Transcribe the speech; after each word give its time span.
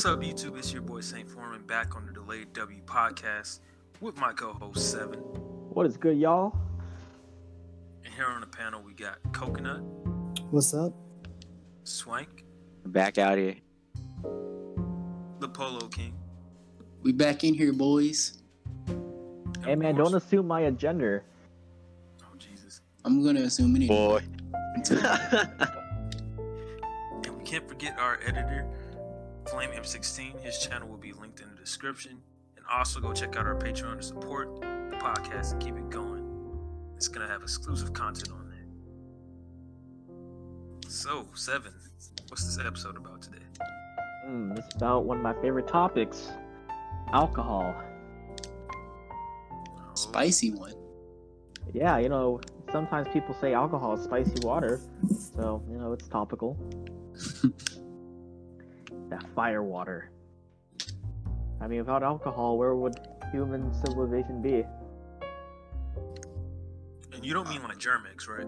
What's 0.00 0.08
up, 0.08 0.22
YouTube? 0.22 0.56
It's 0.56 0.72
your 0.72 0.80
boy 0.80 1.02
St. 1.02 1.28
Foreman 1.28 1.60
back 1.66 1.94
on 1.94 2.06
the 2.06 2.12
Delayed 2.12 2.54
W 2.54 2.80
podcast 2.86 3.60
with 4.00 4.16
my 4.16 4.32
co-host 4.32 4.90
Seven. 4.90 5.18
What 5.18 5.84
is 5.84 5.98
good, 5.98 6.16
y'all? 6.16 6.58
And 8.06 8.14
here 8.14 8.24
on 8.24 8.40
the 8.40 8.46
panel 8.46 8.80
we 8.82 8.94
got 8.94 9.18
Coconut, 9.34 9.82
What's 10.50 10.72
up? 10.72 10.94
Swank, 11.84 12.46
Back 12.86 13.18
out 13.18 13.36
here. 13.36 13.56
the 15.38 15.48
Polo 15.52 15.86
King. 15.88 16.14
We 17.02 17.12
back 17.12 17.44
in 17.44 17.52
here, 17.52 17.74
boys. 17.74 18.38
and 18.86 19.66
Hey 19.66 19.74
man, 19.74 19.96
course- 19.96 20.08
don't 20.12 20.16
assume 20.22 20.46
my 20.46 20.60
agenda. 20.62 21.20
Oh 22.22 22.34
Jesus! 22.38 22.80
I'm 23.04 23.22
gonna 23.22 23.42
assume 23.42 23.76
it. 23.76 23.86
Boy. 23.88 24.22
And 27.22 27.36
we 27.36 27.44
can't 27.44 27.68
forget 27.68 27.98
our 27.98 28.18
editor, 28.26 28.66
Flame 29.50 29.70
M16. 29.70 30.40
His 30.42 30.58
channel 30.58 30.88
will 30.88 30.96
be 30.96 31.12
linked 31.12 31.40
in 31.40 31.48
the 31.50 31.56
description. 31.56 32.18
And 32.56 32.64
also 32.70 33.00
go 33.00 33.12
check 33.12 33.36
out 33.36 33.46
our 33.46 33.56
Patreon 33.56 33.96
to 33.96 34.02
support 34.02 34.60
the 34.60 34.96
podcast 34.96 35.52
and 35.52 35.60
keep 35.60 35.76
it 35.76 35.90
going. 35.90 36.24
It's 36.94 37.08
gonna 37.08 37.26
have 37.26 37.42
exclusive 37.42 37.92
content 37.92 38.30
on 38.30 38.48
there. 38.48 38.66
So, 40.88 41.26
Seven, 41.34 41.72
what's 42.28 42.44
this 42.44 42.64
episode 42.64 42.96
about 42.96 43.22
today? 43.22 43.42
Hmm, 44.24 44.54
this 44.54 44.64
is 44.66 44.76
about 44.76 45.04
one 45.04 45.16
of 45.16 45.22
my 45.24 45.34
favorite 45.42 45.66
topics: 45.66 46.28
alcohol. 47.12 47.74
Oh, 48.70 49.94
Spicy 49.94 50.52
one. 50.52 50.74
Yeah, 51.72 51.98
you 51.98 52.08
know, 52.08 52.40
sometimes 52.70 53.08
people 53.12 53.34
say 53.40 53.52
alcohol 53.52 53.94
is 53.94 54.04
spicy 54.04 54.46
water, 54.46 54.80
so 55.34 55.60
you 55.68 55.76
know 55.76 55.92
it's 55.92 56.06
topical. 56.06 56.56
that 59.10 59.24
fire 59.34 59.62
water. 59.62 60.10
I 61.60 61.66
mean, 61.68 61.78
without 61.80 62.02
alcohol, 62.02 62.56
where 62.56 62.74
would 62.74 62.94
human 63.32 63.72
civilization 63.84 64.40
be? 64.40 64.64
And 67.12 67.24
you 67.24 67.34
don't 67.34 67.48
mean 67.48 67.62
like 67.62 67.78
Germ-X, 67.78 68.28
right? 68.28 68.46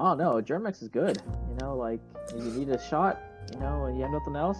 Oh 0.00 0.14
no, 0.14 0.40
Germ-X 0.40 0.82
is 0.82 0.88
good. 0.88 1.20
You 1.48 1.56
know, 1.60 1.76
like 1.76 2.00
if 2.34 2.42
you 2.44 2.50
need 2.50 2.68
a 2.70 2.80
shot, 2.88 3.20
you 3.52 3.60
know, 3.60 3.84
and 3.84 3.96
you 3.96 4.02
have 4.02 4.12
nothing 4.12 4.36
else, 4.36 4.58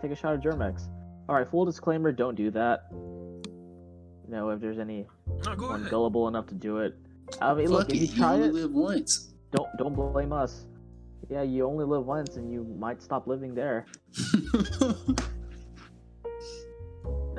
take 0.00 0.10
a 0.10 0.16
shot 0.16 0.34
of 0.34 0.42
Germ-X. 0.42 0.88
All 1.28 1.34
right, 1.36 1.46
full 1.48 1.64
disclaimer: 1.64 2.12
don't 2.12 2.34
do 2.34 2.50
that. 2.52 2.84
You 2.92 4.36
know, 4.36 4.50
if 4.50 4.60
there's 4.60 4.78
any 4.78 5.06
No, 5.44 5.54
one 5.56 5.80
ahead. 5.80 5.90
gullible 5.90 6.28
enough 6.28 6.46
to 6.48 6.54
do 6.54 6.78
it. 6.78 6.94
I 7.40 7.52
mean, 7.54 7.68
look, 7.68 7.88
Fuck 7.88 7.96
if 7.96 8.02
it. 8.02 8.06
you 8.06 8.06
You 8.14 8.16
try 8.16 8.34
only 8.34 8.48
it, 8.48 8.54
live 8.54 8.72
once. 8.72 9.32
don't 9.52 9.68
don't 9.78 9.94
blame 9.94 10.32
us. 10.32 10.66
Yeah, 11.30 11.42
you 11.42 11.64
only 11.64 11.84
live 11.84 12.04
once, 12.04 12.36
and 12.36 12.52
you 12.52 12.64
might 12.78 13.00
stop 13.00 13.26
living 13.26 13.54
there. 13.54 13.86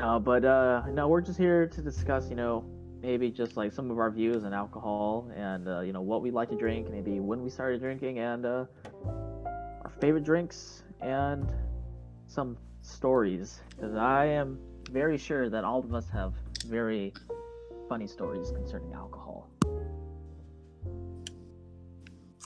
No, 0.01 0.19
but 0.19 0.43
uh, 0.43 0.81
no, 0.91 1.07
we're 1.07 1.21
just 1.21 1.37
here 1.37 1.67
to 1.67 1.79
discuss, 1.79 2.27
you 2.27 2.35
know, 2.35 2.65
maybe 3.03 3.29
just 3.29 3.55
like 3.55 3.71
some 3.71 3.91
of 3.91 3.99
our 3.99 4.09
views 4.09 4.43
on 4.43 4.51
alcohol 4.51 5.29
and 5.35 5.67
uh, 5.67 5.81
you 5.81 5.93
know 5.93 6.01
what 6.01 6.23
we 6.23 6.31
like 6.31 6.49
to 6.49 6.55
drink, 6.55 6.89
maybe 6.89 7.19
when 7.19 7.43
we 7.43 7.51
started 7.51 7.81
drinking, 7.81 8.17
and 8.17 8.43
uh, 8.43 8.65
our 9.05 9.91
favorite 9.99 10.23
drinks 10.23 10.81
and 11.01 11.53
some 12.25 12.57
stories. 12.81 13.59
Because 13.75 13.95
I 13.95 14.25
am 14.25 14.57
very 14.89 15.19
sure 15.19 15.51
that 15.51 15.63
all 15.63 15.79
of 15.79 15.93
us 15.93 16.09
have 16.09 16.33
very 16.65 17.13
funny 17.87 18.07
stories 18.07 18.49
concerning 18.49 18.93
alcohol. 18.93 19.49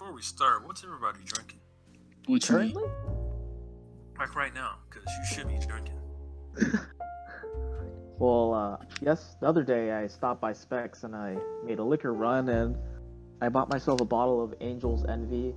Before 0.06 0.16
we 0.18 0.22
start, 0.22 0.68
what's 0.68 0.84
everybody 0.84 1.18
drinking? 1.26 1.62
what 2.28 2.48
you 2.48 2.56
mean? 2.58 2.74
Currently, 2.76 2.84
Like 4.20 4.36
right 4.36 4.54
now, 4.54 4.76
because 4.88 5.04
you 5.18 5.36
should 5.36 5.48
be 5.48 5.58
drinking. 5.58 5.98
well, 8.20 8.54
uh, 8.54 8.86
yes, 9.02 9.36
the 9.42 9.48
other 9.48 9.64
day 9.64 9.94
I 9.94 10.06
stopped 10.06 10.40
by 10.42 10.54
Spec's 10.54 11.06
and 11.06 11.16
I 11.16 11.38
made 11.66 11.80
a 11.80 11.84
liquor 11.84 12.14
run 12.14 12.50
and 12.50 12.78
I 13.42 13.50
bought 13.50 13.72
myself 13.72 14.00
a 14.00 14.06
bottle 14.06 14.44
of 14.44 14.54
Angel's 14.62 15.06
Envy 15.06 15.56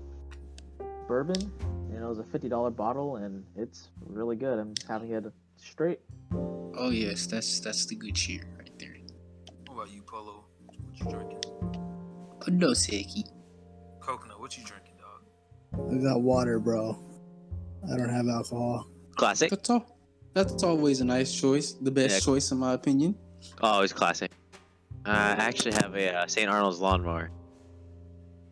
bourbon. 1.07 1.53
And 1.91 2.03
it 2.03 2.09
was 2.09 2.19
a 2.19 2.25
fifty 2.25 2.49
dollar 2.49 2.71
bottle 2.71 3.17
and 3.17 3.45
it's 3.55 3.91
really 4.07 4.37
good. 4.37 4.59
I'm 4.59 4.73
having 4.89 5.11
it 5.11 5.27
straight. 5.59 6.01
Oh 6.33 6.89
yes, 6.89 7.27
that's 7.27 7.61
that's 7.61 7.85
the 7.85 7.97
good 7.97 8.17
shit 8.17 8.45
right 8.59 8.73
there. 8.79 8.97
What 9.67 9.75
about 9.75 9.91
you, 9.93 10.01
Polo? 10.01 10.47
What 10.65 10.79
you 10.95 11.11
drinking? 11.11 11.41
A 12.47 12.51
Dos 12.51 12.87
Equis. 12.87 13.29
Coconut, 14.09 14.38
what 14.49 14.57
you 14.57 14.65
drinking, 14.65 14.95
dog? 14.99 15.93
I 15.93 16.03
got 16.03 16.23
water, 16.23 16.59
bro. 16.59 16.99
I 17.93 17.99
don't 17.99 18.09
have 18.09 18.27
alcohol. 18.29 18.87
Classic. 19.15 19.51
That's 19.51 19.69
all. 19.69 19.99
That's 20.33 20.63
always 20.63 21.03
a 21.03 21.05
nice 21.05 21.39
choice. 21.39 21.73
The 21.73 21.91
best 21.91 22.15
Yeah. 22.15 22.21
choice, 22.21 22.51
in 22.51 22.57
my 22.57 22.73
opinion. 22.73 23.15
Always 23.61 23.93
classic. 23.93 24.31
Uh, 25.05 25.11
I 25.11 25.33
actually 25.33 25.73
have 25.73 25.95
a 25.95 26.15
uh, 26.21 26.27
St. 26.27 26.49
Arnold's 26.49 26.81
lawnmower. 26.81 27.31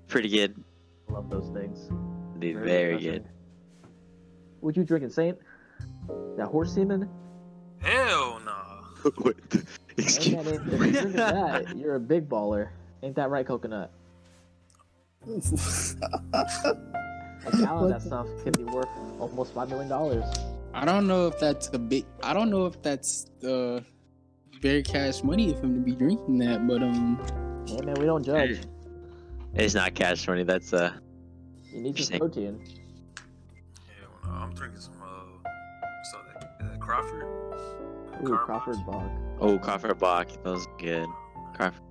Pretty 0.06 0.28
good. 0.28 0.62
I 1.08 1.12
love 1.12 1.30
those 1.30 1.48
things. 1.54 1.88
Dude, 2.40 2.62
very 2.62 2.92
refreshing. 2.96 3.12
good. 3.12 3.28
What 4.60 4.76
you 4.76 4.84
drinking, 4.84 5.10
Saint? 5.10 5.38
That 6.36 6.48
horse 6.48 6.74
semen? 6.74 7.08
Hell 7.80 8.40
nah. 8.44 8.82
what 9.16 9.36
the? 9.48 9.64
Hey, 9.96 10.32
man, 10.34 10.46
if, 10.46 10.60
if 10.60 10.66
you're 10.66 10.92
drinking 10.92 11.12
that, 11.12 11.74
you're 11.74 11.94
a 11.94 12.00
big 12.00 12.28
baller. 12.28 12.68
Ain't 13.02 13.16
that 13.16 13.30
right, 13.30 13.46
Coconut? 13.46 13.90
A 15.26 15.32
gallon 17.58 17.84
of 17.84 17.90
that 17.90 18.02
stuff 18.02 18.26
could 18.44 18.56
be 18.56 18.64
worth 18.64 18.88
almost 19.18 19.54
five 19.54 19.68
million 19.68 19.88
dollars. 19.88 20.24
I 20.72 20.84
don't 20.84 21.06
know 21.06 21.26
if 21.26 21.38
that's 21.38 21.68
a 21.72 21.78
big. 21.78 22.04
I 22.22 22.32
don't 22.32 22.50
know 22.50 22.66
if 22.66 22.80
that's 22.82 23.26
uh, 23.42 23.80
very 24.60 24.82
cash 24.82 25.22
money 25.22 25.52
of 25.52 25.60
him 25.62 25.74
to 25.74 25.80
be 25.80 25.92
drinking 25.96 26.38
that, 26.38 26.66
but 26.66 26.82
um, 26.82 27.18
Hey 27.66 27.80
man, 27.80 27.96
we 27.98 28.06
don't 28.06 28.22
judge. 28.24 28.60
It's 29.54 29.74
not 29.74 29.94
cash 29.94 30.28
money. 30.28 30.44
That's 30.44 30.72
uh. 30.72 30.92
You 31.72 31.82
need 31.82 31.98
some 31.98 32.14
Interesting. 32.14 32.18
protein. 32.20 32.60
Hell 34.00 34.10
no. 34.24 34.30
I'm 34.30 34.54
drinking 34.54 34.80
some, 34.80 34.94
uh, 35.02 35.48
so 36.12 36.18
that, 36.32 36.58
that 36.60 36.80
Crawford. 36.80 37.24
Ooh, 38.22 38.28
Carbox. 38.28 38.44
Crawford 38.46 38.86
Bock. 38.86 39.10
Oh, 39.40 39.58
Crawford 39.58 39.98
Bock. 39.98 40.28
Those 40.44 40.66
are 40.66 40.76
good. 40.78 41.06
Crawford. 41.54 41.82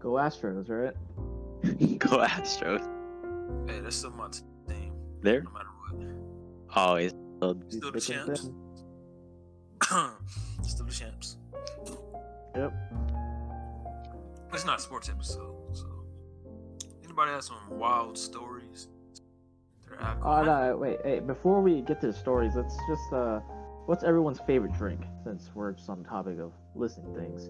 Go 0.00 0.10
Astros, 0.12 0.68
right? 0.68 0.94
Go 1.98 2.18
Astros. 2.18 2.86
Hey, 3.70 3.80
that's 3.80 3.96
still 3.96 4.10
my 4.10 4.28
team, 4.68 4.92
There. 5.22 5.42
no 5.42 5.50
matter 5.50 5.68
what. 5.90 6.76
Always. 6.76 7.10
Still 7.38 7.54
the 7.92 8.00
Thick 8.00 8.02
champs. 8.02 8.50
still 10.62 10.86
the 10.86 10.92
champs. 10.92 11.36
Yep. 12.54 12.72
It's 14.52 14.64
not 14.64 14.78
a 14.78 14.82
sports 14.82 15.08
episode, 15.08 15.54
so. 15.72 15.86
Anybody 17.04 17.32
has 17.32 17.46
some 17.46 17.56
wild 17.70 18.18
stories? 18.18 18.88
Their 19.88 19.98
Oh 20.22 20.42
no, 20.44 20.76
wait, 20.76 20.98
hey, 21.04 21.20
before 21.20 21.60
we 21.60 21.80
get 21.80 22.00
to 22.02 22.08
the 22.08 22.12
stories, 22.12 22.52
let's 22.54 22.76
just 22.88 23.12
uh 23.12 23.40
what's 23.86 24.04
everyone's 24.04 24.40
favorite 24.40 24.72
drink 24.74 25.00
since 25.24 25.50
we're 25.54 25.72
just 25.72 25.88
on 25.88 26.02
the 26.02 26.08
topic 26.08 26.38
of 26.38 26.52
listening 26.74 27.14
things. 27.14 27.48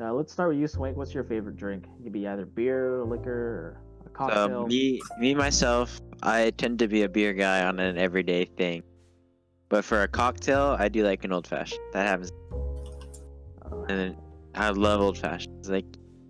Uh, 0.00 0.12
let's 0.12 0.32
start 0.32 0.50
with 0.50 0.58
you, 0.58 0.68
Swank. 0.68 0.96
What's 0.96 1.12
your 1.12 1.24
favorite 1.24 1.56
drink? 1.56 1.86
It 1.98 2.04
could 2.04 2.12
be 2.12 2.28
either 2.28 2.46
beer, 2.46 3.04
liquor, 3.04 3.30
or 3.32 3.80
a 4.06 4.08
cocktail. 4.10 4.62
So 4.62 4.66
me, 4.66 5.00
me 5.18 5.34
myself, 5.34 6.00
I 6.22 6.50
tend 6.50 6.78
to 6.80 6.88
be 6.88 7.02
a 7.02 7.08
beer 7.08 7.32
guy 7.32 7.64
on 7.66 7.80
an 7.80 7.98
everyday 7.98 8.44
thing. 8.44 8.82
But 9.68 9.84
for 9.84 10.02
a 10.02 10.08
cocktail, 10.08 10.76
I 10.78 10.88
do 10.88 11.02
like 11.04 11.24
an 11.24 11.32
old 11.32 11.46
fashioned. 11.46 11.80
That 11.92 12.06
happens, 12.06 12.30
Uh, 12.52 13.82
and 13.88 14.16
I 14.54 14.70
love 14.70 15.00
old 15.00 15.18
fashions. 15.18 15.68
Like, 15.68 15.86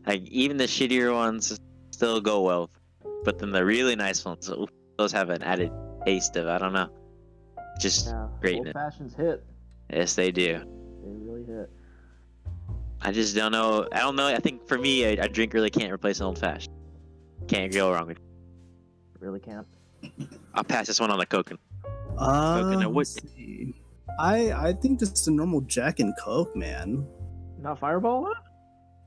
like 0.07 0.23
even 0.29 0.57
the 0.57 0.65
shittier 0.65 1.13
ones 1.13 1.59
still 1.91 2.21
go 2.21 2.41
well, 2.43 2.71
but 3.25 3.39
then 3.39 3.53
the 3.53 3.65
really 3.65 3.97
nice 3.97 4.25
ones, 4.25 4.51
those 4.97 5.13
have 5.13 5.31
an 5.31 5.43
added 5.43 5.71
taste 6.07 6.37
of 6.37 6.49
I 6.49 6.59
don't 6.59 6.73
know, 6.73 6.89
just 7.79 8.07
yeah, 8.07 8.55
old 8.55 8.73
fashions 8.73 9.15
hit. 9.15 9.45
yes 9.93 10.15
they 10.15 10.33
do. 10.33 10.59
They 11.05 11.13
really 11.13 11.45
hit. 11.45 11.71
I 13.01 13.13
just 13.13 13.35
don't 13.37 13.53
know. 13.53 13.87
I 13.93 14.01
don't 14.01 14.17
know. 14.17 14.27
I 14.27 14.39
think 14.39 14.67
for 14.67 14.77
me, 14.79 15.05
a, 15.05 15.25
a 15.25 15.29
drink 15.29 15.55
really 15.55 15.71
can't 15.71 15.93
replace 15.93 16.21
an 16.21 16.27
old 16.27 16.39
fashioned. 16.39 16.75
Can't 17.47 17.73
go 17.73 17.93
wrong 17.93 18.07
with. 18.09 18.19
Really 19.21 19.41
can't. 19.41 19.67
I'll 20.55 20.65
pass 20.65 20.87
this 20.87 21.01
one 21.01 21.11
on 21.11 21.19
the 21.19 21.27
coconut. 21.27 21.61
Uh, 22.17 22.63
Coconut, 22.63 22.93
what- 22.93 23.09
I 24.19 24.53
I 24.53 24.73
think 24.73 24.99
just 24.99 25.29
a 25.29 25.31
normal 25.31 25.61
Jack 25.63 26.01
and 26.01 26.13
Coke, 26.19 26.55
man. 26.57 27.07
Not 27.61 27.79
Fireball? 27.79 28.33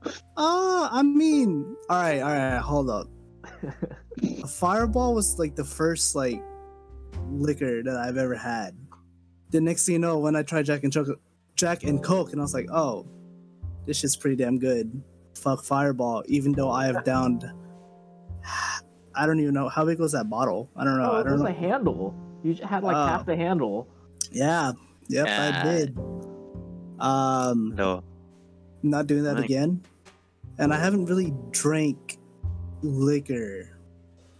Uh, 0.04 0.88
I 0.90 1.02
mean, 1.02 1.76
all 1.88 2.00
right, 2.00 2.20
all 2.20 2.30
right, 2.30 2.58
hold 2.58 2.90
up. 2.90 3.08
A 4.22 4.46
Fireball 4.46 5.14
was 5.14 5.38
like 5.38 5.54
the 5.54 5.64
first 5.64 6.14
like 6.14 6.42
liquor 7.28 7.82
that 7.82 7.96
I've 7.96 8.16
ever 8.16 8.34
had. 8.34 8.76
The 9.50 9.60
next 9.60 9.86
thing 9.86 9.94
you 9.94 9.98
know, 9.98 10.18
when 10.18 10.34
I 10.36 10.42
tried 10.42 10.64
Jack 10.66 10.82
and 10.84 10.92
Coke, 10.92 11.20
Jack 11.56 11.84
and 11.84 12.02
Coke, 12.02 12.32
and 12.32 12.40
I 12.40 12.44
was 12.44 12.54
like, 12.54 12.68
oh, 12.72 13.06
this 13.86 13.98
shit's 13.98 14.16
pretty 14.16 14.36
damn 14.36 14.58
good. 14.58 15.02
Fuck 15.34 15.64
Fireball, 15.64 16.22
even 16.26 16.52
though 16.52 16.70
I 16.70 16.86
have 16.86 17.04
downed. 17.04 17.44
I 19.14 19.26
don't 19.26 19.40
even 19.40 19.54
know 19.54 19.68
how 19.68 19.84
big 19.84 19.98
was 19.98 20.12
that 20.12 20.30
bottle. 20.30 20.70
I 20.76 20.84
don't 20.84 20.96
know. 20.98 21.10
Oh, 21.12 21.16
I 21.16 21.20
it 21.20 21.24
don't 21.24 21.32
was 21.34 21.42
know. 21.42 21.48
a 21.48 21.52
handle. 21.52 22.14
You 22.42 22.54
j- 22.54 22.64
had 22.64 22.82
like 22.82 22.96
Oh. 22.96 23.06
half 23.06 23.26
the 23.26 23.36
handle. 23.36 23.88
Yeah. 24.30 24.72
Yep, 25.08 25.26
I 25.28 25.62
did. 25.64 25.98
Um, 26.98 27.74
No. 27.76 28.02
not 28.82 29.06
doing 29.06 29.24
that 29.24 29.34
Nice. 29.34 29.44
again. 29.44 29.82
And 30.58 30.72
I 30.72 30.78
haven't 30.78 31.06
really 31.06 31.34
drank 31.50 32.18
liquor 32.82 33.68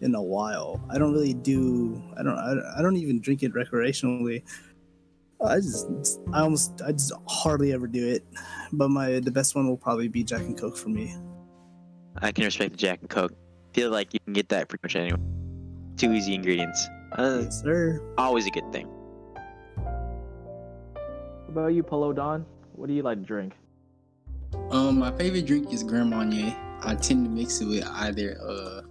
in 0.01 0.15
a 0.15 0.23
while. 0.23 0.81
I 0.91 0.99
don't 0.99 1.13
really 1.13 1.35
do. 1.35 2.01
I 2.17 2.23
don't. 2.23 2.37
I, 2.39 2.79
I 2.79 2.83
don't 2.83 2.97
even 2.97 3.21
drink 3.21 3.43
it 3.43 3.53
recreationally. 3.53 4.43
I 5.45 5.57
just. 5.57 6.21
I 6.33 6.41
almost. 6.43 6.81
I 6.85 6.93
just 6.93 7.13
hardly 7.29 7.73
ever 7.73 7.87
do 7.87 8.07
it. 8.07 8.25
But 8.73 8.89
my 8.91 9.19
the 9.21 9.31
best 9.31 9.55
one 9.55 9.67
will 9.69 9.77
probably 9.77 10.09
be 10.09 10.23
Jack 10.25 10.41
and 10.43 10.57
Coke 10.59 10.77
for 10.77 10.89
me. 10.89 11.15
I 12.21 12.31
can 12.33 12.45
respect 12.45 12.73
the 12.73 12.77
Jack 12.79 13.01
and 13.01 13.11
Coke. 13.11 13.33
Feel 13.75 13.91
like 13.91 14.13
you 14.15 14.21
can 14.25 14.33
get 14.35 14.49
that 14.51 14.69
pretty 14.69 14.81
much 14.85 14.97
anywhere. 14.97 15.19
Two 15.97 16.13
easy 16.13 16.35
ingredients. 16.35 16.87
Uh, 17.13 17.41
Yes, 17.45 17.63
sir. 17.63 18.01
always 18.19 18.47
a 18.47 18.51
good 18.51 18.71
thing. 18.73 18.87
What 19.77 21.49
about 21.49 21.67
you, 21.75 21.83
Polo 21.83 22.13
Don? 22.13 22.47
What 22.75 22.87
do 22.89 22.95
you 22.95 23.03
like 23.03 23.19
to 23.19 23.25
drink? 23.25 23.53
Um, 24.71 24.99
my 24.99 25.11
favorite 25.13 25.47
drink 25.47 25.73
is 25.73 25.83
Grand 25.83 26.11
Marnier. 26.11 26.55
I 26.83 26.95
tend 26.95 27.25
to 27.27 27.31
mix 27.31 27.61
it 27.61 27.67
with 27.67 27.87
either 27.87 28.39
uh 28.43 28.83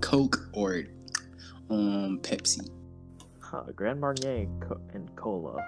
Coke 0.00 0.48
or 0.52 0.84
um 1.70 2.18
Pepsi. 2.22 2.68
Huh, 3.40 3.64
Grand 3.74 4.00
Marnier 4.00 4.46
co- 4.60 4.80
and 4.94 5.14
cola. 5.16 5.62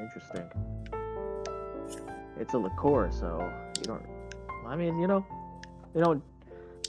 Interesting. 0.00 0.48
It's 2.38 2.54
a 2.54 2.58
liqueur, 2.58 3.10
so 3.12 3.50
you 3.78 3.84
don't. 3.84 4.02
I 4.66 4.76
mean, 4.76 4.98
you 4.98 5.06
know, 5.06 5.24
you 5.94 6.02
don't, 6.02 6.22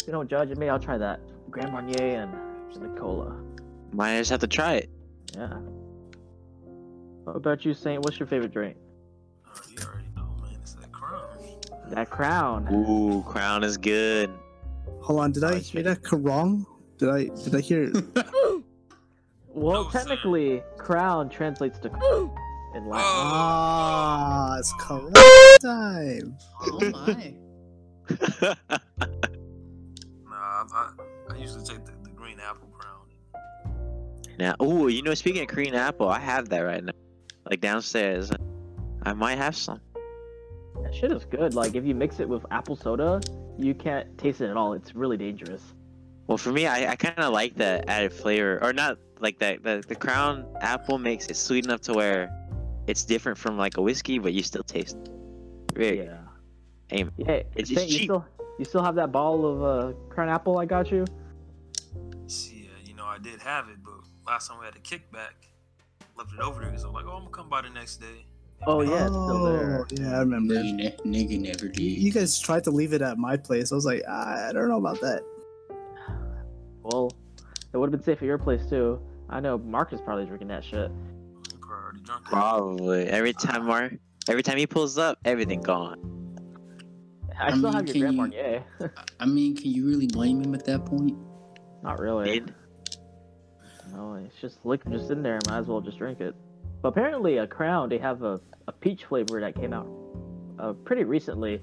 you 0.06 0.12
don't 0.12 0.30
judge 0.30 0.56
me. 0.58 0.70
I'll 0.70 0.80
try 0.80 0.98
that 0.98 1.20
Grand 1.50 1.72
Marnier 1.72 2.22
and 2.22 2.34
the 2.82 2.90
cola. 3.00 3.36
Might 3.92 4.18
just 4.18 4.32
have 4.32 4.40
to 4.40 4.48
try 4.48 4.76
it. 4.76 4.90
Yeah. 5.36 5.54
What 7.26 7.36
about 7.36 7.64
you, 7.66 7.74
Saint? 7.74 8.04
What's 8.04 8.20
your 8.20 8.28
favorite 8.28 8.52
drink? 8.52 8.76
Oh, 9.48 9.62
you 9.70 9.78
already 9.86 10.08
know, 10.16 10.36
man. 10.42 10.56
It's 10.62 10.74
that 10.74 10.92
crown. 10.92 11.28
That 11.90 12.10
Crown. 12.10 12.68
Ooh, 12.74 13.24
Crown 13.24 13.64
is 13.64 13.78
good. 13.78 14.32
Hold 15.02 15.20
on. 15.20 15.32
Did 15.32 15.44
I 15.44 15.48
oh, 15.48 15.54
Nice, 15.54 15.70
hear 15.70 15.84
that 15.84 16.12
wrong? 16.12 16.66
Did 16.98 17.10
I? 17.10 17.24
Did 17.26 17.56
I 17.56 17.62
hear? 17.62 17.92
Well, 19.56 19.84
No, 19.84 19.90
sir. 19.92 20.00
technically, 20.00 20.64
Crown 20.78 21.30
translates 21.30 21.78
to 21.80 21.90
in 22.76 22.88
Latin. 22.90 23.06
Oh. 23.06 23.22
Ah, 23.24 24.58
it's 24.60 24.74
correct 24.80 25.62
time. 25.62 26.38
oh 26.62 26.92
my. 26.92 27.34
Nah, 30.30 30.66
I, 30.74 30.90
I, 31.30 31.34
I 31.34 31.38
usually 31.38 31.64
take 31.64 31.86
the, 31.86 31.94
the 32.04 32.10
green 32.10 32.40
apple 32.40 32.68
crown. 32.68 33.06
now, 34.38 34.56
ooh, 34.62 34.88
you 34.90 35.02
know, 35.02 35.14
speaking 35.14 35.42
of 35.42 35.48
green 35.48 35.74
apple, 35.74 36.10
I 36.10 36.20
have 36.20 36.50
that 36.50 36.60
right 36.62 36.84
now. 36.84 36.92
Like 37.50 37.62
downstairs. 37.62 38.32
I 39.04 39.14
might 39.14 39.38
have 39.38 39.56
some. 39.56 39.80
That 40.82 40.94
shit 40.94 41.12
is 41.12 41.26
good. 41.26 41.54
Like 41.54 41.76
if 41.76 41.86
you 41.86 41.94
mix 41.96 42.20
it 42.20 42.28
with 42.28 42.46
apple 42.52 42.76
soda, 42.76 43.22
you 43.58 43.74
can't 43.74 44.18
taste 44.18 44.42
it 44.42 44.50
at 44.50 44.58
all. 44.58 44.74
It's 44.74 44.96
really 44.96 45.18
dangerous. 45.18 45.62
Well, 46.28 46.38
for 46.38 46.52
me, 46.52 46.68
I, 46.68 46.92
I 46.92 46.96
kind 46.96 47.20
of 47.20 47.34
like 47.34 47.56
the 47.56 47.88
added 47.90 48.14
flavor, 48.14 48.60
or 48.62 48.74
not 48.74 48.98
like 49.20 49.40
that. 49.40 49.64
The, 49.64 49.84
the 49.88 49.96
Crown 49.96 50.46
apple 50.62 50.98
makes 50.98 51.28
it 51.28 51.36
sweet 51.36 51.66
enough 51.66 51.82
to 51.82 51.94
where 51.94 52.30
it's 52.88 53.04
different 53.04 53.38
from 53.38 53.58
like 53.58 53.78
a 53.78 53.82
whiskey, 53.82 54.20
but 54.20 54.34
you 54.34 54.44
still 54.44 54.64
taste. 54.64 54.98
it. 54.98 55.10
Very. 55.74 56.04
Yeah. 56.04 56.18
Aim. 56.92 57.12
Yeah. 57.18 57.32
It's- 57.56 57.68
Saint, 57.70 57.70
it's 57.70 57.70
you 57.72 57.78
cheap. 57.88 58.04
still 58.04 58.26
you 58.60 58.66
still 58.66 58.84
have 58.84 58.96
that 58.96 59.12
bottle 59.12 59.46
of 59.52 59.64
uh, 59.64 59.94
Crown 60.10 60.30
Apple 60.30 60.60
I 60.60 60.66
got 60.66 60.92
you? 60.92 61.06
See, 62.28 62.70
uh, 62.72 62.78
you 62.86 62.94
know, 62.96 63.06
I 63.06 63.18
did 63.18 63.42
have 63.42 63.68
it, 63.70 63.78
but 63.84 63.94
last 64.28 64.48
time 64.48 64.60
we 64.60 64.66
had 64.66 64.76
a 64.76 64.80
kickback, 64.80 65.34
left 66.16 66.34
it 66.34 66.40
over 66.40 66.60
there 66.62 66.70
because 66.70 66.84
I'm 66.84 66.94
like, 66.94 67.06
oh, 67.06 67.14
I'm 67.14 67.20
gonna 67.24 67.32
come 67.32 67.50
by 67.50 67.62
the 67.62 67.70
next 67.70 67.98
day. 67.98 68.26
Oh 68.68 68.82
yeah, 68.82 69.08
it's 69.08 69.12
still 69.12 69.44
there. 69.44 69.82
Oh, 69.82 69.86
Yeah, 69.92 70.16
I 70.16 70.20
remember. 70.20 70.54
Nigga, 70.54 70.96
nigga 71.02 71.40
never 71.40 71.68
did. 71.68 71.80
You 71.80 71.90
you 71.90 72.12
guys 72.12 72.40
tried 72.40 72.64
to 72.66 72.72
leave 72.72 72.94
it 72.94 73.02
at 73.02 73.18
my 73.18 73.36
place. 73.36 73.72
I 73.72 73.76
was 73.76 73.86
like, 73.86 74.04
"Ah, 74.08 74.48
I 74.50 74.54
don't 74.54 74.70
know 74.70 74.78
about 74.78 75.02
that. 75.02 75.22
Well, 76.84 77.12
it 77.74 77.78
would 77.78 77.92
have 77.92 78.00
been 78.00 78.04
safe 78.06 78.22
at 78.22 78.26
your 78.26 78.38
place 78.38 78.66
too. 78.70 79.02
I 79.30 79.40
know 79.40 79.58
Mark 79.58 79.92
is 79.94 80.02
probably 80.02 80.26
drinking 80.26 80.50
that 80.50 80.64
shit. 80.64 80.92
I'm 81.94 82.24
probably 82.24 82.24
already 82.24 82.24
drunk. 82.24 82.26
Probably. 82.26 83.06
Every 83.08 83.34
time 83.34 83.66
Mark, 83.66 83.94
every 84.28 84.44
time 84.44 84.58
he 84.58 84.68
pulls 84.68 84.98
up, 84.98 85.18
everything 85.26 85.62
gone. 85.62 86.10
I, 87.40 87.48
I 87.48 87.50
still 87.52 87.64
mean, 87.64 87.74
have 87.74 87.88
your 87.88 87.94
can 87.94 88.02
Grand 88.02 88.34
you- 88.34 88.42
Marnier. 88.42 88.64
I 89.20 89.26
mean, 89.26 89.56
can 89.56 89.72
you 89.72 89.88
really 89.88 90.08
blame 90.08 90.42
him 90.42 90.54
at 90.54 90.66
that 90.66 90.86
point? 90.86 91.18
Not 91.84 92.00
really. 92.00 92.26
Mid. 92.40 92.54
No, 93.92 94.16
it's 94.16 94.40
just 94.40 94.66
liquor 94.66 94.90
just 94.90 95.12
in 95.12 95.22
there. 95.24 95.40
Might 95.48 95.60
as 95.60 95.68
well 95.68 95.82
just 95.82 95.98
drink 95.98 96.20
it. 96.22 96.36
But 96.82 96.90
apparently, 96.90 97.38
a 97.38 97.48
Crown 97.48 97.90
they 97.90 97.98
have 97.98 98.24
a, 98.24 98.40
a 98.68 98.72
peach 98.72 99.06
flavor 99.06 99.40
that 99.42 99.56
came 99.56 99.74
out 99.74 99.88
uh, 100.60 100.74
pretty 100.74 101.04
recently, 101.04 101.62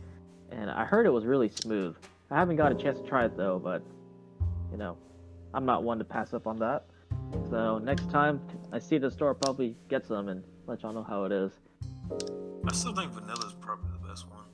and 0.51 0.71
I 0.71 0.85
heard 0.85 1.07
it 1.07 1.11
was 1.11 1.25
really 1.25 1.49
smooth. 1.49 1.97
I 2.31 2.39
haven't 2.39 2.57
got 2.57 2.73
a 2.73 2.75
chance 2.75 2.99
to 3.01 3.07
try 3.07 3.25
it 3.25 3.37
though, 3.37 3.59
but 3.63 3.83
you 4.71 4.79
know, 4.79 4.97
I'm 5.55 5.67
not 5.67 5.83
one 5.83 5.99
to 5.99 6.05
pass 6.05 6.33
up 6.35 6.47
on 6.47 6.59
that. 6.61 6.85
So 7.51 7.79
next 7.79 8.11
time 8.11 8.41
I 8.73 8.79
see 8.79 8.99
the 8.99 9.11
store, 9.11 9.29
I'll 9.29 9.35
probably 9.35 9.77
get 9.89 10.07
some 10.07 10.29
and 10.29 10.43
let 10.67 10.83
y'all 10.83 10.93
know 10.93 11.03
how 11.03 11.25
it 11.25 11.33
is. 11.33 11.53
I 12.67 12.73
still 12.73 12.95
think 12.95 13.13
vanilla 13.13 13.47
is 13.47 13.55
probably 13.61 13.91
the 14.01 14.09
best 14.09 14.29
one. 14.29 14.45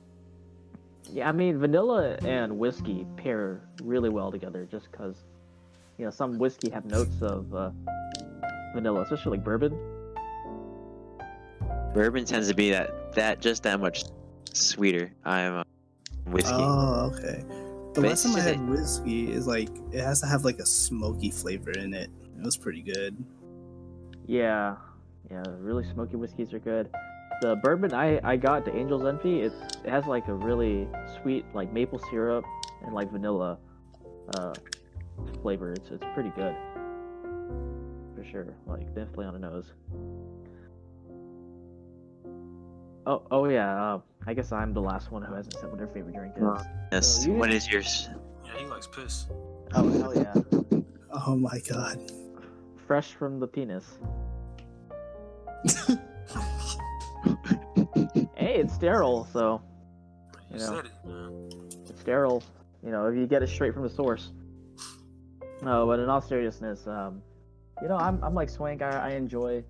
Yeah, 1.11 1.29
I 1.29 1.31
mean 1.31 1.57
vanilla 1.57 2.17
and 2.25 2.57
whiskey 2.57 3.05
pair 3.15 3.61
really 3.81 4.09
well 4.09 4.31
together, 4.31 4.67
just 4.69 4.91
because 4.91 5.23
you 5.97 6.05
know 6.05 6.11
some 6.11 6.37
whiskey 6.37 6.69
have 6.69 6.85
notes 6.85 7.21
of 7.21 7.53
uh, 7.53 7.71
vanilla, 8.73 9.01
especially 9.01 9.37
like 9.37 9.43
bourbon. 9.43 9.77
Bourbon 11.93 12.25
tends 12.25 12.47
to 12.47 12.53
be 12.53 12.69
that 12.71 13.13
that 13.13 13.41
just 13.41 13.63
that 13.63 13.79
much 13.79 14.03
sweeter. 14.53 15.11
I'm 15.25 15.57
uh, 15.57 15.63
whiskey. 16.27 16.51
Oh, 16.53 17.11
okay. 17.13 17.43
The 17.93 18.01
But 18.01 18.09
last 18.09 18.23
time 18.23 18.33
I 18.33 18.35
just 18.35 18.47
had 18.49 18.69
whiskey 18.69 19.31
is 19.31 19.47
like 19.47 19.69
it 19.91 20.01
has 20.01 20.21
to 20.21 20.27
have 20.27 20.45
like 20.45 20.59
a 20.59 20.65
smoky 20.65 21.31
flavor 21.31 21.71
in 21.71 21.93
it. 21.93 22.09
It 22.37 22.43
was 22.45 22.57
pretty 22.57 22.81
good. 22.81 23.15
Yeah, 24.25 24.75
yeah, 25.31 25.43
really 25.59 25.83
smoky 25.83 26.15
whiskeys 26.17 26.53
are 26.53 26.59
good. 26.59 26.89
The 27.41 27.55
bourbon 27.57 27.93
I 27.93 28.19
I 28.23 28.35
got 28.37 28.65
the 28.65 28.73
Angel's 28.73 29.05
Envy, 29.05 29.41
it's 29.41 29.55
it 29.83 29.89
has 29.89 30.05
like 30.05 30.27
a 30.27 30.33
really 30.33 30.87
sweet 31.21 31.45
like 31.53 31.71
maple 31.71 31.99
syrup 32.09 32.45
and 32.83 32.93
like 32.93 33.11
vanilla 33.11 33.57
uh 34.37 34.53
flavor. 35.41 35.73
It's 35.73 35.89
it's 35.91 36.03
pretty 36.13 36.29
good 36.35 36.55
for 38.15 38.23
sure. 38.29 38.53
Like 38.65 38.87
definitely 38.95 39.25
on 39.25 39.33
the 39.33 39.39
nose. 39.39 39.71
Oh 43.05 43.23
oh 43.31 43.45
yeah, 43.47 43.93
uh, 43.93 43.99
I 44.25 44.33
guess 44.33 44.51
I'm 44.51 44.73
the 44.73 44.81
last 44.81 45.11
one 45.11 45.21
who 45.21 45.33
hasn't 45.33 45.53
said 45.55 45.69
what 45.69 45.77
their 45.77 45.87
favorite 45.87 46.15
drink 46.15 46.33
is. 46.37 46.43
Uh, 46.43 46.63
yes. 46.91 47.25
you- 47.25 47.33
What 47.33 47.51
is 47.51 47.67
yours? 47.69 48.09
Yeah, 48.45 48.51
he 48.57 48.65
likes 48.65 48.87
piss. 48.87 49.27
Oh 49.73 49.89
hell 49.99 50.13
yeah, 50.15 50.33
Oh 51.11 51.35
my 51.35 51.59
god. 51.69 51.99
Fresh 52.87 53.13
from 53.13 53.39
the 53.39 53.47
penis. 53.47 53.85
Hey, 58.35 58.59
it's 58.61 58.73
sterile, 58.73 59.27
so 59.33 59.61
You 60.51 60.55
You 60.55 60.59
know. 60.59 60.75
said 60.75 60.85
it, 60.85 60.91
man. 61.05 61.49
it's 61.89 61.99
sterile. 61.99 62.41
You 62.83 62.91
know, 62.91 63.07
if 63.07 63.15
you 63.15 63.25
get 63.27 63.43
it 63.43 63.49
straight 63.49 63.73
from 63.73 63.83
the 63.83 63.89
source. 63.89 64.31
No, 65.61 65.85
but 65.87 65.99
in 65.99 66.07
all 66.07 66.21
seriousness, 66.21 66.85
um, 66.87 67.21
you 67.81 67.87
know, 67.87 67.97
I'm 67.97 68.23
I'm 68.23 68.33
like 68.33 68.49
Swank. 68.49 68.81
I, 68.81 68.89
I 68.89 69.09
enjoy 69.11 69.63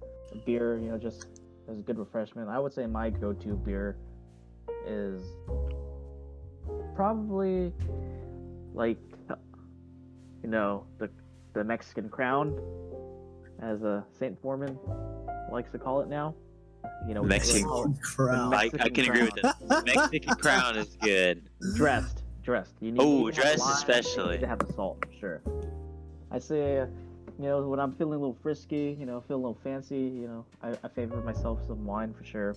beer. 0.45 0.77
You 0.77 0.91
know, 0.91 0.97
just 0.97 1.27
as 1.69 1.79
a 1.79 1.81
good 1.81 1.97
refreshment. 1.97 2.50
I 2.50 2.59
would 2.59 2.74
say 2.74 2.86
my 2.86 3.09
go-to 3.09 3.55
beer 3.55 3.97
is 4.86 5.21
probably 6.95 7.74
like 8.74 9.00
you 10.43 10.50
know 10.50 10.86
the 11.00 11.09
the 11.53 11.63
Mexican 11.63 12.09
Crown, 12.09 12.59
as 13.61 13.83
a 13.83 14.05
Saint 14.17 14.39
Foreman 14.41 14.77
likes 15.51 15.71
to 15.71 15.77
call 15.79 16.01
it 16.01 16.07
now. 16.09 16.35
You 17.07 17.13
know, 17.13 17.21
we 17.21 17.29
can't 17.29 17.41
Mexican- 17.41 17.63
call. 17.67 17.93
I, 18.29 18.55
I 18.55 18.69
Mexican 18.71 18.93
can 18.93 19.05
agree 19.05 19.23
with 19.23 19.35
that. 19.41 19.83
Mexican 19.95 20.35
crown 20.35 20.77
is 20.77 20.95
good. 21.01 21.49
dressed 21.75 22.23
dressed 22.43 22.75
you 22.79 22.93
need 22.93 23.01
Oh, 23.01 23.19
you 23.19 23.25
need 23.25 23.35
to 23.35 23.41
have 23.41 23.55
dressed 23.55 23.59
lime, 23.59 23.73
especially. 23.73 24.23
you 24.25 24.31
need 24.31 24.39
to 24.41 24.47
have 24.47 24.59
the 24.59 24.71
salt 24.71 25.03
for 25.05 25.11
sure 25.19 25.41
i 26.31 26.39
say 26.39 26.79
uh, 26.79 26.85
you 27.37 27.43
know 27.43 27.67
when 27.67 27.77
i'm 27.77 27.91
feeling 27.95 28.13
a 28.13 28.17
little 28.21 28.37
frisky 28.41 28.95
you 28.97 29.05
know 29.05 29.19
feel 29.27 29.35
a 29.35 29.43
little 29.43 29.59
fancy 29.65 29.97
you 29.99 30.27
know 30.29 30.45
i, 30.63 30.69
I 30.81 30.87
favor 30.87 31.17
myself 31.17 31.59
some 31.67 31.85
wine 31.85 32.13
for 32.17 32.23
sure 32.23 32.55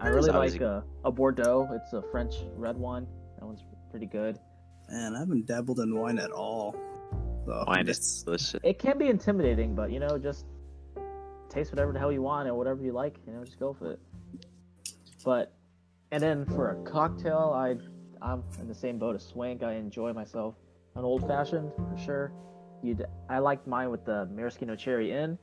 i 0.00 0.06
really 0.06 0.30
like 0.30 0.60
a, 0.60 0.84
a 1.04 1.10
bordeaux 1.10 1.68
it's 1.72 1.92
a 1.92 2.02
french 2.12 2.34
red 2.54 2.76
wine 2.76 3.04
that 3.40 3.44
one's 3.44 3.64
pretty 3.90 4.06
good 4.06 4.38
Man, 4.88 5.16
I 5.16 5.18
haven't 5.18 5.46
dabbled 5.46 5.80
in 5.80 5.94
wine 5.94 6.18
at 6.20 6.30
all. 6.30 6.74
So 7.48 7.64
Wine 7.66 7.88
is 7.88 8.22
delicious. 8.24 8.60
it 8.62 8.78
can 8.78 8.98
be 8.98 9.08
intimidating 9.08 9.74
but 9.74 9.90
you 9.90 10.00
know 10.00 10.18
just 10.18 10.44
taste 11.48 11.72
whatever 11.72 11.92
the 11.92 11.98
hell 11.98 12.12
you 12.12 12.20
want 12.20 12.46
or 12.46 12.54
whatever 12.54 12.82
you 12.82 12.92
like 12.92 13.16
you 13.26 13.32
know 13.32 13.42
just 13.42 13.58
go 13.58 13.72
for 13.72 13.92
it 13.92 14.00
but 15.24 15.54
and 16.12 16.22
then 16.22 16.44
for 16.44 16.70
a 16.72 16.76
cocktail 16.90 17.52
i 17.56 17.74
i'm 18.20 18.42
in 18.60 18.68
the 18.68 18.74
same 18.74 18.98
boat 18.98 19.14
as 19.14 19.24
swank 19.24 19.62
i 19.62 19.72
enjoy 19.72 20.12
myself 20.12 20.56
an 20.96 21.04
old 21.04 21.26
fashioned 21.26 21.72
for 21.90 21.96
sure 21.96 22.32
you'd 22.82 23.06
i 23.30 23.38
liked 23.38 23.66
mine 23.66 23.90
with 23.90 24.04
the 24.04 24.26
maraschino 24.26 24.76
cherry 24.76 25.12
in 25.12 25.38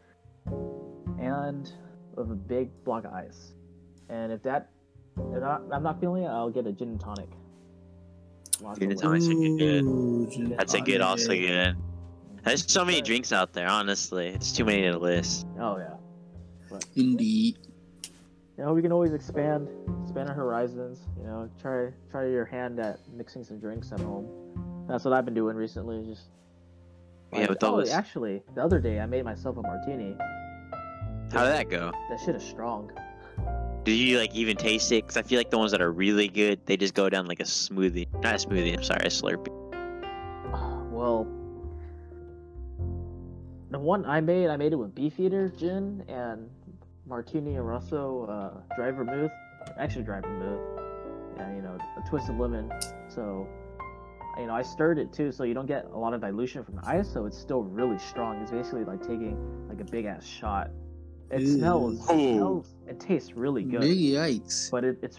and 1.19 1.71
of 2.17 2.29
a 2.31 2.35
big 2.35 2.69
block 2.83 3.03
of 3.05 3.13
ice, 3.13 3.53
and 4.09 4.31
if 4.31 4.41
that, 4.43 4.69
if 5.17 5.41
not, 5.41 5.63
I'm 5.74 5.83
not 5.83 6.00
feeling 6.00 6.24
it, 6.24 6.27
I'll 6.27 6.50
get 6.50 6.65
a 6.67 6.71
gin 6.71 6.89
and 6.89 7.00
tonic. 7.00 7.29
Lots 8.62 8.79
Gin 8.79 8.91
and 8.91 9.00
tonic. 9.01 9.21
Tonics 9.21 9.27
are 9.27 9.57
good. 9.57 9.83
Ooh, 9.83 10.29
gin 10.31 10.55
That's 10.57 10.74
a 10.74 10.77
and 10.77 10.85
good, 10.85 11.01
also 11.01 11.27
tonic. 11.27 11.41
good. 11.47 11.75
There's 12.45 12.71
so 12.71 12.85
many 12.85 13.01
drinks 13.01 13.31
out 13.31 13.53
there, 13.53 13.67
honestly. 13.67 14.27
It's 14.27 14.51
too 14.51 14.65
many 14.65 14.83
to 14.83 14.97
list. 14.97 15.47
Oh 15.59 15.77
yeah. 15.77 15.95
Indeed. 16.95 17.57
You 18.57 18.63
know, 18.63 18.73
we 18.73 18.81
can 18.81 18.91
always 18.91 19.13
expand, 19.13 19.67
expand 20.03 20.29
our 20.29 20.35
horizons. 20.35 20.99
You 21.17 21.23
know, 21.23 21.49
try 21.61 21.89
try 22.09 22.27
your 22.27 22.45
hand 22.45 22.79
at 22.79 22.99
mixing 23.13 23.43
some 23.43 23.59
drinks 23.59 23.91
at 23.91 23.99
home. 23.99 24.27
That's 24.87 25.03
what 25.03 25.13
I've 25.13 25.25
been 25.25 25.33
doing 25.33 25.57
recently. 25.57 26.05
Just 26.05 26.27
Yeah, 27.33 27.47
with 27.49 27.63
oh, 27.63 27.71
all 27.71 27.77
this- 27.77 27.91
actually, 27.91 28.43
the 28.53 28.63
other 28.63 28.79
day 28.79 28.99
I 28.99 29.05
made 29.07 29.25
myself 29.25 29.57
a 29.57 29.61
martini. 29.61 30.15
How 31.33 31.43
did 31.43 31.53
that 31.53 31.69
go? 31.69 31.91
That 32.09 32.19
shit 32.23 32.35
is 32.35 32.43
strong. 32.43 32.91
Did 33.83 33.93
you 33.97 34.19
like 34.19 34.33
even 34.35 34.55
taste 34.55 34.91
it? 34.91 35.03
Because 35.03 35.17
I 35.17 35.23
feel 35.23 35.37
like 35.39 35.49
the 35.49 35.57
ones 35.57 35.71
that 35.71 35.81
are 35.81 35.91
really 35.91 36.27
good, 36.27 36.59
they 36.65 36.77
just 36.77 36.93
go 36.93 37.09
down 37.09 37.25
like 37.25 37.39
a 37.39 37.43
smoothie. 37.43 38.07
Not 38.21 38.35
a 38.35 38.47
smoothie. 38.47 38.75
I'm 38.77 38.83
sorry, 38.83 39.01
a 39.05 39.09
Slurpee. 39.09 39.51
Well, 40.91 41.25
the 41.25 41.35
one 43.86 44.06
I 44.06 44.20
made, 44.20 44.50
I 44.50 44.58
made 44.58 44.74
it 44.74 44.77
with 44.77 44.96
Beefeater 44.96 45.50
gin 45.50 46.04
and 46.08 46.50
Martini 47.06 47.56
and 47.56 47.68
Rossi 47.68 47.96
uh, 47.96 48.50
dry 48.75 48.92
vermouth. 48.92 49.32
Actually, 49.80 50.04
dry 50.04 50.22
vermouth. 50.22 50.60
And, 51.38 51.56
you 51.56 51.62
know, 51.62 51.77
a 51.98 52.10
twist 52.10 52.30
of 52.30 52.39
lemon. 52.39 52.72
So, 53.08 53.48
you 54.38 54.48
know, 54.48 54.54
I 54.54 54.63
stirred 54.63 54.98
it 54.98 55.13
too, 55.13 55.32
so 55.32 55.44
you 55.44 55.54
don't 55.54 55.68
get 55.68 55.86
a 55.94 55.98
lot 55.98 56.13
of 56.13 56.22
dilution 56.22 56.63
from 56.63 56.75
the 56.77 56.88
ice, 56.88 57.08
so 57.08 57.25
it's 57.25 57.38
still 57.38 57.63
really 57.63 58.00
strong. 58.00 58.42
It's 58.42 58.51
basically 58.51 58.84
like 58.84 59.01
taking 59.01 59.68
like 59.70 59.80
a 59.80 59.86
big 59.86 60.06
ass 60.06 60.25
shot. 60.25 60.72
It 61.32 61.42
Ew. 61.42 61.58
smells, 61.58 62.00
it 62.01 62.06
smells, 62.06 62.75
it 62.88 63.00
tastes 63.00 63.34
really 63.34 63.63
good 63.63 63.82
Big 63.82 63.98
yikes. 63.98 64.70
but 64.70 64.84
it, 64.84 65.00
it's 65.01 65.18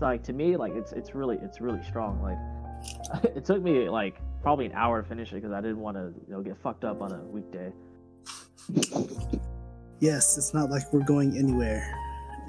like 0.00 0.22
to 0.24 0.32
me 0.32 0.56
like 0.56 0.72
it's 0.74 0.92
it's 0.92 1.14
really 1.14 1.38
it's 1.42 1.60
really 1.60 1.82
strong 1.82 2.20
like 2.22 3.24
it 3.36 3.44
took 3.44 3.62
me 3.62 3.88
like 3.88 4.20
probably 4.42 4.66
an 4.66 4.72
hour 4.72 5.00
to 5.02 5.08
finish 5.08 5.30
it 5.32 5.36
because 5.36 5.52
i 5.52 5.60
didn't 5.60 5.80
want 5.80 5.96
to 5.96 6.12
you 6.26 6.32
know 6.34 6.42
get 6.42 6.56
fucked 6.62 6.84
up 6.84 7.00
on 7.00 7.12
a 7.12 7.18
weekday 7.24 7.72
Yes, 10.00 10.36
it's 10.36 10.52
not 10.52 10.68
like 10.70 10.92
we're 10.92 11.04
going 11.04 11.36
anywhere 11.38 11.96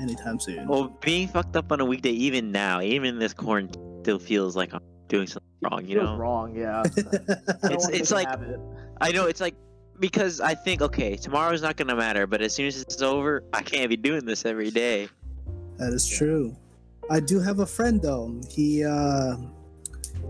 anytime 0.01 0.39
soon. 0.39 0.67
Well, 0.67 0.97
being 1.01 1.27
fucked 1.27 1.55
up 1.55 1.71
on 1.71 1.79
a 1.81 1.85
weekday, 1.85 2.09
even 2.09 2.51
now, 2.51 2.81
even 2.81 3.19
this 3.19 3.31
quarantine, 3.33 4.00
still 4.01 4.17
feels 4.17 4.55
like 4.55 4.73
I'm 4.73 4.81
doing 5.07 5.27
something 5.27 5.47
wrong. 5.62 5.85
You 5.85 6.00
Feels 6.00 6.09
know? 6.09 6.17
wrong 6.17 6.55
yeah 6.55 6.81
It's- 6.95 7.89
it's 7.89 8.12
like- 8.12 8.27
habit. 8.27 8.59
I 9.01 9.12
know 9.12 9.27
it's 9.27 9.39
like 9.41 9.53
because 10.00 10.39
I 10.41 10.55
think 10.55 10.81
okay, 10.81 11.15
tomorrow's 11.15 11.62
not 11.62 11.75
gonna 11.77 11.95
matter, 11.95 12.25
but 12.25 12.41
as 12.41 12.53
soon 12.55 12.65
as 12.67 12.81
it's 12.81 13.01
over, 13.03 13.43
I 13.53 13.62
can't 13.62 13.88
be 13.89 13.97
doing 13.97 14.25
this 14.25 14.45
every 14.45 14.71
day. 14.71 15.09
That 15.77 15.93
is 15.93 16.07
true. 16.07 16.55
I 17.12 17.19
do 17.19 17.39
have 17.39 17.59
a 17.59 17.65
friend 17.67 18.01
though. 18.01 18.39
He 18.50 18.83
uh 18.83 19.35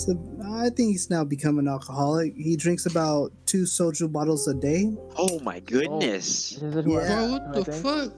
so 0.05 0.17
I 0.45 0.69
think 0.69 0.91
he's 0.91 1.09
now 1.09 1.23
become 1.23 1.59
an 1.59 1.67
alcoholic. 1.67 2.33
He 2.35 2.55
drinks 2.55 2.85
about 2.85 3.31
two 3.45 3.63
soju 3.63 4.11
bottles 4.11 4.47
a 4.47 4.53
day. 4.53 4.95
Oh 5.17 5.39
my 5.39 5.57
oh. 5.57 5.61
goodness! 5.65 6.53
Is 6.61 6.75
it 6.75 6.85
who 6.85 6.97
I- 6.99 7.03
Yeah. 7.03 7.15
Bro, 7.15 7.31
what 7.31 7.65
the 7.65 7.71
fuck? 7.73 8.13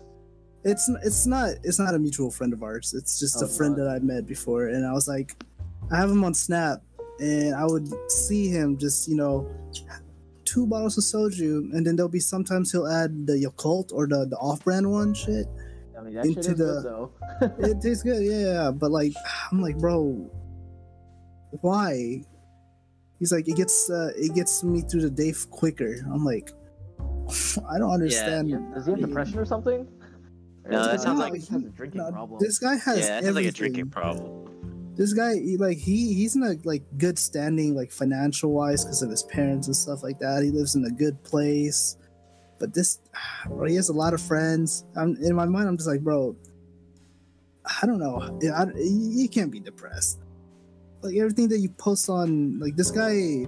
It's 0.64 0.90
it's 1.04 1.26
not 1.28 1.50
it's 1.64 1.78
not 1.80 1.94
a 1.94 2.00
mutual 2.00 2.32
friend 2.32 2.52
of 2.54 2.64
ours. 2.64 2.94
It's 2.98 3.20
just 3.20 3.42
Oh, 3.42 3.46
a 3.46 3.48
friend 3.48 3.76
God. 3.76 3.84
that 3.86 3.90
I 3.96 4.00
met 4.00 4.26
before 4.26 4.68
and 4.68 4.86
I 4.86 4.94
was 4.94 5.08
like 5.08 5.36
I 5.92 5.98
have 5.98 6.10
him 6.10 6.24
on 6.24 6.34
Snap 6.34 6.82
and 7.20 7.54
I 7.56 7.66
would 7.66 7.88
see 8.12 8.48
him 8.50 8.76
just, 8.78 9.08
you 9.08 9.16
know, 9.16 9.48
two 10.44 10.66
bottles 10.66 10.98
of 10.98 11.04
soju 11.04 11.72
and 11.74 11.86
then 11.86 11.96
there'll 11.96 12.10
be 12.10 12.20
sometimes 12.20 12.72
he'll 12.72 12.88
add 12.88 13.28
the 13.28 13.34
Yakult 13.34 13.94
or 13.94 14.08
the 14.08 14.26
the 14.26 14.38
off-brand 14.38 14.90
one 14.90 15.14
shit. 15.14 15.46
i 15.98 16.02
mean 16.02 16.14
that 16.16 16.26
shit 16.26 16.38
into 16.38 16.52
is 16.52 16.58
the- 16.58 16.66
good 16.66 16.84
though 16.84 17.12
it 17.70 17.82
tastes 17.82 18.02
good, 18.04 18.24
yeah. 18.24 18.72
But 18.72 18.90
like, 18.92 19.14
I'm 19.52 19.62
like, 19.62 19.78
bro, 19.78 20.30
why? 21.62 22.24
He's 23.20 23.32
like, 23.32 23.48
it 23.48 23.56
gets 23.56 23.90
uh, 23.90 24.12
it 24.16 24.34
gets 24.36 24.64
me 24.64 24.82
through 24.82 25.02
the 25.02 25.10
day 25.10 25.34
quicker. 25.50 25.96
I'm 26.12 26.26
like, 26.26 26.52
I 27.70 27.78
don't 27.78 27.92
understand. 27.92 28.50
Yeah, 28.50 28.60
does 28.74 28.86
he 28.86 28.92
have 28.92 29.00
depression 29.02 29.40
or 29.40 29.46
something 29.46 29.88
No, 30.70 30.86
that 30.86 30.96
it- 30.96 31.02
sounds 31.02 31.20
like- 31.20 31.34
just 31.36 31.50
has 31.50 31.64
a 31.64 31.70
drinking 31.70 32.02
No, 32.02 32.12
problem 32.12 32.40
This 32.42 32.60
guy 32.60 32.76
has 32.76 33.00
Yeah, 33.00 33.08
that 33.08 33.24
sounds 33.24 33.36
like 33.36 33.46
a 33.46 33.52
drinking 33.52 33.90
problem. 33.90 34.42
This 34.96 35.12
guy, 35.12 35.36
he, 35.36 35.58
like, 35.58 35.78
he 35.78 36.14
he's 36.14 36.38
in 36.38 36.44
a 36.44 36.56
like 36.64 36.84
good 36.98 37.20
standing, 37.20 37.76
like 37.76 37.92
financial 37.92 38.52
wise, 38.54 38.86
because 38.86 39.02
of 39.02 39.10
his 39.10 39.24
parents 39.24 39.68
and 39.68 39.76
stuff 39.76 40.04
like 40.04 40.20
that. 40.20 40.42
He 40.44 40.52
lives 40.52 40.76
in 40.76 40.86
a 40.86 40.90
good 40.92 41.22
place. 41.24 41.98
But 42.60 42.74
this, 42.74 43.00
bro, 43.48 43.66
he 43.68 43.76
has 43.76 43.90
a 43.90 43.94
lot 43.94 44.14
of 44.14 44.22
friends. 44.22 44.86
I'm 44.96 45.18
in 45.18 45.36
my 45.36 45.46
mind. 45.46 45.68
I'm 45.68 45.76
just 45.78 45.90
like, 45.90 46.02
bro, 46.02 46.36
I 47.82 47.86
don't 47.86 48.00
know. 48.00 48.22
I, 48.22 48.64
I, 48.64 48.66
you 48.78 49.28
can't 49.28 49.52
be 49.52 49.60
depressed. 49.60 50.20
Like 51.06 51.16
everything 51.18 51.48
that 51.50 51.60
you 51.60 51.70
post 51.70 52.10
on, 52.10 52.60
like 52.60 52.76
this 52.76 52.92
guy 52.92 53.46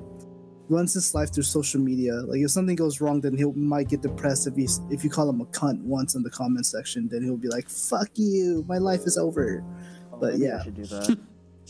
runs 0.70 0.94
his 0.94 1.16
life 1.16 1.34
through 1.34 1.44
social 1.44 1.80
media. 1.82 2.14
Like 2.14 2.40
if 2.42 2.52
something 2.52 2.76
goes 2.76 3.02
wrong, 3.02 3.20
then 3.22 3.36
he 3.38 3.46
will 3.46 3.58
might 3.58 3.90
get 3.90 4.02
depressed 4.02 4.48
if 4.48 4.56
he's 4.56 4.80
if 4.92 5.04
you 5.04 5.10
call 5.10 5.30
him 5.30 5.42
a 5.42 5.46
cunt 5.46 5.82
once 5.82 6.16
in 6.16 6.24
the 6.24 6.30
comment 6.30 6.66
section. 6.66 7.08
Then 7.08 7.24
he'll 7.24 7.38
be 7.38 7.48
like, 7.50 7.68
"Fuck 7.70 8.10
you, 8.16 8.64
my 8.68 8.78
life 8.78 9.02
is 9.06 9.18
over." 9.18 9.64
Oh, 10.14 10.18
but 10.18 10.38
yeah. 10.38 10.60
I 10.60 10.64
should 10.64 10.76
do 10.76 10.86
that 10.86 11.18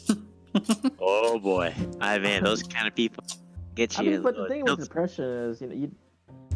Oh 0.99 1.39
boy, 1.39 1.73
I 2.01 2.17
man, 2.17 2.43
those 2.43 2.63
kind 2.63 2.87
of 2.87 2.95
people 2.95 3.23
get 3.75 3.97
I 3.99 4.01
you. 4.03 4.11
mean, 4.11 4.21
but 4.23 4.35
the 4.35 4.47
thing 4.47 4.63
with 4.65 4.79
depression 4.79 5.25
is, 5.25 5.61
you 5.61 5.67
know, 5.67 5.75
you, 5.75 5.91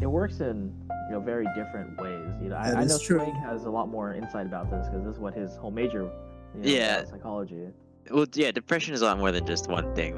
it 0.00 0.06
works 0.06 0.40
in 0.40 0.74
you 1.08 1.12
know 1.12 1.20
very 1.20 1.46
different 1.54 2.00
ways. 2.00 2.28
You 2.42 2.48
know, 2.48 2.56
That 2.62 2.76
I, 2.76 2.80
I 2.80 2.84
know 2.84 2.98
true. 2.98 3.18
Swank 3.18 3.36
has 3.44 3.64
a 3.64 3.70
lot 3.70 3.88
more 3.88 4.12
insight 4.14 4.46
about 4.46 4.70
this 4.70 4.88
because 4.88 5.04
this 5.04 5.14
is 5.14 5.20
what 5.20 5.34
his 5.34 5.56
whole 5.56 5.70
major. 5.70 6.10
You 6.54 6.60
know, 6.62 6.68
Yeah. 6.68 7.04
psychology. 7.04 7.68
Well, 8.12 8.26
yeah, 8.34 8.50
depression 8.50 8.94
is 8.94 9.02
a 9.02 9.06
lot 9.06 9.18
more 9.18 9.32
than 9.32 9.46
just 9.46 9.68
one 9.68 9.94
thing. 9.94 10.16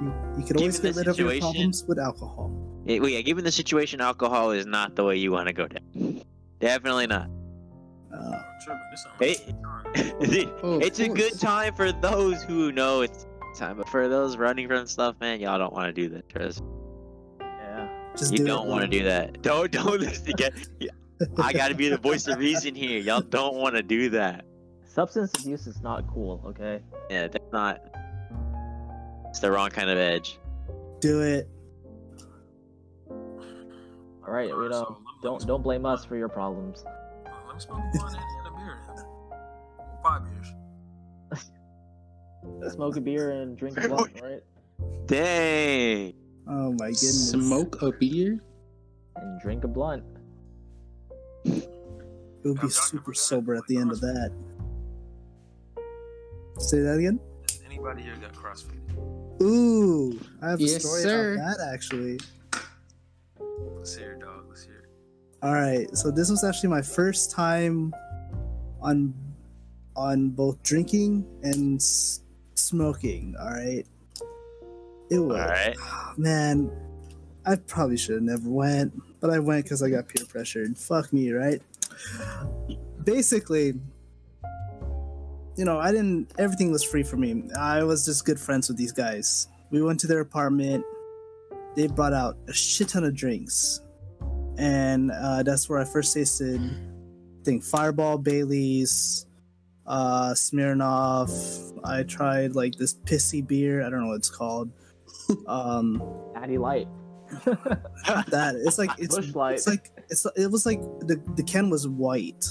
You, 0.00 0.14
you 0.38 0.44
can 0.44 0.56
always 0.56 0.78
get 0.78 0.94
the 0.94 0.98
rid 1.00 1.08
of 1.08 1.18
your 1.18 1.38
problems 1.38 1.84
with 1.86 1.98
alcohol. 1.98 2.52
It, 2.86 3.00
well, 3.00 3.10
yeah, 3.10 3.20
given 3.20 3.44
the 3.44 3.52
situation, 3.52 4.00
alcohol 4.00 4.52
is 4.52 4.64
not 4.66 4.96
the 4.96 5.04
way 5.04 5.16
you 5.16 5.32
want 5.32 5.48
to 5.48 5.52
go 5.52 5.66
down. 5.66 6.22
Definitely 6.60 7.06
not. 7.06 7.28
Uh, 8.12 8.42
Tripping. 8.64 8.82
This 8.90 9.06
Hey. 9.18 9.36
like 9.38 9.48
a 9.48 9.62
time. 9.62 10.52
Oh, 10.62 10.74
of 10.76 10.82
it's 10.82 10.98
a 11.00 11.08
good 11.08 11.38
time 11.38 11.74
for 11.74 11.92
those 11.92 12.42
who 12.42 12.72
know 12.72 13.02
it's 13.02 13.26
time, 13.56 13.76
but 13.76 13.88
for 13.88 14.08
those 14.08 14.36
running 14.36 14.68
from 14.68 14.86
stuff, 14.86 15.16
man, 15.20 15.40
y'all 15.40 15.58
don't 15.58 15.72
want 15.72 15.86
to 15.86 15.92
do 15.92 16.08
that. 16.14 16.28
Trust. 16.28 16.62
Yeah. 17.40 17.88
just 18.16 18.32
You 18.32 18.38
do 18.38 18.46
don't 18.46 18.68
want 18.68 18.82
to 18.82 18.88
do 18.88 19.04
that. 19.04 19.42
Don't 19.42 19.70
don't 19.72 20.00
listen. 20.00 20.32
Get, 20.36 20.54
I 21.38 21.52
got 21.52 21.68
to 21.68 21.74
be 21.74 21.88
the 21.88 21.98
voice 21.98 22.26
of 22.26 22.38
reason 22.38 22.74
here. 22.74 23.00
Y'all 23.00 23.20
don't 23.20 23.56
want 23.56 23.76
to 23.76 23.82
do 23.82 24.10
that. 24.10 24.44
Substance 24.98 25.30
abuse 25.38 25.68
is 25.68 25.80
not 25.80 26.12
cool. 26.12 26.42
Okay. 26.44 26.80
Yeah, 27.08 27.28
that's 27.28 27.52
not. 27.52 27.84
It's 29.28 29.38
the 29.38 29.48
wrong 29.48 29.70
kind 29.70 29.90
of 29.90 29.96
edge. 29.96 30.40
Do 30.98 31.22
it. 31.22 31.48
All 33.08 33.16
right. 34.26 34.48
You 34.48 34.68
know, 34.68 34.72
so 34.72 34.80
let 34.80 34.90
me- 34.90 34.96
let 34.96 35.22
don't 35.22 35.46
don't 35.46 35.62
blame 35.62 35.86
us 35.86 36.04
for 36.04 36.16
your 36.16 36.28
problems. 36.28 36.82
Let 37.24 37.54
me 37.54 37.60
smoke 37.60 37.78
one 37.78 38.16
and, 38.16 38.16
and 38.16 38.46
a 38.48 38.50
beer 38.58 38.80
then. 38.88 39.04
Five 40.02 40.24
beers. 40.24 40.52
Smoke 42.74 42.96
a 42.96 43.00
beer 43.00 43.30
and 43.30 43.56
drink 43.56 43.78
a 43.78 43.88
blunt, 43.88 44.20
right? 44.20 44.42
Dang. 45.06 46.12
Oh 46.48 46.72
my 46.72 46.86
goodness. 46.86 47.30
Smoke 47.30 47.82
a 47.82 47.92
beer? 47.92 48.42
And 49.14 49.40
drink 49.40 49.62
a 49.62 49.68
blunt. 49.68 50.02
You'll 51.44 52.56
be 52.60 52.68
super 52.68 53.14
sober 53.14 53.54
at 53.54 53.64
the 53.68 53.76
end 53.76 53.92
of 53.92 54.00
that. 54.00 54.32
Say 56.58 56.80
that 56.80 56.98
again. 56.98 57.20
Has 57.50 57.60
anybody 57.64 58.02
here 58.02 58.16
got 58.16 58.32
crossfaded? 58.32 59.42
Ooh, 59.42 60.18
I 60.42 60.50
have 60.50 60.60
a 60.60 60.62
Yes, 60.64 60.80
story 60.84 61.02
sir. 61.02 61.34
about 61.34 61.56
that 61.58 61.70
actually. 61.72 62.18
Let's 63.76 63.94
hear 63.96 64.12
it, 64.12 64.20
dog. 64.20 64.46
Let's 64.48 64.64
hear 64.64 64.74
it. 64.78 64.84
All 65.42 65.54
right, 65.54 65.86
so 65.96 66.10
this 66.10 66.30
was 66.30 66.42
actually 66.44 66.70
my 66.70 66.82
first 66.82 67.30
time 67.30 67.94
on 68.82 69.14
on 69.96 70.30
both 70.30 70.62
drinking 70.62 71.24
and 71.42 71.76
s- 71.80 72.20
smoking. 72.54 73.34
All 73.40 73.50
right, 73.50 73.84
it 75.10 75.18
was 75.18 75.40
All 75.40 75.48
right. 75.48 75.76
Ah, 75.80 76.14
man. 76.16 76.70
I 77.46 77.56
probably 77.56 77.96
should 77.96 78.16
have 78.16 78.22
never 78.24 78.48
went, 78.48 78.92
but 79.20 79.30
I 79.30 79.38
went 79.38 79.64
because 79.64 79.82
I 79.82 79.88
got 79.88 80.06
peer 80.08 80.26
pressured. 80.26 80.76
Fuck 80.76 81.12
me, 81.14 81.30
right? 81.32 81.62
Basically, 83.04 83.72
you 85.58 85.64
know, 85.64 85.78
I 85.80 85.90
didn't. 85.90 86.32
Everything 86.38 86.70
was 86.70 86.84
free 86.84 87.02
for 87.02 87.16
me. 87.16 87.42
I 87.58 87.82
was 87.82 88.04
just 88.04 88.24
good 88.24 88.38
friends 88.38 88.68
with 88.68 88.78
these 88.78 88.92
guys. 88.92 89.48
We 89.70 89.82
went 89.82 89.98
to 90.00 90.06
their 90.06 90.20
apartment. 90.20 90.84
They 91.74 91.88
brought 91.88 92.12
out 92.12 92.36
a 92.46 92.52
shit 92.52 92.88
ton 92.88 93.02
of 93.02 93.14
drinks, 93.14 93.80
and 94.56 95.10
uh, 95.10 95.42
that's 95.42 95.68
where 95.68 95.80
I 95.80 95.84
first 95.84 96.14
tasted. 96.14 96.60
I 96.60 97.44
think 97.44 97.64
Fireball, 97.64 98.18
Bailey's, 98.18 99.26
uh, 99.84 100.30
Smirnoff. 100.30 101.76
I 101.84 102.04
tried 102.04 102.54
like 102.54 102.76
this 102.76 102.94
pissy 102.94 103.44
beer. 103.44 103.84
I 103.84 103.90
don't 103.90 104.02
know 104.02 104.08
what 104.08 104.16
it's 104.16 104.30
called. 104.30 104.70
Um, 105.46 106.02
Natty 106.32 106.56
Light. 106.56 106.88
that. 107.44 108.54
It's 108.64 108.78
like 108.78 108.90
it's, 108.96 109.14
it's 109.14 109.66
like 109.66 109.90
it's 110.08 110.26
it 110.36 110.50
was 110.50 110.64
like 110.64 110.80
the 111.00 111.20
the 111.36 111.42
can 111.42 111.68
was 111.68 111.86
white. 111.86 112.46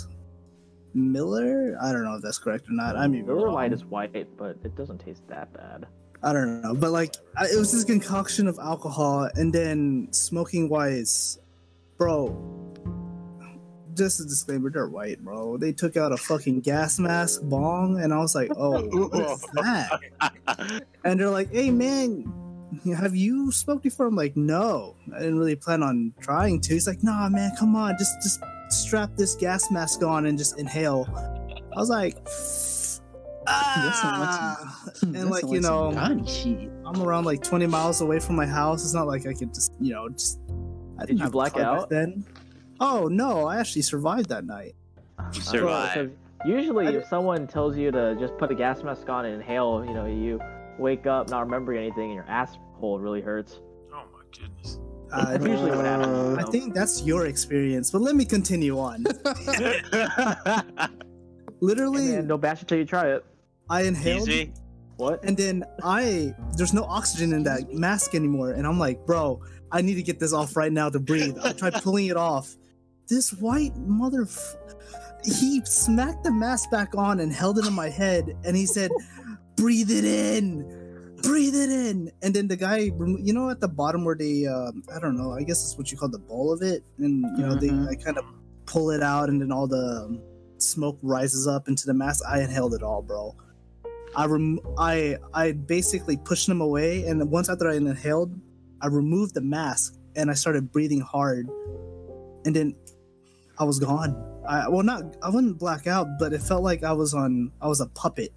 Miller, 0.94 1.78
I 1.82 1.92
don't 1.92 2.04
know 2.04 2.16
if 2.16 2.22
that's 2.22 2.38
correct 2.38 2.70
or 2.70 2.74
not. 2.74 2.96
I 2.96 3.08
mean, 3.08 3.26
Miller 3.26 3.50
um, 3.50 3.54
Lite 3.54 3.74
is 3.74 3.86
white, 3.86 4.38
but 4.38 4.58
it 4.64 4.76
doesn't 4.76 5.00
taste 5.00 5.28
that 5.28 5.54
bad. 5.54 5.86
I 6.24 6.34
don't 6.34 6.62
know, 6.62 6.74
but 6.74 6.92
like 6.92 7.16
I, 7.38 7.46
it 7.46 7.58
was 7.58 7.72
this 7.72 7.84
concoction 7.84 8.48
of 8.48 8.58
alcohol 8.60 9.30
and 9.36 9.54
then 9.54 10.08
smoking 10.12 10.68
wise, 10.68 11.38
bro. 11.98 12.36
Just 13.94 14.20
a 14.20 14.24
disclaimer, 14.24 14.70
they're 14.70 14.88
white, 14.88 15.24
bro. 15.24 15.58
They 15.58 15.72
took 15.72 15.98
out 15.98 16.12
a 16.12 16.18
fucking 16.18 16.62
gas 16.62 17.00
mask 17.00 17.42
bong, 17.44 18.00
and 18.00 18.14
I 18.14 18.18
was 18.18 18.36
like, 18.36 18.52
"Oh, 18.56 18.84
what 18.84 19.32
is 19.32 19.42
that?" 19.54 20.84
And 21.04 21.20
they're 21.20 21.30
like, 21.30 21.52
"Hey, 21.52 21.72
man, 21.72 22.32
have 22.96 23.16
you 23.16 23.52
smoked 23.52 23.84
before?" 23.84 24.08
I'm 24.08 24.16
like, 24.16 24.38
"No, 24.38 24.96
I 25.16 25.20
didn't 25.20 25.40
really 25.40 25.56
plan 25.56 25.82
on 25.84 26.14
trying 26.20 26.62
to." 26.62 26.74
He's 26.74 26.88
like, 26.88 27.04
"Nah, 27.04 27.30
man, 27.30 27.52
come 27.58 27.76
on, 27.76 27.96
just 27.98 28.22
just 28.22 28.40
strap 28.70 29.16
this 29.16 29.36
gas 29.36 29.72
mask 29.72 30.04
on 30.04 30.26
and 30.26 30.38
just 30.38 30.60
inhale." 30.60 31.08
I 31.76 31.80
was 31.80 31.90
like, 31.90 32.18
"Ah," 33.48 34.84
and 35.02 35.30
like 35.30 35.46
you 35.48 35.62
know. 35.62 35.94
I'm 36.88 37.02
around 37.02 37.26
like 37.26 37.44
20 37.44 37.68
miles 37.68 38.00
away 38.00 38.20
from 38.20 38.38
my 38.38 38.46
house. 38.46 38.84
It's 38.84 38.94
not 38.94 39.08
like 39.08 39.28
I 39.28 39.34
could 39.34 39.54
just, 39.54 39.74
you 39.82 39.94
know, 39.94 40.08
just. 40.08 40.40
I 40.98 41.06
Did 41.06 41.18
you 41.18 41.24
have 41.24 41.30
a 41.30 41.32
black 41.32 41.58
out? 41.58 41.90
then? 41.90 42.26
Oh 42.80 43.08
no, 43.08 43.46
I 43.46 43.60
actually 43.60 43.82
survived 43.82 44.30
that 44.30 44.46
night. 44.46 44.74
You 45.34 45.42
survived. 45.42 46.14
usually, 46.46 46.88
I 46.88 46.92
if 46.92 47.08
someone 47.08 47.46
tells 47.46 47.76
you 47.76 47.92
to 47.92 48.16
just 48.20 48.38
put 48.38 48.52
a 48.52 48.56
gas 48.56 48.84
mask 48.84 49.10
on 49.10 49.26
and 49.26 49.36
inhale, 49.36 49.84
you 49.86 49.94
know, 49.94 50.06
you 50.06 50.40
wake 50.80 51.06
up 51.08 51.30
not 51.30 51.42
remembering 51.42 51.80
anything 51.80 52.06
and 52.06 52.16
your 52.16 52.26
asshole 52.28 53.00
really 53.00 53.22
hurts. 53.22 53.60
Oh 53.92 54.04
my 54.14 54.22
goodness. 54.32 54.80
Uh, 55.12 55.32
That's 55.32 55.46
usually 55.46 55.72
what 55.72 55.86
happens. 55.86 56.38
I 56.38 56.44
think 56.52 56.74
that's 56.74 57.02
your 57.04 57.28
experience, 57.28 57.92
but 57.92 58.02
let 58.02 58.16
me 58.16 58.26
continue 58.26 58.78
on. 58.78 59.04
Literally, 61.62 62.16
And 62.16 62.28
don't 62.28 62.42
bash 62.42 62.62
it 62.62 62.68
till 62.68 62.78
you 62.78 62.86
try 62.86 63.08
it. 63.12 63.26
I 63.70 63.82
Excuse 63.82 64.06
inhaled, 64.06 64.28
me. 64.28 64.54
What? 64.98 65.24
and 65.24 65.38
then 65.38 65.64
I 65.84 66.34
there's 66.56 66.74
no 66.74 66.84
oxygen 66.84 67.34
in 67.34 67.44
that 67.44 67.72
mask 67.74 68.16
anymore, 68.16 68.52
and 68.52 68.66
I'm 68.66 68.80
like, 68.80 69.06
bro, 69.06 69.42
I 69.72 69.82
need 69.82 69.96
to 69.96 70.04
get 70.04 70.20
this 70.20 70.34
off 70.34 70.56
right 70.56 70.72
now 70.72 70.90
to 70.90 71.00
breathe. 71.00 71.38
I 71.44 71.52
tried 71.54 71.74
pulling 71.76 72.08
it 72.08 72.18
off. 72.18 72.56
This 73.08 73.32
white 73.34 73.76
mother, 73.78 74.28
he 75.24 75.62
smacked 75.66 76.24
the 76.24 76.32
mask 76.32 76.70
back 76.72 76.96
on 76.96 77.20
and 77.20 77.32
held 77.32 77.58
it 77.60 77.66
in 77.66 77.74
my 77.74 77.90
head, 77.90 78.36
and 78.44 78.56
he 78.56 78.66
said, 78.66 78.92
"Breathe 79.56 79.92
it 79.92 80.04
in, 80.06 80.62
breathe 81.28 81.56
it 81.56 81.70
in." 81.70 82.12
And 82.22 82.34
then 82.34 82.48
the 82.48 82.56
guy 82.58 82.78
you 82.78 83.34
know, 83.34 83.50
at 83.50 83.60
the 83.60 83.68
bottom 83.68 84.04
where 84.06 84.16
they, 84.16 84.46
um, 84.46 84.84
I 84.94 85.00
don't 85.00 85.18
know, 85.18 85.32
I 85.34 85.44
guess 85.44 85.62
that's 85.62 85.78
what 85.78 85.92
you 85.92 85.98
call 85.98 86.10
the 86.10 86.20
bowl 86.20 86.52
of 86.52 86.62
it, 86.62 86.84
and 86.98 87.26
you 87.38 87.46
know, 87.46 87.56
Mhm. 87.56 87.62
they 87.62 87.70
I 87.92 87.96
kind 87.96 88.18
of 88.18 88.26
pull 88.66 88.92
it 88.92 89.02
out, 89.04 89.30
and 89.30 89.42
then 89.42 89.52
all 89.52 89.68
the 89.68 90.06
um, 90.06 90.22
smoke 90.58 90.98
rises 91.02 91.48
up 91.48 91.68
into 91.68 91.86
the 91.86 91.94
mask. 91.94 92.24
I 92.28 92.42
inhaled 92.42 92.74
it 92.74 92.84
all, 92.84 93.02
bro. 93.02 93.36
I 94.16 94.26
rem- 94.26 94.60
I 94.78 95.18
I 95.34 95.52
basically 95.52 96.18
pushed 96.18 96.50
him 96.50 96.62
away, 96.62 97.06
and 97.06 97.30
once 97.30 97.50
after 97.50 97.70
I 97.70 97.76
inhaled, 97.76 98.32
I 98.82 98.88
removed 98.88 99.34
the 99.36 99.42
mask 99.42 99.96
and 100.16 100.32
I 100.32 100.34
started 100.34 100.72
breathing 100.72 101.02
hard, 101.02 101.48
and 102.46 102.56
then 102.56 102.76
I 103.60 103.64
was 103.66 103.80
gone. 103.80 104.16
I 104.48 104.68
well, 104.70 104.84
not 104.84 105.18
I 105.22 105.30
wouldn't 105.30 105.60
black 105.60 105.86
out, 105.88 106.08
but 106.20 106.34
it 106.34 106.42
felt 106.42 106.64
like 106.64 106.84
I 106.84 106.94
was 106.94 107.14
on 107.14 107.52
I 107.62 107.68
was 107.68 107.82
a 107.82 107.88
puppet. 107.88 108.32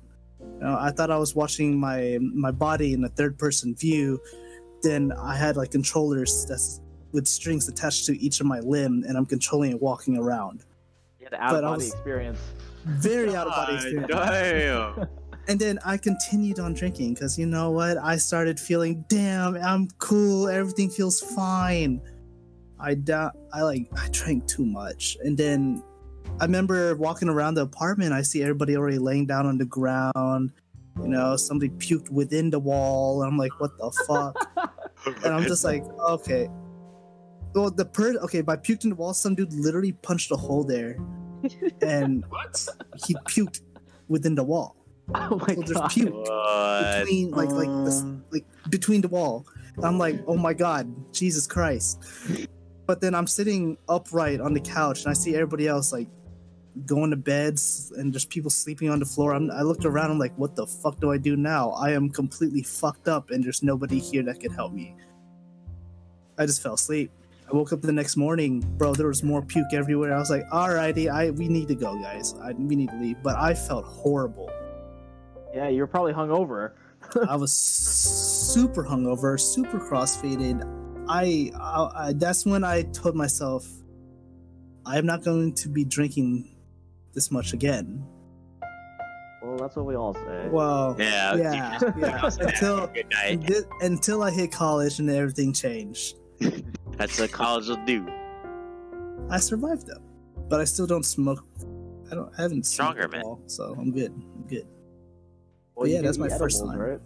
You 0.60 0.66
know, 0.66 0.76
I 0.78 0.90
thought 0.90 1.10
I 1.10 1.16
was 1.16 1.34
watching 1.34 1.78
my 1.80 2.18
my 2.20 2.50
body 2.50 2.92
in 2.92 3.02
a 3.04 3.08
third 3.08 3.38
person 3.38 3.74
view. 3.74 4.20
Then 4.82 5.10
I 5.12 5.34
had 5.34 5.56
like 5.56 5.70
controllers 5.70 6.44
that's 6.46 6.80
with 7.12 7.26
strings 7.26 7.68
attached 7.68 8.06
to 8.06 8.18
each 8.22 8.40
of 8.40 8.46
my 8.46 8.60
limb, 8.60 9.04
and 9.08 9.16
I'm 9.16 9.26
controlling 9.26 9.72
it 9.72 9.80
walking 9.82 10.16
around. 10.18 10.64
You 11.18 11.26
had 11.26 11.34
out 11.34 11.50
But 11.52 11.64
of 11.64 11.64
I 11.64 11.68
body 11.72 11.84
was- 11.84 11.92
experience. 11.94 12.38
Very 12.84 13.34
out 13.38 13.46
of 13.46 13.52
body 13.54 13.74
experience. 13.74 14.10
Damn. 14.10 15.08
And 15.48 15.58
then 15.58 15.78
I 15.84 15.96
continued 15.96 16.60
on 16.60 16.74
drinking 16.74 17.14
because 17.14 17.36
you 17.38 17.46
know 17.46 17.70
what? 17.72 17.96
I 17.96 18.18
started 18.18 18.60
feeling, 18.60 19.04
damn, 19.08 19.56
I'm 19.56 19.88
cool. 19.98 20.48
Everything 20.48 20.90
feels 20.90 21.18
fine. 21.18 22.00
I 22.78 22.94
da- 22.94 23.32
I 23.52 23.62
like 23.62 23.88
I 23.96 24.08
drank 24.12 24.46
too 24.46 24.64
much, 24.66 25.16
and 25.24 25.36
then 25.36 25.82
I 26.40 26.44
remember 26.44 26.96
walking 26.96 27.28
around 27.28 27.54
the 27.54 27.62
apartment. 27.62 28.12
I 28.12 28.22
see 28.22 28.42
everybody 28.42 28.76
already 28.76 28.98
laying 28.98 29.26
down 29.26 29.46
on 29.46 29.58
the 29.58 29.64
ground. 29.66 30.52
You 31.00 31.08
know, 31.08 31.36
somebody 31.36 31.70
puked 31.70 32.10
within 32.10 32.50
the 32.50 32.58
wall. 32.58 33.22
I'm 33.22 33.36
like, 33.38 33.52
what 33.60 33.76
the 33.78 33.90
fuck? 34.06 34.72
and 35.24 35.34
I'm 35.34 35.44
just 35.44 35.64
like, 35.64 35.84
okay. 36.08 36.48
Well, 37.54 37.70
the 37.70 37.84
per 37.84 38.14
okay 38.18 38.40
by 38.42 38.56
puked 38.56 38.84
in 38.84 38.90
the 38.90 38.96
wall, 38.96 39.12
some 39.14 39.34
dude 39.34 39.52
literally 39.52 39.92
punched 39.92 40.30
a 40.30 40.36
hole 40.36 40.62
there, 40.64 40.96
and 41.82 42.24
What? 42.28 42.66
he 43.06 43.14
puked 43.28 43.60
within 44.08 44.34
the 44.34 44.44
wall. 44.44 44.76
Oh 45.14 45.36
my 45.36 45.54
So 45.54 45.62
there's 45.62 45.72
god. 45.72 45.90
puke 45.90 46.14
What? 46.14 46.98
between 47.04 47.30
like 47.32 47.50
like 47.50 47.84
this 47.84 48.04
like 48.30 48.44
between 48.70 49.00
the 49.00 49.08
wall. 49.08 49.46
I'm 49.82 49.98
like, 49.98 50.20
oh 50.26 50.36
my 50.36 50.54
god, 50.54 50.92
Jesus 51.12 51.46
Christ. 51.46 51.98
But 52.90 53.00
then 53.00 53.14
I'm 53.14 53.28
sitting 53.28 53.78
upright 53.88 54.40
on 54.40 54.52
the 54.52 54.58
couch 54.58 55.02
and 55.02 55.10
I 55.10 55.12
see 55.12 55.36
everybody 55.36 55.68
else 55.68 55.92
like 55.92 56.08
going 56.86 57.10
to 57.10 57.16
beds 57.16 57.92
and 57.96 58.12
there's 58.12 58.24
people 58.24 58.50
sleeping 58.50 58.90
on 58.90 58.98
the 58.98 59.04
floor. 59.04 59.32
I'm, 59.32 59.48
I 59.52 59.62
looked 59.62 59.84
around. 59.84 60.10
I'm 60.10 60.18
like, 60.18 60.36
what 60.36 60.56
the 60.56 60.66
fuck 60.66 60.98
do 60.98 61.12
I 61.12 61.16
do 61.16 61.36
now? 61.36 61.70
I 61.70 61.92
am 61.92 62.10
completely 62.10 62.64
fucked 62.64 63.06
up 63.06 63.30
and 63.30 63.44
there's 63.44 63.62
nobody 63.62 64.00
here 64.00 64.24
that 64.24 64.40
can 64.40 64.52
help 64.52 64.72
me. 64.72 64.96
I 66.36 66.46
just 66.46 66.64
fell 66.64 66.74
asleep. 66.74 67.12
I 67.48 67.54
woke 67.54 67.72
up 67.72 67.80
the 67.80 67.92
next 67.92 68.16
morning, 68.16 68.58
bro. 68.76 68.92
There 68.92 69.06
was 69.06 69.22
more 69.22 69.40
puke 69.40 69.72
everywhere. 69.72 70.12
I 70.12 70.18
was 70.18 70.30
like, 70.30 70.48
"Alrighty, 70.50 71.08
I 71.08 71.30
we 71.30 71.46
need 71.46 71.68
to 71.68 71.76
go, 71.76 71.94
guys. 71.94 72.34
I, 72.42 72.54
we 72.54 72.74
need 72.74 72.90
to 72.90 72.96
leave." 72.96 73.22
But 73.22 73.36
I 73.36 73.54
felt 73.54 73.84
horrible. 73.84 74.50
Yeah, 75.54 75.68
you 75.68 75.82
were 75.82 75.86
probably 75.86 76.12
hungover. 76.12 76.72
I 77.28 77.36
was 77.36 77.52
super 77.52 78.82
hungover, 78.82 79.38
super 79.38 79.78
crossfaded. 79.78 80.79
I, 81.10 81.50
I, 81.58 81.90
I 82.08 82.12
that's 82.14 82.46
when 82.46 82.62
I 82.64 82.82
told 82.82 83.14
myself, 83.16 83.66
I'm 84.86 85.06
not 85.06 85.24
going 85.24 85.54
to 85.54 85.68
be 85.68 85.84
drinking 85.84 86.56
this 87.14 87.30
much 87.30 87.52
again. 87.52 88.04
Well, 89.42 89.56
that's 89.56 89.74
what 89.74 89.86
we 89.86 89.96
all 89.96 90.14
say. 90.14 90.48
Well, 90.50 90.94
Yeah. 90.98 91.34
yeah, 91.34 91.78
yeah. 91.98 92.30
until 92.40 92.86
Good 92.88 93.06
night. 93.10 93.42
thi- 93.44 93.64
until 93.80 94.22
I 94.22 94.30
hit 94.30 94.52
college 94.52 94.98
and 95.00 95.08
everything 95.10 95.52
changed. 95.52 96.16
That's 96.98 97.18
what 97.18 97.32
college 97.32 97.66
will 97.68 97.84
do. 97.86 98.06
I 99.30 99.38
survived 99.38 99.86
though, 99.86 100.02
but 100.48 100.60
I 100.60 100.64
still 100.64 100.86
don't 100.86 101.04
smoke. 101.04 101.42
I 102.10 102.14
don't. 102.14 102.30
I 102.38 102.42
haven't 102.42 102.64
smoked 102.66 102.98
Stronger, 102.98 103.02
at 103.04 103.10
man. 103.12 103.22
all, 103.24 103.40
so 103.46 103.74
I'm 103.78 103.90
good. 103.92 104.10
I'm 104.12 104.44
good. 104.46 104.66
Well, 105.74 105.86
yeah, 105.88 106.02
that's 106.02 106.18
my 106.18 106.26
eat 106.26 106.38
first 106.38 106.58
edibles, 106.60 106.70
time. 106.76 106.78
right? 106.90 107.00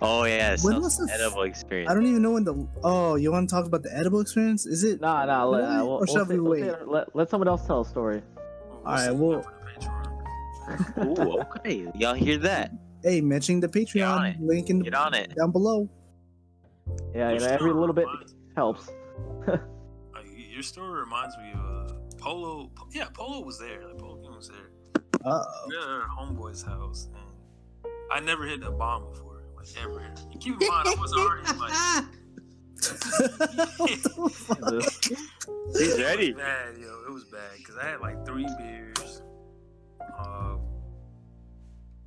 Oh 0.00 0.24
yeah, 0.24 0.50
When 0.50 0.58
some 0.74 0.82
was 0.82 0.96
the 0.96 1.08
f- 1.12 1.20
edible 1.20 1.42
experience. 1.42 1.90
I 1.90 1.94
don't 1.94 2.06
even 2.06 2.22
know 2.22 2.32
when 2.32 2.44
the. 2.44 2.66
Oh, 2.84 3.16
you 3.16 3.32
want 3.32 3.48
to 3.48 3.54
talk 3.54 3.66
about 3.66 3.82
the 3.82 3.92
edible 3.96 4.20
experience? 4.20 4.64
Is 4.64 4.84
it? 4.84 5.00
Nah, 5.00 5.24
nah. 5.24 5.44
Let, 5.44 5.58
Really? 5.62 5.70
uh, 5.74 5.78
we'll, 5.84 5.88
Or 5.92 5.96
we'll 5.98 6.06
shall 6.06 6.26
say- 6.26 6.34
we 6.34 6.40
we'll 6.40 6.58
say 6.78 6.84
let, 6.86 7.16
let 7.16 7.28
someone 7.30 7.48
else 7.48 7.66
tell 7.66 7.80
a 7.80 7.84
story. 7.84 8.22
We'll 8.70 8.78
Alright, 8.86 9.14
well- 9.14 9.42
that 9.42 10.84
for 10.94 11.04
the 11.04 11.04
Patreon. 11.04 11.28
Ooh, 11.28 11.40
okay. 11.40 11.86
Y'all 11.96 12.14
hear 12.14 12.38
that? 12.38 12.72
Hey, 13.02 13.20
mentioning 13.20 13.60
the 13.60 13.68
Patreon 13.68 14.36
link 14.40 14.70
in 14.70 14.78
the 14.78 14.84
Get 14.84 14.94
on 14.94 15.14
it. 15.14 15.34
down 15.36 15.50
below. 15.50 15.88
Yeah, 17.14 17.32
you 17.32 17.40
know, 17.40 17.46
every 17.46 17.72
little 17.72 17.94
bit 17.94 18.06
reminds- 18.06 18.34
helps. 18.56 18.88
Like, 20.14 20.26
your 20.36 20.62
story 20.62 21.00
reminds 21.00 21.36
me 21.38 21.52
of 21.54 21.90
uh, 21.90 21.94
Polo. 22.18 22.70
Yeah, 22.92 23.06
Polo 23.12 23.44
was 23.44 23.58
there. 23.58 23.86
Like, 23.86 23.98
Polo 23.98 24.34
was 24.36 24.48
there. 24.48 24.70
Uh 25.24 25.42
We 25.68 25.76
were 25.76 25.82
at 25.82 25.88
our 25.88 26.08
homeboy's 26.08 26.62
house, 26.62 27.08
and 27.14 27.92
I 28.12 28.20
never 28.20 28.44
hit 28.46 28.62
a 28.62 28.70
bomb 28.70 29.04
before, 29.10 29.27
like 29.76 29.84
ever. 29.84 30.00
And 30.00 30.40
keep 30.40 30.60
in 30.60 30.68
mind, 30.68 30.88
I 30.88 30.94
was 31.00 31.12
already 31.12 31.58
like. 31.58 32.04
He's 35.78 36.00
ready. 36.00 36.28
It 36.28 36.36
was 36.36 36.42
bad, 36.44 36.76
yo. 36.78 37.02
It 37.06 37.12
was 37.12 37.24
bad 37.24 37.50
because 37.58 37.76
I 37.76 37.86
had 37.86 38.00
like 38.00 38.24
three 38.26 38.46
beers. 38.58 39.22
Uh, 40.18 40.56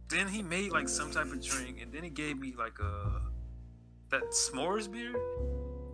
then 0.10 0.28
he 0.28 0.42
made 0.42 0.72
like 0.72 0.90
some 0.90 1.12
type 1.12 1.28
of 1.28 1.42
drink, 1.44 1.80
and 1.82 1.92
then 1.94 2.04
he 2.04 2.10
gave 2.10 2.38
me 2.38 2.54
like 2.58 2.80
a 2.80 3.22
that 4.10 4.24
s'mores 4.32 4.92
beer. 4.92 5.14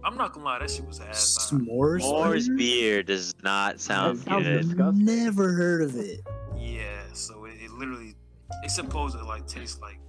I'm 0.04 0.16
not 0.16 0.32
gonna 0.34 0.46
lie, 0.46 0.60
that 0.60 0.70
shit 0.70 0.86
was 0.88 1.00
ass. 1.00 1.52
nah. 1.52 1.60
S'mores. 1.60 2.02
Moore's 2.02 2.48
beer? 2.48 2.58
beer 2.58 3.04
does 3.04 3.34
not 3.44 3.80
sound 3.80 4.20
That 4.20 4.26
sounds 4.26 4.44
good. 4.46 4.62
disgusting. 4.62 5.06
Never 5.06 5.52
heard 5.54 5.82
of 5.82 5.96
it. 5.96 6.22
Yeah, 6.56 7.02
so 7.14 7.46
it, 7.46 7.56
it 7.60 7.72
literally, 7.72 8.16
it's 8.64 8.76
supposed 8.76 9.18
to 9.18 9.24
like 9.26 9.48
taste 9.48 9.82
like 9.82 9.98
a 9.98 10.07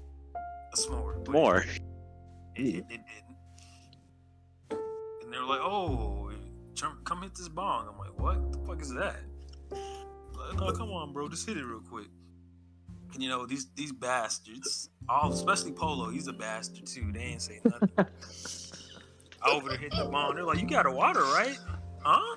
s'more. 0.76 1.24
but 1.24 1.32
More. 1.32 1.64
It, 2.56 2.56
it, 2.56 2.76
it 2.76 2.88
didn't. 2.88 3.04
And 5.22 5.32
they're 5.32 5.44
like, 5.44 5.60
"Oh, 5.60 6.30
Trump, 6.74 7.04
come 7.04 7.22
hit 7.22 7.34
this 7.34 7.48
bong." 7.48 7.88
I'm 7.88 7.98
like, 7.98 8.18
"What 8.18 8.52
the 8.52 8.58
fuck 8.66 8.80
is 8.80 8.92
that?" 8.94 9.16
Like, 9.70 10.56
no, 10.56 10.72
come 10.72 10.90
on, 10.90 11.12
bro, 11.12 11.28
just 11.28 11.48
hit 11.48 11.56
it 11.56 11.64
real 11.64 11.80
quick. 11.80 12.08
And 13.14 13.22
you 13.22 13.28
know 13.28 13.46
these 13.46 13.68
these 13.74 13.92
bastards, 13.92 14.90
all 15.08 15.32
especially 15.32 15.72
Polo, 15.72 16.10
he's 16.10 16.28
a 16.28 16.32
bastard 16.32 16.86
too. 16.86 17.10
They 17.12 17.20
ain't 17.20 17.42
say 17.42 17.60
nothing. 17.64 17.90
I 19.42 19.50
over 19.50 19.68
there 19.68 19.78
hit 19.78 19.92
the 19.92 20.04
bone. 20.04 20.34
They're 20.34 20.44
like, 20.44 20.60
"You 20.60 20.66
got 20.66 20.86
a 20.86 20.90
water, 20.90 21.22
right? 21.22 21.58
Huh? 22.02 22.36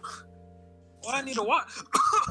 Why 1.02 1.20
I 1.20 1.22
need 1.24 1.38
a 1.38 1.44
water?" 1.44 1.68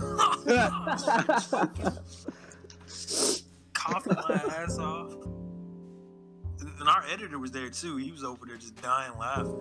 Coughing 3.74 4.14
my 4.14 4.42
ass 4.56 4.78
off. 4.78 5.12
And 6.80 6.88
our 6.88 7.04
editor 7.12 7.38
was 7.38 7.50
there 7.50 7.68
too. 7.68 7.98
He 7.98 8.10
was 8.10 8.24
over 8.24 8.46
there 8.46 8.56
just 8.56 8.80
dying 8.80 9.12
laughing. 9.18 9.60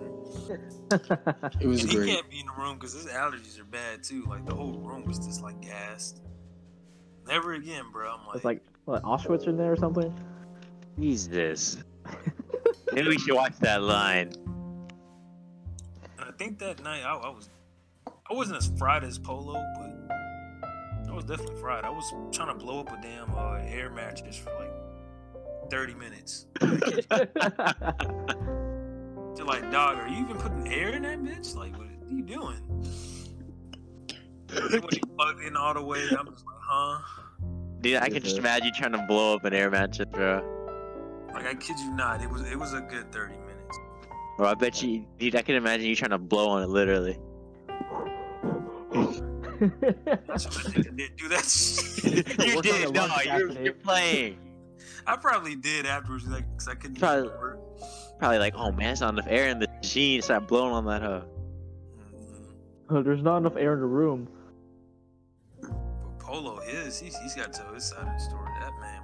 It 1.60 1.66
was 1.66 1.82
And 1.82 1.92
he 1.92 2.06
can't 2.06 2.30
be 2.30 2.40
in 2.40 2.46
the 2.46 2.52
room 2.56 2.76
because 2.76 2.94
his 2.94 3.06
allergies 3.06 3.60
are 3.60 3.64
bad 3.64 4.02
too. 4.02 4.24
Like 4.24 4.46
the 4.46 4.54
whole 4.54 4.78
room 4.78 5.04
was 5.04 5.18
just 5.18 5.42
like 5.42 5.60
gassed. 5.60 6.22
Never 7.26 7.52
again, 7.52 7.84
bro. 7.92 8.10
I'm 8.10 8.26
like, 8.26 8.36
it's 8.36 8.44
like 8.46 8.62
what 8.86 9.02
Auschwitz 9.02 9.46
in 9.46 9.58
there 9.58 9.70
or 9.70 9.76
something. 9.76 10.18
Jesus. 10.98 11.76
Maybe 12.92 13.08
we 13.08 13.18
should 13.18 13.34
watch 13.34 13.56
that 13.60 13.82
line. 13.82 14.32
and 16.18 16.26
I 16.26 16.32
think 16.38 16.58
that 16.60 16.82
night 16.82 17.02
I, 17.04 17.14
I 17.14 17.28
was, 17.28 17.50
I 18.08 18.34
wasn't 18.34 18.56
as 18.56 18.72
fried 18.78 19.04
as 19.04 19.18
Polo, 19.18 19.62
but 19.78 21.10
I 21.10 21.12
was 21.14 21.24
definitely 21.24 21.60
fried. 21.60 21.84
I 21.84 21.90
was 21.90 22.10
trying 22.32 22.48
to 22.48 22.54
blow 22.54 22.80
up 22.80 22.90
a 22.90 23.00
damn 23.02 23.30
uh, 23.34 23.58
air 23.66 23.90
mattress 23.90 24.38
for 24.38 24.54
like 24.54 24.72
30 25.70 25.94
minutes. 25.94 26.46
They're 29.40 29.46
like, 29.46 29.70
dog, 29.70 29.98
are 29.98 30.08
you 30.08 30.20
even 30.20 30.36
putting 30.36 30.72
air 30.72 30.90
in 30.90 31.02
that 31.02 31.22
bitch? 31.22 31.54
Like, 31.54 31.76
what 31.78 31.86
are 31.86 32.14
you 32.14 32.22
doing? 32.22 32.60
when 34.52 34.88
he 34.90 35.00
plugged 35.16 35.42
in 35.42 35.56
all 35.56 35.74
the 35.74 35.82
way, 35.82 36.00
I'm 36.10 36.26
just 36.26 36.44
like, 36.44 36.56
huh? 36.60 37.00
Dude, 37.80 37.96
I 37.96 38.08
can 38.08 38.22
just 38.22 38.36
imagine 38.36 38.66
you 38.66 38.72
trying 38.72 38.92
to 38.92 39.04
blow 39.08 39.36
up 39.36 39.44
an 39.44 39.54
air 39.54 39.70
mattress, 39.70 40.08
bro. 40.10 40.42
Like, 41.32 41.46
I 41.46 41.54
kid 41.54 41.78
you 41.78 41.94
not, 41.94 42.20
it 42.20 42.28
was 42.28 42.42
it 42.42 42.58
was 42.58 42.74
a 42.74 42.80
good 42.80 43.10
30 43.12 43.34
minutes. 43.34 43.78
Bro, 44.36 44.48
I 44.48 44.54
bet 44.54 44.82
you, 44.82 45.06
dude, 45.18 45.36
I 45.36 45.42
can 45.42 45.54
imagine 45.54 45.86
you 45.86 45.96
trying 45.96 46.10
to 46.10 46.18
blow 46.18 46.48
on 46.48 46.62
it 46.62 46.68
literally. 46.68 47.18
That's 49.60 50.46
what 50.46 50.66
I 50.66 50.70
think 50.70 50.88
I 50.88 50.90
did 50.90 51.16
do 51.16 51.28
that 51.28 51.44
shit. 51.44 52.38
you 52.46 52.56
What's 52.56 52.68
did, 52.68 52.92
no, 52.92 53.06
you're, 53.24 53.62
you're 53.62 53.72
playing. 53.74 54.38
I 55.06 55.16
probably 55.16 55.54
did 55.56 55.86
afterwards, 55.86 56.26
like, 56.26 56.44
cause 56.56 56.68
I 56.68 56.74
couldn't 56.74 56.98
Probably- 56.98 57.26
even 57.28 57.38
work. 57.38 57.58
Probably 58.18 58.38
like, 58.38 58.54
oh 58.56 58.70
man, 58.72 58.92
it's 58.92 59.00
not 59.00 59.14
enough 59.14 59.26
air 59.28 59.48
in 59.48 59.58
the 59.60 59.68
machine. 59.68 60.20
Start 60.22 60.46
blowing 60.46 60.72
on 60.74 60.84
that 60.86 61.00
hoe. 61.02 61.24
Mhm. 62.90 63.04
There's 63.04 63.22
not 63.22 63.38
enough 63.38 63.56
air 63.56 63.72
in 63.74 63.80
the 63.80 63.86
room. 63.86 64.28
But 65.62 66.18
Polo, 66.18 66.60
his, 66.60 66.98
he's, 67.00 67.16
he's 67.18 67.34
got 67.34 67.52
to 67.52 67.60
tell 67.60 67.72
his 67.72 67.84
side 67.84 68.00
of 68.06 68.12
the 68.12 68.18
story. 68.18 68.48
That 68.60 68.72
man, 68.80 69.02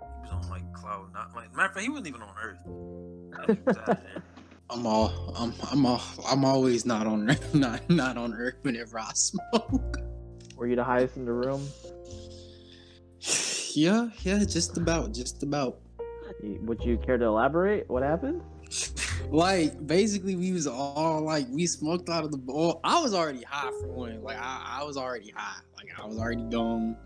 he 0.00 0.20
was 0.22 0.44
on 0.44 0.48
like 0.50 0.72
cloud 0.72 1.12
not 1.12 1.34
Like, 1.34 1.52
matter 1.54 1.66
of 1.68 1.72
fact, 1.74 1.80
he 1.84 1.88
wasn't 1.88 2.06
even 2.08 2.22
on 2.22 2.34
Earth. 2.42 2.58
That 2.64 3.48
nigga 3.48 3.66
was 3.66 3.76
out 3.78 3.88
of 3.88 3.96
there. 4.02 4.22
I'm 4.70 4.86
all 4.86 5.34
I'm 5.36 5.52
I'm 5.70 5.84
all 5.84 6.00
I'm 6.26 6.44
always 6.44 6.86
not 6.86 7.06
on 7.06 7.26
not 7.54 7.88
not 7.90 8.16
on 8.16 8.32
earth 8.32 8.54
whenever 8.62 8.98
I 8.98 9.10
smoke. 9.12 9.98
Were 10.56 10.66
you 10.66 10.74
the 10.74 10.82
highest 10.84 11.16
in 11.18 11.26
the 11.26 11.32
room? 11.32 11.68
Yeah, 13.76 14.10
yeah, 14.22 14.44
just 14.44 14.76
about, 14.76 15.12
just 15.12 15.42
about. 15.42 15.78
Would 16.42 16.84
you 16.84 16.98
care 16.98 17.16
to 17.16 17.24
elaborate? 17.24 17.88
What 17.88 18.02
happened? 18.02 18.42
Like 19.30 19.86
basically, 19.86 20.36
we 20.36 20.52
was 20.52 20.66
all 20.66 21.22
like 21.22 21.46
we 21.50 21.66
smoked 21.66 22.08
out 22.08 22.24
of 22.24 22.30
the 22.30 22.36
bowl. 22.36 22.80
I 22.84 23.00
was 23.00 23.14
already 23.14 23.42
high 23.42 23.70
for 23.80 23.88
one. 23.88 24.22
Like 24.22 24.36
I, 24.38 24.80
I 24.80 24.84
was 24.84 24.96
already 24.96 25.32
high. 25.34 25.60
Like 25.76 25.88
I 25.98 26.06
was 26.06 26.18
already 26.18 26.44
dumb. 26.50 26.96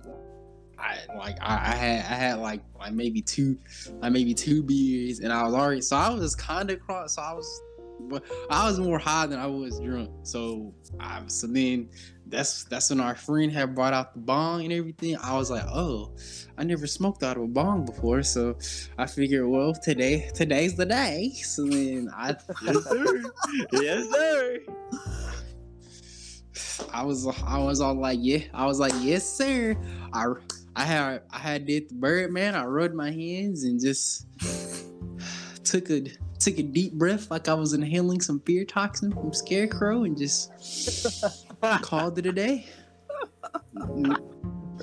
I 0.79 0.99
like 1.17 1.37
I, 1.41 1.55
I 1.55 1.77
had 1.77 1.99
I 2.01 2.15
had 2.15 2.39
like 2.39 2.61
like 2.79 2.93
maybe 2.93 3.23
two, 3.23 3.59
like 4.01 4.13
maybe 4.13 4.35
two 4.35 4.63
beers, 4.63 5.21
and 5.21 5.33
I 5.33 5.43
was 5.45 5.55
already 5.55 5.81
so 5.81 5.97
I 5.97 6.11
was 6.11 6.35
kind 6.35 6.71
of 6.71 6.81
cross. 6.81 7.15
So 7.15 7.23
I 7.23 7.33
was, 7.33 7.63
but 8.03 8.25
I 8.51 8.67
was 8.67 8.79
more 8.79 8.99
high 8.99 9.27
than 9.27 9.39
I 9.39 9.47
was 9.47 9.79
drunk. 9.81 10.11
So 10.23 10.75
I 11.01 11.23
so 11.27 11.47
then 11.47 11.89
that's 12.31 12.65
that's 12.65 12.91
when 12.91 13.01
our 13.01 13.15
friend 13.15 13.51
had 13.53 13.75
brought 13.75 13.93
out 13.93 14.13
the 14.13 14.21
bong 14.21 14.65
and 14.65 14.73
everything. 14.73 15.17
I 15.23 15.37
was 15.37 15.51
like, 15.51 15.65
oh, 15.67 16.15
I 16.57 16.65
never 16.65 16.87
smoked 16.87 17.23
out 17.23 17.37
of 17.37 17.45
a 17.45 17.49
bong 17.49 17.85
before, 17.85 18.23
so 18.23 18.57
I 18.99 19.07
figured, 19.07 19.47
well, 19.47 19.75
today 19.75 20.31
today's 20.35 20.75
the 20.75 20.87
day. 20.87 21.31
So 21.43 21.67
then 21.67 22.11
I 22.15 22.37
yes, 22.63 22.85
sir. 22.85 23.23
yes, 23.73 24.11
sir. 24.11 24.59
I 26.93 27.03
was 27.03 27.27
I 27.27 27.59
was 27.59 27.81
all 27.81 27.95
like, 27.95 28.19
yeah. 28.21 28.41
I 28.53 28.67
was 28.67 28.79
like, 28.79 28.95
yes, 29.01 29.27
sir. 29.27 29.77
I 30.13 30.27
I 30.77 30.85
had 30.85 31.23
I 31.31 31.39
had 31.39 31.67
did 31.67 31.89
the 31.91 31.95
bird 31.95 32.33
man. 32.33 32.55
I 32.55 32.65
rubbed 32.65 32.95
my 32.95 33.11
hands 33.11 33.65
and 33.65 33.81
just 33.81 34.27
took 35.65 35.91
a 35.91 36.07
took 36.39 36.59
a 36.59 36.63
deep 36.63 36.95
breath 36.95 37.31
like 37.31 37.49
I 37.49 37.55
was 37.55 37.73
inhaling 37.73 38.21
some 38.21 38.41
fear 38.41 38.65
toxin 38.65 39.13
from 39.13 39.33
Scarecrow 39.33 40.05
and 40.05 40.17
just 40.17 40.53
called 41.61 42.19
it 42.19 42.27
a 42.27 42.33
day. 42.33 42.67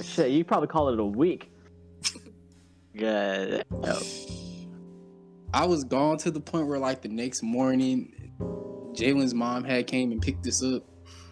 Shit, 0.01 0.31
you 0.31 0.43
probably 0.43 0.67
call 0.67 0.89
it 0.89 0.99
a 0.99 1.05
week. 1.05 1.51
Good. 2.95 3.65
Oh, 3.83 4.01
I 5.53 5.65
was 5.65 5.83
gone 5.83 6.17
to 6.19 6.31
the 6.31 6.39
point 6.39 6.67
where 6.67 6.79
like 6.79 7.01
the 7.01 7.09
next 7.09 7.43
morning, 7.43 8.33
Jalen's 8.93 9.33
mom 9.33 9.63
had 9.63 9.87
came 9.87 10.11
and 10.11 10.21
picked 10.21 10.47
us 10.47 10.63
up 10.63 10.83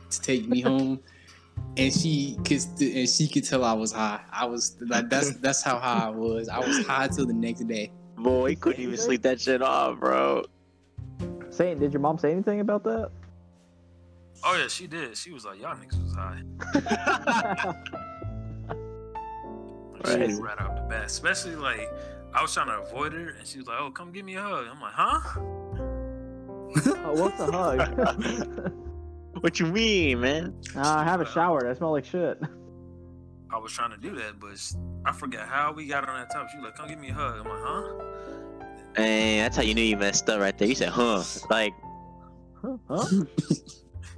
to 0.10 0.22
take 0.22 0.48
me 0.48 0.62
home, 0.62 1.00
and 1.78 1.94
she 1.94 2.38
could 2.46 2.62
st- 2.62 2.96
and 2.96 3.10
she 3.10 3.28
could 3.28 3.44
tell 3.44 3.64
I 3.64 3.74
was 3.74 3.92
high. 3.92 4.22
I 4.32 4.46
was 4.46 4.78
like 4.82 5.10
that's 5.10 5.36
that's 5.38 5.62
how 5.62 5.78
high 5.78 6.08
I 6.08 6.10
was. 6.10 6.50
I 6.50 6.60
was 6.60 6.86
high 6.86 7.08
till 7.08 7.26
the 7.26 7.34
next 7.34 7.62
day. 7.62 7.92
boy, 8.18 8.48
you 8.48 8.58
couldn't 8.58 8.82
even 8.82 8.98
sleep 8.98 9.22
that 9.24 9.42
shit 9.42 9.62
off, 9.62 10.00
bro. 10.00 10.46
Saying, 11.50 11.80
did 11.80 11.94
your 11.94 12.00
mom 12.00 12.18
say 12.18 12.32
anything 12.32 12.62
about 12.62 12.84
that? 12.86 13.12
Oh 14.44 14.56
yeah, 14.58 14.68
she 14.68 14.88
did. 14.88 15.16
She 15.18 15.32
was 15.32 15.46
like, 15.46 15.60
"Y'all 15.62 15.76
niggas 15.76 16.04
was 16.04 16.14
high." 16.16 16.42
Like, 19.94 20.08
she 20.08 20.18
Right. 20.18 20.30
knew 20.30 20.42
right 20.44 20.60
out 20.60 20.76
the 20.76 20.82
bat. 20.90 21.06
Especially 21.06 21.56
like, 21.56 21.90
I 22.34 22.42
was 22.42 22.54
trying 22.54 22.68
to 22.68 22.80
avoid 22.82 23.14
her, 23.14 23.30
and 23.38 23.48
she 23.48 23.58
was 23.60 23.68
like, 23.68 23.78
"Oh, 23.80 23.90
come 23.92 24.12
give 24.12 24.26
me 24.26 24.36
a 24.36 24.42
hug." 24.42 24.66
I'm 24.70 24.82
like, 24.82 24.94
"Huh?" 24.94 25.22
oh, 27.06 27.14
what's 27.22 27.40
a 27.40 27.52
hug? 27.52 28.74
What 29.42 29.60
you 29.60 29.66
mean, 29.66 30.22
man? 30.22 30.54
Nah, 30.76 31.00
I 31.00 31.04
haven't 31.04 31.28
showered. 31.30 31.66
I 31.68 31.74
smell 31.74 31.92
like 31.92 32.06
shit. 32.06 32.40
I 33.52 33.58
was 33.58 33.74
trying 33.74 33.90
to 33.92 33.98
do 33.98 34.16
that, 34.16 34.40
but 34.40 34.52
I 35.06 35.12
forgot 35.12 35.48
how 35.50 35.74
we 35.74 35.86
got 35.88 36.08
on 36.08 36.16
that 36.18 36.32
topic. 36.32 36.52
She 36.52 36.58
was 36.60 36.66
like, 36.66 36.76
"Come 36.76 36.88
give 36.88 37.00
me 37.00 37.10
a 37.10 37.14
hug." 37.14 37.40
I'm 37.46 37.50
like, 37.50 37.62
"Huh?" 37.62 37.84
And 38.96 39.42
that's 39.46 39.58
how 39.58 39.64
you 39.64 39.74
knew 39.74 39.82
you 39.82 39.98
messed 39.98 40.30
up 40.30 40.40
right 40.40 40.58
there. 40.58 40.68
You 40.68 40.76
said, 40.76 40.90
huh? 40.90 41.24
Like, 41.50 41.74
Huh? 42.62 42.78
huh? 42.88 43.06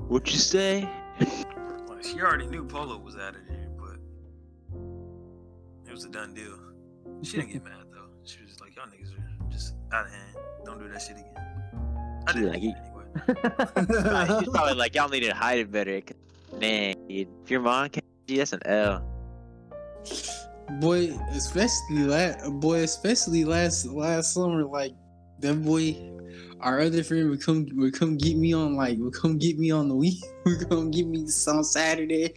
What 0.08 0.32
you 0.32 0.38
say? 0.40 0.90
Like, 1.88 2.04
she 2.04 2.22
already 2.22 2.48
knew 2.48 2.66
Polo 2.66 2.98
was 2.98 3.16
out 3.16 3.36
of 3.36 3.48
there, 3.48 3.68
but 3.78 3.98
it 5.88 5.92
was 5.92 6.06
a 6.06 6.10
done 6.10 6.34
deal. 6.34 6.58
She 7.24 7.38
didn't 7.38 7.52
get 7.54 7.64
mad 7.72 7.74
though. 7.92 8.08
She 8.24 8.42
was 8.42 8.50
just 8.50 8.62
like, 8.62 8.76
"Y'all 8.76 8.86
niggas 8.88 9.14
are 9.18 9.52
just 9.52 9.74
out 9.94 10.06
of 10.06 10.12
hand. 10.12 10.38
Don't 10.66 10.80
do 10.80 10.90
that 10.90 11.02
shit 11.02 11.18
again." 11.18 12.24
I 12.28 12.32
She 12.34 12.40
did 12.40 12.50
like, 12.50 12.64
it. 12.64 12.76
anyway. 12.76 14.40
She's 14.40 14.50
probably 14.50 14.74
like, 14.74 14.94
y'all 14.96 15.08
need 15.10 15.22
to 15.22 15.34
hide 15.34 15.60
it 15.60 15.72
better. 15.72 16.02
'cause, 16.02 16.18
Man, 16.60 16.96
dude, 17.08 17.28
if 17.44 17.50
your 17.52 17.62
mom 17.62 17.90
can't 17.90 18.06
see, 18.28 18.38
that's 18.38 18.54
an 18.54 18.62
L. 18.66 19.04
Boy, 20.82 21.10
especially 21.32 22.00
last 22.06 22.50
boy, 22.60 22.80
especially 22.80 23.46
last 23.46 23.86
last 23.86 24.34
summer, 24.34 24.64
like 24.66 24.94
that 25.40 25.64
boy, 25.64 25.98
our 26.62 26.80
other 26.82 27.04
friend 27.04 27.30
would 27.30 27.42
come 27.42 27.68
would 27.74 27.94
come 27.94 28.18
get 28.18 28.38
me 28.38 28.54
on 28.54 28.76
like 28.76 28.98
would 29.00 29.14
come 29.14 29.38
get 29.38 29.58
me 29.60 29.72
on 29.72 29.90
the 29.90 29.96
week, 29.96 30.24
would 30.46 30.70
come 30.70 30.92
get 30.92 31.08
me 31.08 31.28
on 31.48 31.64
Saturday, 31.64 32.34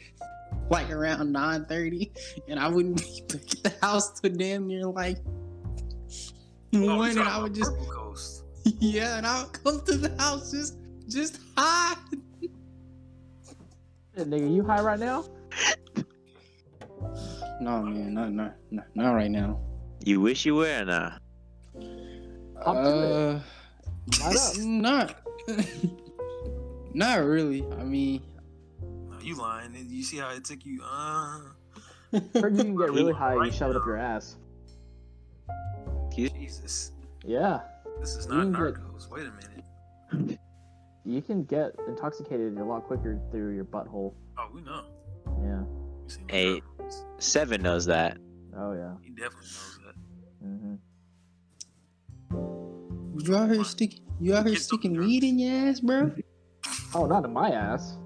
like 0.70 0.90
around 0.90 1.32
nine 1.32 1.64
thirty, 1.66 2.12
and 2.48 2.58
I 2.58 2.68
wouldn't 2.68 2.98
be 2.98 3.22
back 3.28 3.42
at 3.42 3.62
the 3.62 3.86
house 3.86 4.20
till 4.20 4.32
damn 4.32 4.66
near 4.66 4.86
like 4.86 5.18
Oh, 6.74 6.80
we 6.80 6.86
one, 6.86 7.10
and 7.10 7.20
I 7.20 7.40
would 7.40 7.54
just 7.54 7.70
Purple 7.70 7.92
Coast. 7.92 8.44
yeah, 8.78 9.16
and 9.16 9.26
I 9.26 9.42
would 9.42 9.52
come 9.52 9.80
to 9.86 9.96
the 9.96 10.14
house 10.22 10.50
just 10.50 10.76
just 11.08 11.38
high. 11.56 11.96
Hey, 14.14 14.24
nigga, 14.24 14.54
you 14.54 14.62
high 14.64 14.82
right 14.82 14.98
now? 14.98 15.24
No 17.60 17.82
man, 17.82 18.12
not 18.12 18.32
not 18.32 18.54
not, 18.70 18.84
not 18.94 19.12
right 19.12 19.30
now. 19.30 19.58
You 20.04 20.20
wish 20.20 20.44
you 20.44 20.56
were, 20.56 20.82
or 20.82 20.84
nah? 20.84 21.12
Up 22.68 22.84
to 22.84 22.90
it. 22.90 23.34
Uh, 23.34 23.40
Light 24.24 24.58
not, 24.64 25.14
not 26.94 27.18
really. 27.24 27.64
I 27.78 27.84
mean, 27.84 28.22
No, 28.82 29.18
you 29.20 29.34
lying. 29.36 29.74
You 29.88 30.02
see 30.02 30.16
how 30.18 30.30
it 30.30 30.44
took 30.44 30.64
you? 30.64 30.82
Uh, 30.82 31.40
Heard 32.34 32.56
you 32.56 32.62
can 32.64 32.76
get 32.76 32.90
really 32.92 33.12
high. 33.12 33.34
You 33.44 33.52
shove 33.52 33.70
it 33.70 33.76
up 33.76 33.84
your 33.86 33.96
ass. 33.98 34.36
Jesus, 36.14 36.92
Yeah, 37.24 37.60
this 38.00 38.16
is 38.16 38.26
You 38.26 38.32
not 38.44 38.54
can 38.54 38.74
get- 38.74 39.10
Wait 39.10 39.26
a 39.26 39.32
minute. 40.18 40.38
you 41.04 41.22
can 41.22 41.44
get 41.44 41.74
intoxicated 41.86 42.56
a 42.58 42.64
lot 42.64 42.84
quicker 42.84 43.20
through 43.30 43.54
your 43.54 43.64
butthole. 43.64 44.14
Oh, 44.38 44.48
we 44.52 44.60
know. 44.62 44.84
Yeah. 45.42 45.62
We 46.04 46.08
seen 46.10 46.28
Hey. 46.28 46.62
Seven 47.18 47.62
knows 47.62 47.84
that. 47.86 48.16
Oh 48.56 48.72
yeah. 48.72 48.94
He 49.02 49.10
definitely 49.10 49.40
knows 49.40 49.78
that. 49.86 49.94
hmm 50.42 50.74
You 52.30 53.36
out 53.36 53.50
here 53.50 53.64
sticking 53.64 54.00
you 54.20 54.34
out 54.34 54.46
here 54.46 54.56
sticking 54.56 54.98
weed 54.98 55.24
in 55.24 55.38
your 55.38 55.68
ass, 55.68 55.80
bro? 55.80 56.12
Oh, 56.94 57.06
not 57.06 57.24
in 57.24 57.32
my 57.32 57.50
ass. 57.50 57.96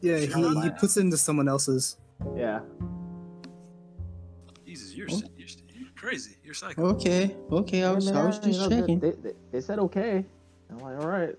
Yeah, 0.00 0.18
he, 0.18 0.26
he 0.26 0.54
my. 0.54 0.68
puts 0.70 0.96
it 0.96 1.00
into 1.00 1.16
someone 1.16 1.48
else's. 1.48 1.96
Yeah. 2.36 2.60
Jesus, 4.66 4.94
you're, 4.94 5.06
Oh. 5.10 5.20
you're, 5.36 5.48
you're 5.74 5.88
crazy. 5.96 6.36
You're 6.44 6.54
psycho. 6.54 6.86
Okay, 6.94 7.36
okay, 7.50 7.84
I 7.84 7.92
was, 7.92 8.06
Yeah, 8.08 8.20
I 8.22 8.26
was 8.26 8.40
man, 8.40 8.48
you 8.48 8.54
just 8.54 8.60
know, 8.62 8.68
they- 8.76 8.80
checking. 8.80 9.00
They, 9.00 9.10
they, 9.12 9.32
they 9.52 9.60
said 9.60 9.78
okay. 9.78 10.24
I'm 10.70 10.78
like, 10.78 10.98
all 10.98 11.08
right. 11.08 11.34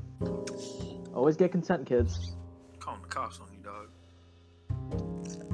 Always 1.13 1.35
get 1.35 1.51
consent, 1.51 1.85
kids. 1.85 2.35
Calling 2.79 3.01
the 3.01 3.07
cops 3.07 3.39
on 3.39 3.47
you, 3.51 3.59
dog. 3.63 3.89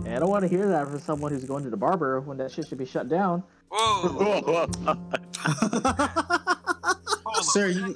And 0.06 0.15
I 0.15 0.19
don't 0.19 0.30
want 0.30 0.43
to 0.43 0.48
hear 0.50 0.67
that 0.67 0.88
from 0.88 1.00
someone 1.00 1.32
who's 1.32 1.46
going 1.46 1.63
to 1.63 1.69
the 1.69 1.78
barber 1.78 2.19
when 2.22 2.38
that 2.38 2.52
shit 2.52 2.67
should 2.67 2.78
be 2.78 2.86
shut 2.86 3.10
down. 3.10 3.43
Whoa! 3.72 4.67
Hold 5.45 5.86
on. 7.38 7.43
Sir, 7.43 7.67
you 7.67 7.95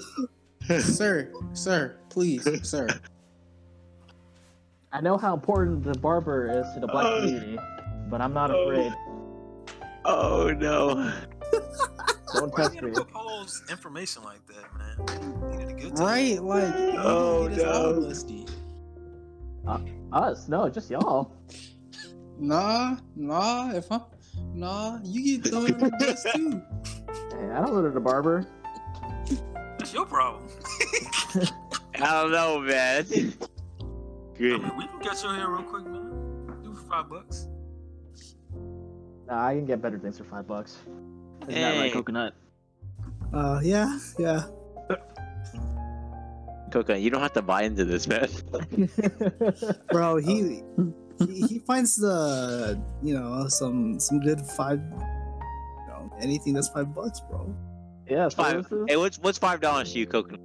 Sir, 0.81 1.31
sir, 1.53 1.95
please, 2.10 2.45
sir. 2.69 2.88
I 4.91 5.01
know 5.01 5.17
how 5.17 5.33
important 5.33 5.83
the 5.83 5.93
barber 5.99 6.49
is 6.49 6.65
to 6.73 6.79
the 6.81 6.88
black 6.88 7.05
Oh. 7.05 7.19
community, 7.21 7.57
but 8.10 8.21
I'm 8.21 8.33
not 8.33 8.51
Oh. 8.51 8.63
afraid. 8.63 8.93
oh 10.05 10.51
no. 10.57 11.12
Don't 12.33 12.51
Why 12.53 12.63
you 12.63 12.69
test 12.69 12.75
gonna 12.75 12.88
me. 12.88 12.93
propose 12.93 13.63
information 13.69 14.23
like 14.23 14.41
that, 14.47 14.73
man? 14.77 15.51
You 15.53 15.57
need 15.57 15.69
a 15.69 15.73
good 15.73 15.95
time. 15.95 16.05
Right, 16.05 16.43
like 16.43 16.73
Oh, 16.99 17.43
you 17.47 17.55
get 17.55 17.65
no. 17.65 17.91
lusty. 17.91 18.45
Uh, 19.65 19.79
us? 20.12 20.47
No, 20.49 20.69
just 20.69 20.89
y'all. 20.89 21.31
Nah, 22.39 22.97
nah, 23.15 23.71
if 23.71 23.89
I'm 23.91 24.01
nah, 24.54 25.00
you 25.04 25.38
get 25.39 25.50
thrown 25.52 25.65
under 25.73 25.89
the 25.89 25.91
bus 26.00 26.23
too. 26.34 26.62
Hey, 27.38 27.50
I 27.52 27.62
don't 27.62 27.71
go 27.71 27.82
to 27.82 27.89
the 27.89 28.00
barber. 28.00 28.45
That's 29.78 29.93
your 29.93 30.06
problem. 30.06 30.47
I 31.95 32.21
don't 32.21 32.32
know, 32.32 32.60
man. 32.60 33.06
I 33.13 34.38
Good. 34.38 34.62
mean, 34.62 34.78
we 34.78 34.88
can 34.88 35.00
get 35.02 35.21
you 35.23 35.30
in 35.30 35.36
here 35.38 35.50
real 35.50 35.63
quick, 35.63 35.86
man. 35.86 36.62
Do 36.63 36.73
for 36.73 36.86
five 36.89 37.10
bucks. 37.10 37.47
Nah, 39.28 39.45
I 39.47 39.56
can 39.56 39.65
get 39.65 39.82
better 39.82 39.97
things 40.00 40.17
for 40.17 40.23
five 40.26 40.47
bucks. 40.47 40.78
Isn't 41.47 41.54
that 41.62 41.73
Hey. 41.73 41.82
right, 41.82 41.93
coconut? 41.93 42.34
uh, 43.34 43.60
yeah, 43.63 43.97
yeah. 44.19 44.43
Coconut, 46.71 47.02
you 47.02 47.10
don't 47.10 47.21
have 47.21 47.34
to 47.34 47.41
buy 47.41 47.63
into 47.63 47.86
this, 47.86 48.08
man. 48.08 48.28
Bro, 49.91 50.17
he, 50.17 50.62
he 51.25 51.41
he 51.47 51.60
finds 51.60 51.95
the 51.95 52.82
you 53.03 53.13
know 53.13 53.47
some 53.47 53.99
some 53.99 54.19
good 54.19 54.41
five. 54.41 54.80
You 54.80 55.88
know, 55.88 56.12
anything 56.19 56.53
that's 56.53 56.69
five 56.69 56.93
bucks, 56.93 57.21
bro. 57.30 57.53
yeah, 58.10 58.27
so 58.30 58.43
Five. 58.43 58.63
this 58.63 58.71
is- 58.71 58.86
Hey, 58.88 58.97
what's 58.97 59.17
what's 59.19 59.38
five 59.38 59.62
dollars 59.62 59.93
to 59.93 59.99
you, 59.99 60.06
Coconut? 60.08 60.41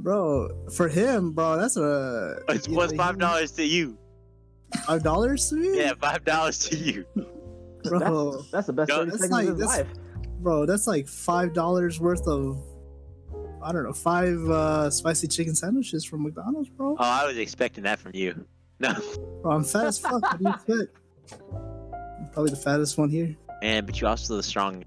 Bro, 0.00 0.50
for 0.76 0.88
him, 0.88 1.32
bro, 1.32 1.56
that's 1.58 1.76
a. 1.76 2.38
What's, 2.46 2.68
you 2.68 2.74
what's 2.76 2.92
know, 2.92 2.98
five 2.98 3.18
dollars 3.18 3.50
to 3.52 3.64
you? 3.64 3.96
Five 4.86 5.02
dollars 5.02 5.48
to 5.48 5.56
me? 5.56 5.78
Yeah, 5.78 5.94
five 6.00 6.24
dollars 6.24 6.58
to 6.68 6.76
you. 6.76 7.04
bro, 7.84 8.42
That's 8.52 8.66
the 8.66 8.72
best 8.74 8.88
No, 8.90 8.98
30 8.98 9.10
that's 9.10 9.22
seconds 9.22 9.30
like- 9.32 9.48
of 9.48 9.58
his 9.58 9.66
that's- 9.68 9.78
life. 9.78 9.96
bro, 10.40 10.66
that's 10.66 10.86
like 10.86 11.08
five 11.08 11.54
dollars 11.54 11.98
worth 11.98 12.26
of. 12.28 12.58
I 13.62 13.72
don't 13.72 13.84
know, 13.84 13.92
five 13.92 14.38
uh, 14.48 14.88
spicy 14.90 15.28
chicken 15.28 15.54
sandwiches 15.54 16.04
from 16.04 16.22
McDonald's, 16.22 16.70
bro. 16.70 16.96
Oh, 16.98 17.02
I 17.04 17.26
was 17.26 17.36
expecting 17.36 17.84
that 17.84 17.98
from 17.98 18.12
you. 18.14 18.46
No, 18.80 18.94
Bro, 19.42 19.52
I'm 19.52 19.64
fat 19.64 19.86
as 19.86 19.98
fuck. 19.98 20.22
What 20.22 20.38
do 20.38 20.44
you 20.44 20.50
expect? 20.54 20.96
I'm 21.42 22.28
Probably 22.32 22.50
the 22.50 22.56
fattest 22.56 22.96
one 22.98 23.10
here. 23.10 23.36
man, 23.62 23.84
but 23.86 24.00
you 24.00 24.06
also 24.06 24.36
the 24.36 24.42
strong. 24.42 24.84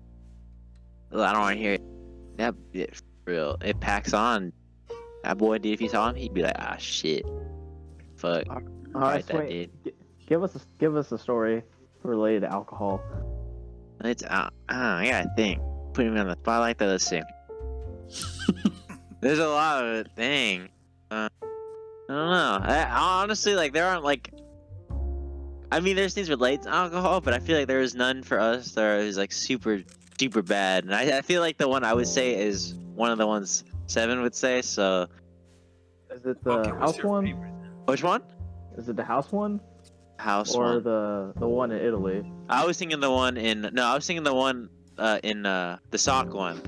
I 1.12 1.32
don't 1.32 1.42
want 1.42 1.56
to 1.58 1.62
hear 1.62 1.74
it. 1.74 1.82
That 2.38 2.56
it, 2.74 3.02
real, 3.26 3.58
it 3.64 3.80
packs 3.80 4.14
on. 4.14 4.52
That 5.24 5.38
boy, 5.38 5.60
dude, 5.60 5.74
if 5.74 5.82
you 5.82 5.90
saw 5.90 6.10
him, 6.10 6.16
he'd 6.16 6.34
be 6.34 6.42
like, 6.42 6.56
ah, 6.58 6.76
shit. 6.80 7.24
Fuck. 8.18 8.48
All 8.50 8.56
Right, 8.56 8.66
right, 8.94 9.26
that 9.28 9.36
Swain, 9.36 9.70
gi- 9.84 9.94
give 10.28 10.44
us 10.44 10.56
a, 10.56 10.60
give 10.80 10.96
us 10.96 11.12
a 11.12 11.18
story 11.18 11.64
related 12.04 12.42
to 12.42 12.52
alcohol. 12.52 13.02
It's 14.04 14.24
uh, 14.24 14.28
uh, 14.28 14.50
I 14.70 15.08
gotta 15.10 15.30
think. 15.38 15.62
Putting 15.94 16.14
me 16.16 16.20
on 16.20 16.28
the 16.28 16.36
spotlight. 16.36 16.78
Though, 16.80 16.88
let's 16.88 17.06
see. 17.06 17.22
There's 19.22 19.40
a 19.40 19.48
lot 19.48 19.84
of 19.86 20.08
thing. 20.16 20.64
Uh, 20.64 20.68
I 22.14 22.16
don't 22.16 22.30
know. 22.30 22.60
I, 22.74 23.22
honestly, 23.22 23.56
like 23.56 23.74
there 23.74 23.86
aren't 23.86 24.04
like. 24.04 24.32
I 25.72 25.80
mean, 25.80 25.96
there's 25.96 26.14
things 26.14 26.30
related 26.30 26.64
to 26.64 26.70
alcohol, 26.70 27.20
but 27.20 27.34
I 27.34 27.40
feel 27.40 27.58
like 27.58 27.68
there 27.68 27.82
is 27.82 27.96
none 27.96 28.22
for 28.22 28.40
us 28.40 28.74
that 28.74 29.00
is 29.00 29.18
like 29.18 29.32
super, 29.32 29.82
super 30.20 30.44
bad. 30.44 30.84
And 30.84 30.94
I, 30.94 31.18
I 31.18 31.22
feel 31.22 31.42
like 31.42 31.58
the 31.58 31.68
one 31.68 31.84
I 31.84 31.94
would 31.96 32.08
say 32.08 32.36
is 32.40 32.76
one 32.94 33.10
of 33.12 33.18
the 33.18 33.26
ones 33.26 33.64
Seven 33.88 34.22
would 34.22 34.36
say. 34.36 34.62
So, 34.62 35.08
Is 36.12 36.26
it 36.26 36.44
the 36.44 36.52
Okay, 36.52 36.70
house 36.70 37.04
one? 37.04 37.26
favorite 37.26 37.52
which 37.86 38.04
one? 38.04 38.22
Is 38.78 38.88
it 38.88 38.96
the 38.96 39.04
house 39.04 39.32
one 39.32 39.60
House 40.20 40.54
or 40.56 40.76
one. 40.76 40.84
the 40.84 41.34
the 41.38 41.48
one 41.48 41.72
in 41.72 41.84
Italy? 41.84 42.24
I 42.50 42.66
was 42.66 42.78
thinking 42.78 43.00
the 43.00 43.12
one 43.12 43.36
in. 43.38 43.70
No, 43.74 43.86
I 43.86 43.96
was 43.96 44.06
thinking 44.06 44.24
the 44.24 44.34
one 44.34 44.70
uh, 45.00 45.20
in 45.24 45.46
uh, 45.46 45.80
the 45.90 45.98
sock 45.98 46.34
one. 46.34 46.62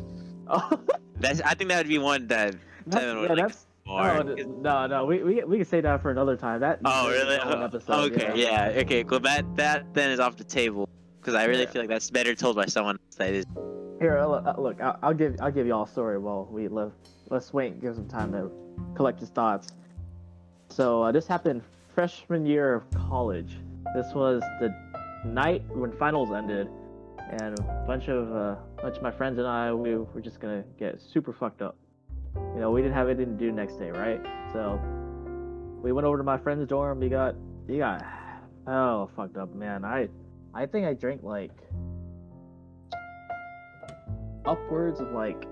Oh, 0.47 0.79
That's. 1.19 1.41
I 1.41 1.53
think 1.53 1.69
that 1.69 1.77
would 1.77 1.87
be 1.87 1.99
one 1.99 2.27
that 2.27 2.55
Seven 2.89 3.19
would 3.21 3.29
yeah, 3.29 3.35
like 3.35 3.47
that's 3.47 3.64
oh, 3.87 4.23
no, 4.61 4.87
no. 4.87 5.05
We, 5.05 5.23
we 5.23 5.43
we 5.43 5.57
can 5.57 5.65
say 5.65 5.81
that 5.81 6.01
for 6.01 6.11
another 6.11 6.35
time. 6.35 6.59
That 6.61 6.79
Oh 6.85 7.09
really? 7.09 7.37
Oh, 7.41 7.63
episode, 7.63 8.13
okay, 8.13 8.31
yeah. 8.35 8.73
okay, 8.81 9.03
cool. 9.03 9.19
That 9.19 9.55
that 9.55 9.93
then 9.93 10.11
is 10.11 10.19
off 10.19 10.35
the 10.37 10.43
table 10.43 10.89
because 11.19 11.33
I 11.35 11.45
really 11.45 11.63
Yeah. 11.63 11.69
feel 11.69 11.81
like 11.83 11.89
that's 11.89 12.09
better 12.09 12.35
told 12.35 12.55
by 12.55 12.65
someone 12.65 12.97
else 13.05 13.15
that 13.17 13.33
is. 13.33 13.45
Here, 13.99 14.17
uh, 14.17 14.27
look, 14.27 14.45
uh, 14.45 14.61
look 14.61 14.81
I'll, 14.81 14.99
I'll 15.03 15.13
give 15.13 15.35
I'll 15.41 15.51
give 15.51 15.67
y'all 15.67 15.83
a 15.83 15.87
story 15.87 16.17
while 16.17 16.47
we 16.51 16.67
let 16.67 16.89
let's 17.29 17.53
wait 17.53 17.73
and 17.73 17.81
give 17.81 17.95
some 17.95 18.07
time 18.07 18.31
to 18.33 18.51
collect 18.95 19.19
his 19.19 19.29
thoughts. 19.29 19.69
So 20.69 21.03
uh, 21.03 21.11
this 21.11 21.27
happened 21.27 21.61
freshman 21.93 22.45
year 22.45 22.73
of 22.73 22.83
college. 23.09 23.57
This 23.95 24.13
was 24.13 24.41
the 24.59 24.75
night 25.25 25.63
when 25.69 25.91
finals 25.93 26.31
ended, 26.31 26.67
and 27.39 27.57
a 27.59 27.83
bunch 27.87 28.09
of 28.09 28.35
uh, 28.35 28.55
bunch 28.81 28.97
of 28.97 29.03
my 29.03 29.11
friends 29.11 29.37
and 29.37 29.47
I 29.47 29.71
we 29.73 29.95
were 29.95 30.21
just 30.21 30.39
gonna 30.39 30.63
get 30.77 30.99
super 30.99 31.31
fucked 31.31 31.61
up. 31.61 31.77
You 32.35 32.59
know, 32.61 32.71
we 32.71 32.81
didn't 32.81 32.93
have 32.95 33.09
anything 33.09 33.37
to 33.37 33.45
do 33.45 33.51
next 33.51 33.75
day, 33.77 33.91
right? 33.91 34.21
So 34.53 34.79
we 35.81 35.91
went 35.91 36.05
over 36.05 36.17
to 36.17 36.23
my 36.23 36.37
friend's 36.37 36.67
dorm. 36.67 36.99
We 36.99 37.09
got 37.09 37.35
he 37.67 37.77
got 37.77 38.05
oh 38.67 39.09
fucked 39.15 39.37
up, 39.37 39.53
man. 39.53 39.83
I 39.85 40.07
I 40.53 40.65
think 40.65 40.85
I 40.87 40.93
drank 40.93 41.23
like 41.23 41.51
upwards 44.45 44.99
of 44.99 45.11
like 45.11 45.45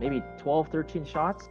maybe 0.00 0.22
12 0.38 0.68
13 0.68 1.04
shots 1.04 1.48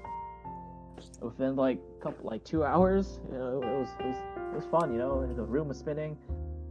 within 1.21 1.55
like 1.55 1.79
couple 2.01 2.29
like 2.29 2.43
two 2.45 2.63
hours 2.63 3.19
you 3.29 3.38
know 3.38 3.62
it 3.62 3.65
was 3.65 3.89
it 3.99 4.05
was 4.05 4.15
it 4.15 4.55
was 4.55 4.65
fun 4.71 4.91
you 4.93 4.97
know 4.97 5.27
the 5.36 5.43
room 5.43 5.67
was 5.67 5.77
spinning 5.77 6.17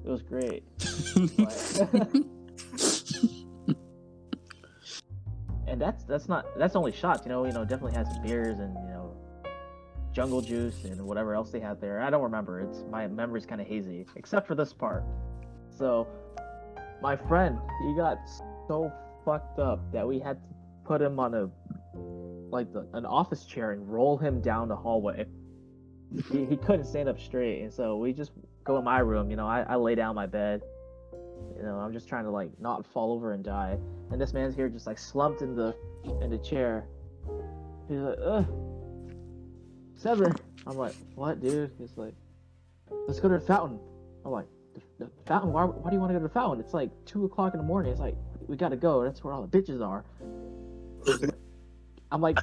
it 0.04 0.08
was 0.08 0.22
great 0.22 0.64
But- 1.36 2.24
and 5.76 5.82
that's 5.82 6.04
that's 6.04 6.26
not 6.26 6.46
that's 6.58 6.74
only 6.74 6.90
shots 6.90 7.26
you 7.26 7.28
know 7.28 7.44
you 7.44 7.52
know 7.52 7.62
definitely 7.62 7.92
had 7.92 8.06
some 8.06 8.22
beers 8.22 8.60
and 8.60 8.72
you 8.82 8.88
know 8.88 9.14
jungle 10.10 10.40
juice 10.40 10.84
and 10.84 10.98
whatever 11.02 11.34
else 11.34 11.50
they 11.50 11.60
had 11.60 11.78
there. 11.78 12.00
I 12.00 12.08
don't 12.08 12.22
remember. 12.22 12.62
It's 12.62 12.82
my 12.90 13.06
memory's 13.06 13.44
kind 13.44 13.60
of 13.60 13.66
hazy 13.66 14.06
except 14.16 14.46
for 14.46 14.54
this 14.54 14.72
part. 14.72 15.04
So 15.68 16.06
my 17.02 17.14
friend 17.14 17.58
he 17.82 17.94
got 17.94 18.16
so 18.66 18.90
fucked 19.26 19.58
up 19.58 19.80
that 19.92 20.08
we 20.08 20.18
had 20.18 20.38
to 20.38 20.54
put 20.86 21.02
him 21.02 21.20
on 21.20 21.34
a 21.34 21.50
like 22.50 22.72
the, 22.72 22.88
an 22.94 23.04
office 23.04 23.44
chair 23.44 23.72
and 23.72 23.86
roll 23.86 24.16
him 24.16 24.40
down 24.40 24.68
the 24.68 24.76
hallway. 24.76 25.26
He, 26.32 26.46
he 26.46 26.56
couldn't 26.56 26.86
stand 26.86 27.10
up 27.10 27.20
straight 27.20 27.60
and 27.60 27.70
so 27.70 27.98
we 27.98 28.14
just 28.14 28.30
go 28.64 28.78
in 28.78 28.84
my 28.84 29.00
room 29.00 29.28
you 29.28 29.36
know 29.36 29.46
I, 29.46 29.66
I 29.68 29.74
lay 29.74 29.96
down 29.96 30.14
my 30.14 30.24
bed 30.24 30.62
you 31.57 31.62
know 31.62 31.77
i'm 31.77 31.92
just 31.92 32.09
trying 32.09 32.25
to 32.25 32.31
like 32.31 32.51
not 32.61 32.87
fall 32.87 33.12
over 33.12 33.33
and 33.33 33.45
die. 33.45 33.79
And 34.11 34.21
this 34.21 34.33
man's 34.33 34.55
here 34.55 34.69
just 34.69 34.87
like 34.87 34.99
slumped 34.99 35.42
in 35.42 35.55
the 35.57 35.75
in 36.21 36.31
the 36.31 36.38
chair. 36.38 36.87
He's 37.88 37.99
like 37.99 38.19
ugh. 38.23 38.47
Seven 39.97 40.35
i'm 40.66 40.77
like 40.77 40.95
what 41.14 41.40
dude? 41.40 41.71
He's 41.79 41.97
like 41.97 42.14
let's 43.07 43.21
go 43.21 43.29
to 43.29 43.38
the 43.38 43.45
fountain. 43.45 43.79
I'm 44.25 44.33
like 44.33 44.47
the, 44.75 45.07
the 45.07 45.11
fountain? 45.25 45.53
Why, 45.53 45.64
why 45.64 45.90
do 45.90 45.97
you 45.97 46.01
want 46.01 46.11
to 46.11 46.14
go 46.14 46.21
to 46.21 46.29
the 46.29 46.35
fountain? 46.35 46.61
It's 46.64 46.75
like 46.75 46.90
two 47.05 47.25
o'clock 47.25 47.55
in 47.55 47.59
the 47.59 47.66
morning. 47.66 47.90
It's 47.90 48.01
like 48.01 48.16
we 48.47 48.57
gotta 48.57 48.77
go. 48.77 49.03
That's 49.03 49.25
where 49.25 49.33
all 49.33 49.47
the 49.47 49.59
bitches 49.59 49.85
are. 49.85 50.05
I'm 52.12 52.21
like 52.21 52.38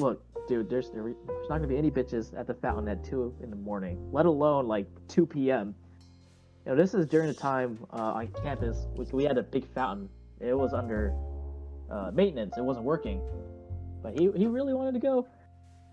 look 0.00 0.22
dude 0.48 0.68
there's 0.70 0.90
there, 0.90 1.02
there's 1.02 1.48
not 1.48 1.56
gonna 1.56 1.66
be 1.66 1.76
any 1.76 1.90
bitches 1.90 2.36
at 2.38 2.46
the 2.46 2.54
fountain 2.54 2.88
at 2.88 3.04
2 3.04 3.36
in 3.42 3.50
the 3.50 3.56
morning 3.56 4.10
let 4.12 4.26
alone 4.26 4.66
like 4.66 4.86
2 5.08 5.26
p.m 5.26 5.74
you 6.64 6.72
know 6.72 6.76
this 6.76 6.94
is 6.94 7.06
during 7.06 7.28
the 7.28 7.34
time 7.34 7.78
uh, 7.92 8.12
on 8.14 8.28
campus 8.42 8.86
we, 8.96 9.04
we 9.12 9.24
had 9.24 9.38
a 9.38 9.42
big 9.42 9.66
fountain. 9.74 10.08
It 10.40 10.56
was 10.56 10.72
under 10.72 11.14
uh, 11.90 12.10
maintenance. 12.12 12.56
It 12.56 12.64
wasn't 12.64 12.86
working. 12.86 13.20
But 14.02 14.18
he, 14.18 14.30
he 14.34 14.46
really 14.46 14.72
wanted 14.72 14.94
to 14.94 15.00
go. 15.00 15.28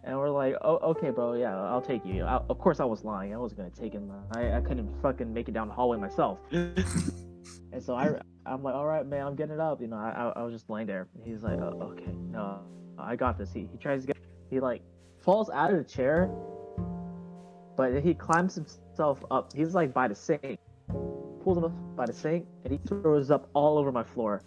And 0.03 0.17
we're 0.17 0.29
like 0.29 0.55
oh 0.61 0.77
okay 0.91 1.09
bro. 1.09 1.33
Yeah 1.33 1.55
i'll 1.55 1.81
take 1.81 2.05
you. 2.05 2.23
I, 2.23 2.37
of 2.49 2.57
course 2.59 2.79
i 2.79 2.85
was 2.85 3.03
lying. 3.03 3.33
I 3.33 3.37
was 3.37 3.53
gonna 3.53 3.69
take 3.69 3.93
him. 3.93 4.11
I, 4.35 4.53
I 4.53 4.61
couldn't 4.61 4.89
fucking 5.01 5.33
make 5.33 5.49
it 5.49 5.53
down 5.53 5.67
the 5.67 5.73
hallway 5.73 5.97
myself. 5.97 6.39
And 7.71 7.83
so 7.83 7.95
I, 7.95 8.19
I'm 8.45 8.63
like, 8.63 8.75
all 8.75 8.85
right, 8.85 9.05
man, 9.05 9.25
I'm 9.25 9.35
getting 9.35 9.55
it 9.55 9.59
up. 9.59 9.81
You 9.81 9.87
know, 9.87 9.97
I, 9.97 10.09
I, 10.09 10.39
I 10.39 10.43
was 10.43 10.53
just 10.53 10.69
laying 10.69 10.87
there. 10.87 11.07
He's 11.23 11.43
like, 11.43 11.59
oh, 11.59 11.93
okay, 11.93 12.11
no, 12.31 12.61
I 12.97 13.15
got 13.15 13.37
this. 13.37 13.51
He, 13.53 13.67
he 13.71 13.77
tries 13.77 14.01
to 14.01 14.07
get, 14.07 14.17
he 14.49 14.59
like 14.59 14.81
falls 15.19 15.49
out 15.49 15.71
of 15.71 15.77
the 15.77 15.83
chair, 15.83 16.29
but 17.75 18.01
he 18.01 18.13
climbs 18.13 18.55
himself 18.55 18.81
up. 18.99 19.53
He's 19.53 19.73
like 19.73 19.93
by 19.93 20.07
the 20.07 20.15
sink, 20.15 20.59
pulls 21.43 21.57
him 21.57 21.65
up 21.65 21.95
by 21.95 22.05
the 22.05 22.13
sink, 22.13 22.45
and 22.63 22.73
he 22.73 22.79
throws 22.87 23.31
up 23.31 23.49
all 23.53 23.77
over 23.77 23.91
my 23.91 24.03
floor. 24.03 24.41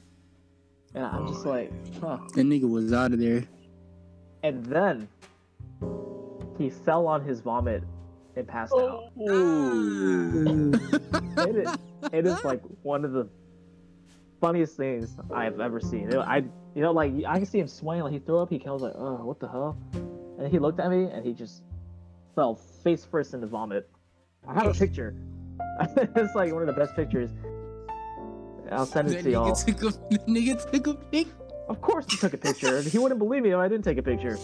And 0.95 1.05
I'm 1.05 1.29
just 1.29 1.47
Oh, 1.47 1.51
like, 1.51 1.73
huh. 2.01 2.19
That 2.35 2.43
nigga 2.47 2.69
was 2.69 2.93
out 2.93 3.13
of 3.13 3.19
there. 3.21 3.45
And 4.43 4.65
then 4.67 5.09
he 6.59 6.71
fell 6.71 7.07
on 7.07 7.25
his 7.25 7.41
vomit 7.41 7.85
and 8.37 8.47
passed 8.47 8.73
out. 8.73 9.13
Ooh. 9.21 10.73
It 11.39 11.57
is, 11.57 11.77
it 12.13 12.27
is 12.27 12.45
like 12.45 12.61
one 12.83 13.05
of 13.05 13.13
the 13.13 13.29
funniest 14.41 14.77
things 14.77 15.17
I've 15.33 15.61
ever 15.61 15.81
seen. 15.81 16.03
You 16.03 16.09
know, 16.09 16.21
I, 16.23 16.39
you 16.75 16.83
know, 16.83 16.93
like 16.93 17.13
I 17.27 17.37
can 17.37 17.47
see 17.47 17.59
him 17.61 17.69
swaying, 17.69 18.03
like 18.03 18.13
he 18.13 18.19
threw 18.19 18.39
up. 18.39 18.51
He 18.51 18.59
was 18.59 18.83
like, 18.83 18.95
"Oh, 18.97 19.25
what 19.25 19.39
the 19.41 19.49
hell?" 19.49 19.77
And 20.39 20.49
he 20.49 20.59
looked 20.59 20.81
at 20.81 20.91
me, 20.91 21.05
and 21.05 21.25
he 21.25 21.33
just 21.35 21.63
fell 22.35 22.55
face 22.55 23.05
first 23.05 23.35
into 23.35 23.47
vomit. 23.47 23.89
I 24.47 24.55
have 24.55 24.67
a 24.67 24.75
picture. 24.75 25.15
it's 25.97 26.35
like 26.35 26.53
one 26.53 26.63
of 26.63 26.67
the 26.67 26.73
best 26.73 26.95
pictures. 26.97 27.31
I'll 28.71 28.87
send 28.87 29.11
it 29.11 29.17
That 29.17 29.23
to 29.25 29.31
y'all. 29.31 29.51
nigga 29.53 29.67
took 29.67 29.83
a 29.83 30.09
that 30.11 30.27
nigga 30.27 30.71
took 30.71 30.87
a 30.87 30.95
pic. 30.95 31.29
Of 31.69 31.81
course, 31.81 32.07
he 32.11 32.17
took 32.17 32.35
a 32.35 32.39
picture. 32.39 32.83
he 32.83 32.99
wouldn't 32.99 33.19
believe 33.19 33.43
me 33.43 33.51
if 33.51 33.57
I 33.57 33.69
didn't 33.69 33.85
take 33.85 33.99
a 33.99 34.03
picture. 34.03 34.39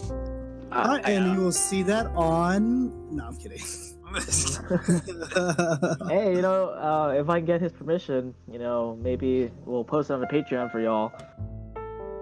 Uh, 0.71 0.99
and 1.05 1.33
you 1.33 1.41
will 1.41 1.51
see 1.51 1.83
that 1.83 2.07
on. 2.07 3.15
No, 3.15 3.25
I'm 3.27 3.37
kidding. 3.37 3.57
hey, 6.09 6.35
you 6.35 6.41
know, 6.41 6.69
uh, 6.69 7.13
if 7.17 7.29
I 7.29 7.39
can 7.39 7.45
get 7.45 7.61
his 7.61 7.71
permission, 7.73 8.33
you 8.51 8.59
know, 8.59 8.97
maybe 9.01 9.51
we'll 9.65 9.83
post 9.83 10.09
it 10.09 10.13
on 10.13 10.21
the 10.21 10.27
Patreon 10.27 10.71
for 10.71 10.79
y'all. 10.79 11.11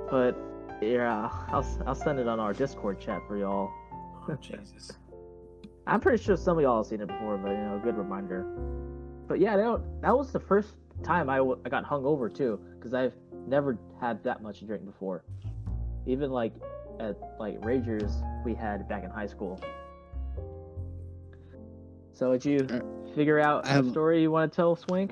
But 0.09 0.35
yeah, 0.81 1.29
I'll 1.49 1.65
I'll 1.85 1.95
send 1.95 2.19
it 2.19 2.27
on 2.27 2.39
our 2.39 2.53
Discord 2.53 2.99
chat 2.99 3.21
for 3.27 3.37
y'all. 3.37 3.71
oh, 4.27 4.35
Jesus. 4.41 4.91
I'm 5.87 5.99
pretty 5.99 6.21
sure 6.23 6.35
some 6.35 6.57
of 6.57 6.63
y'all 6.63 6.77
have 6.77 6.87
seen 6.87 7.01
it 7.01 7.07
before, 7.07 7.37
but 7.37 7.51
you 7.51 7.57
know, 7.57 7.79
good 7.83 7.95
reminder. 7.97 8.43
But 9.27 9.39
yeah, 9.39 9.55
that, 9.57 9.81
that 10.01 10.17
was 10.17 10.31
the 10.31 10.39
first 10.39 10.75
time 11.03 11.29
I, 11.29 11.37
w- 11.37 11.59
I 11.65 11.69
got 11.69 11.83
hungover 11.85 12.33
too, 12.33 12.59
because 12.77 12.93
I've 12.93 13.13
never 13.47 13.77
had 13.99 14.23
that 14.23 14.41
much 14.41 14.59
to 14.59 14.65
drink 14.65 14.85
before. 14.85 15.23
Even 16.07 16.31
like 16.31 16.53
at 16.99 17.17
like 17.39 17.59
Ragers 17.61 18.11
we 18.45 18.53
had 18.55 18.87
back 18.87 19.03
in 19.03 19.09
high 19.09 19.27
school. 19.27 19.59
So 22.13 22.31
did 22.31 22.45
you 22.45 22.67
Uh, 22.69 22.79
figure 23.15 23.39
out 23.39 23.65
I 23.67 23.71
a 23.71 23.73
have- 23.73 23.89
story 23.89 24.21
you 24.21 24.31
want 24.31 24.51
to 24.51 24.55
tell, 24.55 24.75
Swank? 24.75 25.11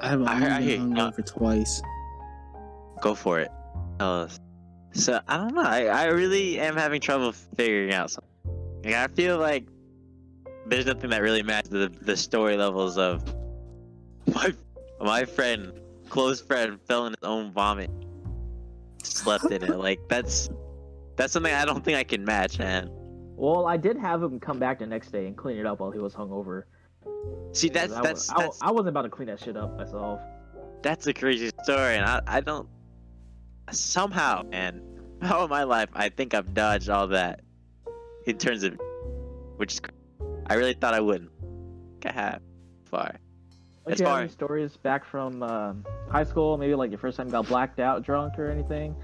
I 0.00 0.08
have 0.08 0.22
I- 0.22 0.34
only 0.34 0.46
I 0.46 0.60
hear- 0.60 0.78
been 0.78 0.90
hungover 0.94 1.24
twice. 1.24 1.82
Go 3.00 3.14
for 3.14 3.40
it. 3.40 3.50
Tell 3.98 4.20
us. 4.22 4.38
So 4.92 5.18
I 5.26 5.36
don't 5.38 5.54
know. 5.54 5.62
I, 5.62 5.86
I 5.86 6.04
really 6.06 6.60
am 6.60 6.76
having 6.76 7.00
trouble 7.00 7.32
figuring 7.32 7.94
out 7.94 8.10
something. 8.10 8.28
Like, 8.84 8.94
I 8.94 9.06
feel 9.08 9.38
like 9.38 9.66
there's 10.66 10.86
nothing 10.86 11.10
that 11.10 11.22
really 11.22 11.42
matches 11.42 11.70
the, 11.70 11.92
the 12.02 12.16
story 12.16 12.56
levels 12.56 12.98
of 12.98 13.22
my 14.32 14.52
my 15.00 15.24
friend, 15.24 15.72
close 16.08 16.40
friend, 16.40 16.80
fell 16.86 17.06
in 17.06 17.12
his 17.12 17.24
own 17.28 17.52
vomit, 17.52 17.90
slept 19.02 19.50
in 19.50 19.62
it. 19.62 19.76
Like 19.76 20.00
that's 20.08 20.50
that's 21.16 21.32
something 21.32 21.52
I 21.52 21.64
don't 21.64 21.84
think 21.84 21.98
I 21.98 22.04
can 22.04 22.24
match, 22.24 22.58
man. 22.58 22.88
Well, 23.36 23.66
I 23.66 23.76
did 23.76 23.96
have 23.98 24.22
him 24.22 24.38
come 24.38 24.58
back 24.58 24.78
the 24.78 24.86
next 24.86 25.10
day 25.10 25.26
and 25.26 25.36
clean 25.36 25.58
it 25.58 25.66
up 25.66 25.80
while 25.80 25.90
he 25.90 25.98
was 25.98 26.14
hungover. 26.14 26.64
See, 27.52 27.68
that's 27.68 27.92
I, 27.92 28.02
that's 28.02 28.30
I, 28.30 28.42
that's 28.42 28.62
I 28.62 28.70
wasn't 28.70 28.90
about 28.90 29.02
to 29.02 29.08
clean 29.08 29.28
that 29.28 29.40
shit 29.40 29.56
up 29.56 29.76
myself. 29.76 30.20
that's 30.82 31.06
a 31.06 31.14
crazy 31.14 31.50
story, 31.62 31.96
and 31.96 32.04
I 32.04 32.20
I 32.26 32.40
don't 32.40 32.68
somehow, 33.70 34.42
man, 34.44 34.82
how 35.22 35.44
in 35.44 35.50
my 35.50 35.64
life 35.64 35.88
I 35.94 36.08
think 36.08 36.34
I've 36.34 36.54
dodged 36.54 36.88
all 36.88 37.08
that 37.08 37.40
in 38.26 38.38
terms 38.38 38.62
of 38.62 38.78
which 39.56 39.74
is 39.74 39.80
cr- 39.80 39.90
I 40.46 40.54
really 40.54 40.74
thought 40.74 40.94
I 40.94 41.00
wouldn't. 41.00 41.30
I 42.04 42.12
have 42.12 42.40
far. 42.84 43.14
Like 43.86 43.94
As 43.94 44.00
you 44.00 44.06
have 44.06 44.12
far- 44.14 44.20
any 44.22 44.28
stories 44.30 44.76
back 44.76 45.04
from 45.04 45.42
um 45.42 45.84
high 46.10 46.24
school? 46.24 46.56
Maybe 46.58 46.74
like 46.74 46.90
your 46.90 46.98
first 46.98 47.16
time 47.16 47.28
got 47.28 47.46
blacked 47.48 47.80
out 47.80 48.02
drunk 48.02 48.38
or 48.38 48.50
anything? 48.50 48.94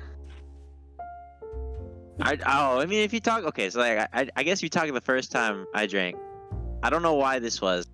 I 2.21 2.37
oh 2.47 2.81
I 2.81 2.87
mean 2.87 3.05
if 3.05 3.13
you 3.13 3.21
talk 3.21 3.45
okay 3.45 3.71
so 3.71 3.79
like 3.79 4.09
I 4.13 4.29
I 4.35 4.43
guess 4.43 4.59
if 4.59 4.65
you 4.65 4.69
talk 4.69 4.93
the 4.93 5.01
first 5.01 5.31
time 5.31 5.67
I 5.75 5.87
drank, 5.87 6.17
I 6.83 6.91
don't 6.91 7.03
know 7.03 7.15
why 7.15 7.39
this 7.39 7.61
was, 7.61 7.87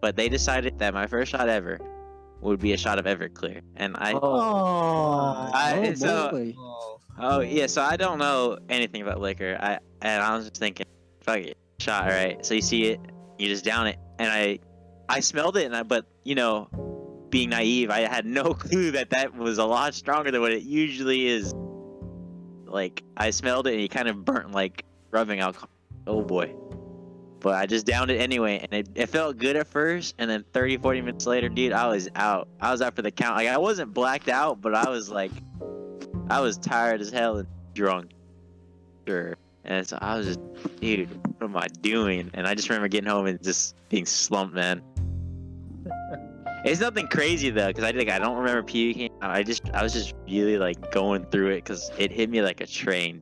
but 0.00 0.16
they 0.16 0.28
decided 0.28 0.78
that 0.80 0.92
my 0.94 1.06
first 1.06 1.30
shot 1.30 1.48
ever 1.48 1.78
would 2.40 2.58
be 2.58 2.72
a 2.72 2.76
shot 2.76 2.98
of 2.98 3.04
Everclear, 3.04 3.60
and 3.76 3.94
I 3.98 4.14
Oh, 4.14 4.18
Oh, 4.22 5.50
I- 5.54 5.86
oh 5.90 5.94
so- 5.94 6.30
boy. 6.32 6.54
Oh 7.18 7.40
yeah, 7.40 7.66
so 7.66 7.82
I 7.82 7.96
don't 7.96 8.18
know 8.18 8.58
anything 8.68 9.02
about 9.02 9.20
liquor. 9.20 9.56
I 9.60 9.78
and 10.02 10.22
I 10.22 10.36
was 10.36 10.46
just 10.46 10.58
thinking, 10.58 10.86
fuck 11.20 11.38
it, 11.38 11.56
shot, 11.78 12.06
right? 12.06 12.44
So 12.44 12.54
you 12.54 12.62
see 12.62 12.84
it, 12.84 13.00
you 13.38 13.48
just 13.48 13.64
down 13.64 13.86
it, 13.86 13.98
and 14.18 14.30
I, 14.30 14.58
I 15.08 15.20
smelled 15.20 15.56
it, 15.56 15.64
and 15.64 15.74
I, 15.74 15.82
but 15.84 16.06
you 16.24 16.34
know, 16.34 16.68
being 17.30 17.50
naive, 17.50 17.90
I 17.90 18.00
had 18.00 18.26
no 18.26 18.54
clue 18.54 18.92
that 18.92 19.10
that 19.10 19.34
was 19.34 19.58
a 19.58 19.64
lot 19.64 19.94
stronger 19.94 20.30
than 20.30 20.40
what 20.40 20.52
it 20.52 20.62
usually 20.62 21.26
is. 21.26 21.54
Like 22.66 23.02
I 23.16 23.30
smelled 23.30 23.66
it, 23.66 23.74
and 23.74 23.82
it 23.82 23.90
kind 23.90 24.08
of 24.08 24.24
burnt 24.24 24.52
like 24.52 24.84
rubbing 25.10 25.40
alcohol. 25.40 25.70
Oh 26.06 26.22
boy. 26.22 26.54
But 27.40 27.54
I 27.54 27.66
just 27.66 27.86
downed 27.86 28.12
it 28.12 28.20
anyway, 28.20 28.60
and 28.60 28.72
it, 28.72 28.88
it 28.94 29.06
felt 29.06 29.36
good 29.36 29.56
at 29.56 29.66
first, 29.66 30.14
and 30.18 30.30
then 30.30 30.44
30, 30.52 30.76
40 30.76 31.00
minutes 31.00 31.26
later, 31.26 31.48
dude, 31.48 31.72
I 31.72 31.88
was 31.88 32.08
out. 32.14 32.48
I 32.60 32.70
was 32.70 32.80
out 32.80 32.94
for 32.94 33.02
the 33.02 33.10
count. 33.10 33.36
Like 33.36 33.48
I 33.48 33.58
wasn't 33.58 33.92
blacked 33.92 34.28
out, 34.28 34.60
but 34.60 34.74
I 34.74 34.88
was 34.88 35.10
like, 35.10 35.32
I 36.30 36.40
was 36.40 36.56
tired 36.56 37.00
as 37.00 37.10
hell 37.10 37.38
and 37.38 37.48
drunk. 37.74 38.12
Sure. 39.08 39.36
And 39.64 39.86
so 39.86 39.98
I 40.00 40.16
was 40.16 40.26
just, 40.26 40.40
dude, 40.80 41.08
what 41.38 41.48
am 41.48 41.56
I 41.56 41.68
doing? 41.80 42.30
And 42.34 42.46
I 42.46 42.54
just 42.54 42.68
remember 42.68 42.88
getting 42.88 43.08
home 43.08 43.26
and 43.26 43.42
just 43.42 43.76
being 43.88 44.06
slumped, 44.06 44.54
man. 44.54 44.82
It's 46.64 46.80
nothing 46.80 47.08
crazy 47.08 47.50
though, 47.50 47.66
because 47.66 47.82
I 47.82 47.90
like 47.90 48.08
I 48.08 48.20
don't 48.20 48.36
remember 48.36 48.62
puking. 48.62 49.10
I 49.20 49.42
just 49.42 49.68
I 49.74 49.82
was 49.82 49.92
just 49.92 50.14
really 50.28 50.58
like 50.58 50.92
going 50.92 51.24
through 51.24 51.48
it 51.48 51.64
because 51.64 51.90
it 51.98 52.12
hit 52.12 52.30
me 52.30 52.40
like 52.40 52.60
a 52.60 52.66
train. 52.68 53.20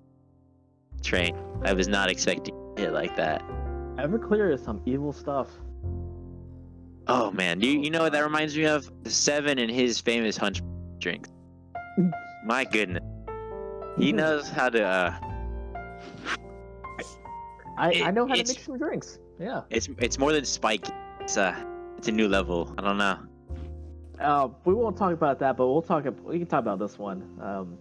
Train. 1.02 1.34
I 1.64 1.72
was 1.72 1.88
not 1.88 2.10
expecting 2.10 2.54
it 2.76 2.92
like 2.92 3.16
that. 3.16 3.42
Everclear 3.96 4.52
is 4.52 4.62
some 4.62 4.82
evil 4.84 5.10
stuff. 5.10 5.48
Oh 7.06 7.30
man, 7.30 7.62
you 7.62 7.80
you 7.80 7.88
know 7.88 8.02
what 8.02 8.12
that 8.12 8.22
reminds 8.22 8.54
me 8.54 8.66
of? 8.66 8.90
Seven 9.06 9.58
and 9.58 9.70
his 9.70 9.98
famous 9.98 10.36
hunch 10.36 10.60
drinks. 10.98 11.30
My 12.44 12.64
goodness, 12.64 13.02
he 13.96 14.12
knows 14.12 14.50
how 14.50 14.68
to. 14.68 14.84
uh 14.84 15.29
I, 17.78 17.92
It- 17.92 18.02
I 18.06 18.10
know 18.10 18.26
how 18.26 18.34
to 18.34 18.44
make 18.44 18.60
some 18.60 18.78
drinks. 18.78 19.18
Yeah. 19.38 19.62
It's 19.70 19.88
it's 19.98 20.18
more 20.18 20.32
than 20.32 20.44
spiky. 20.44 20.92
It's 21.20 21.36
uh 21.36 21.54
it's 21.96 22.08
a 22.08 22.12
new 22.12 22.28
level. 22.28 22.74
I 22.78 22.82
don't 22.82 22.98
know. 22.98 23.18
Uh, 24.20 24.48
we 24.66 24.74
won't 24.74 24.98
talk 24.98 25.12
about 25.14 25.38
that, 25.38 25.56
but 25.56 25.66
we'll 25.66 25.80
talk. 25.80 26.04
We 26.24 26.38
can 26.38 26.46
talk 26.46 26.60
about 26.60 26.78
this 26.78 26.98
one. 26.98 27.22
Um, 27.42 27.78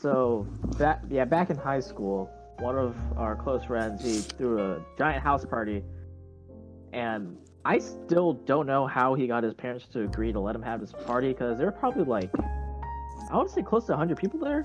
so 0.00 0.46
that 0.78 1.02
yeah, 1.10 1.24
back 1.24 1.50
in 1.50 1.56
high 1.56 1.80
school, 1.80 2.30
one 2.60 2.76
of 2.78 2.94
our 3.16 3.34
close 3.34 3.64
friends 3.64 4.04
he 4.04 4.18
threw 4.20 4.60
a 4.60 4.80
giant 4.96 5.22
house 5.22 5.44
party, 5.44 5.82
and 6.92 7.36
I 7.64 7.78
still 7.78 8.34
don't 8.34 8.66
know 8.66 8.86
how 8.86 9.14
he 9.14 9.26
got 9.26 9.42
his 9.42 9.54
parents 9.54 9.86
to 9.94 10.02
agree 10.02 10.32
to 10.32 10.38
let 10.38 10.54
him 10.54 10.62
have 10.62 10.80
this 10.80 10.92
party 11.06 11.28
because 11.32 11.58
there 11.58 11.66
were 11.66 11.72
probably 11.72 12.04
like 12.04 12.30
I 13.32 13.36
would 13.36 13.50
say 13.50 13.62
close 13.62 13.86
to 13.86 13.92
100 13.92 14.16
people 14.18 14.38
there. 14.38 14.62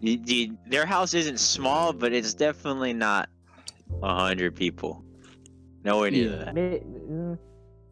You, 0.00 0.56
their 0.66 0.86
house 0.86 1.14
isn't 1.14 1.40
small, 1.40 1.92
but 1.92 2.12
it's 2.12 2.34
definitely 2.34 2.92
not 2.92 3.28
a 4.02 4.14
hundred 4.14 4.54
people. 4.54 5.04
Nowhere 5.84 6.10
near 6.10 6.30
Yeah. 6.30 6.36
that. 6.44 6.54
May, 6.54 6.78
mm, 6.80 7.38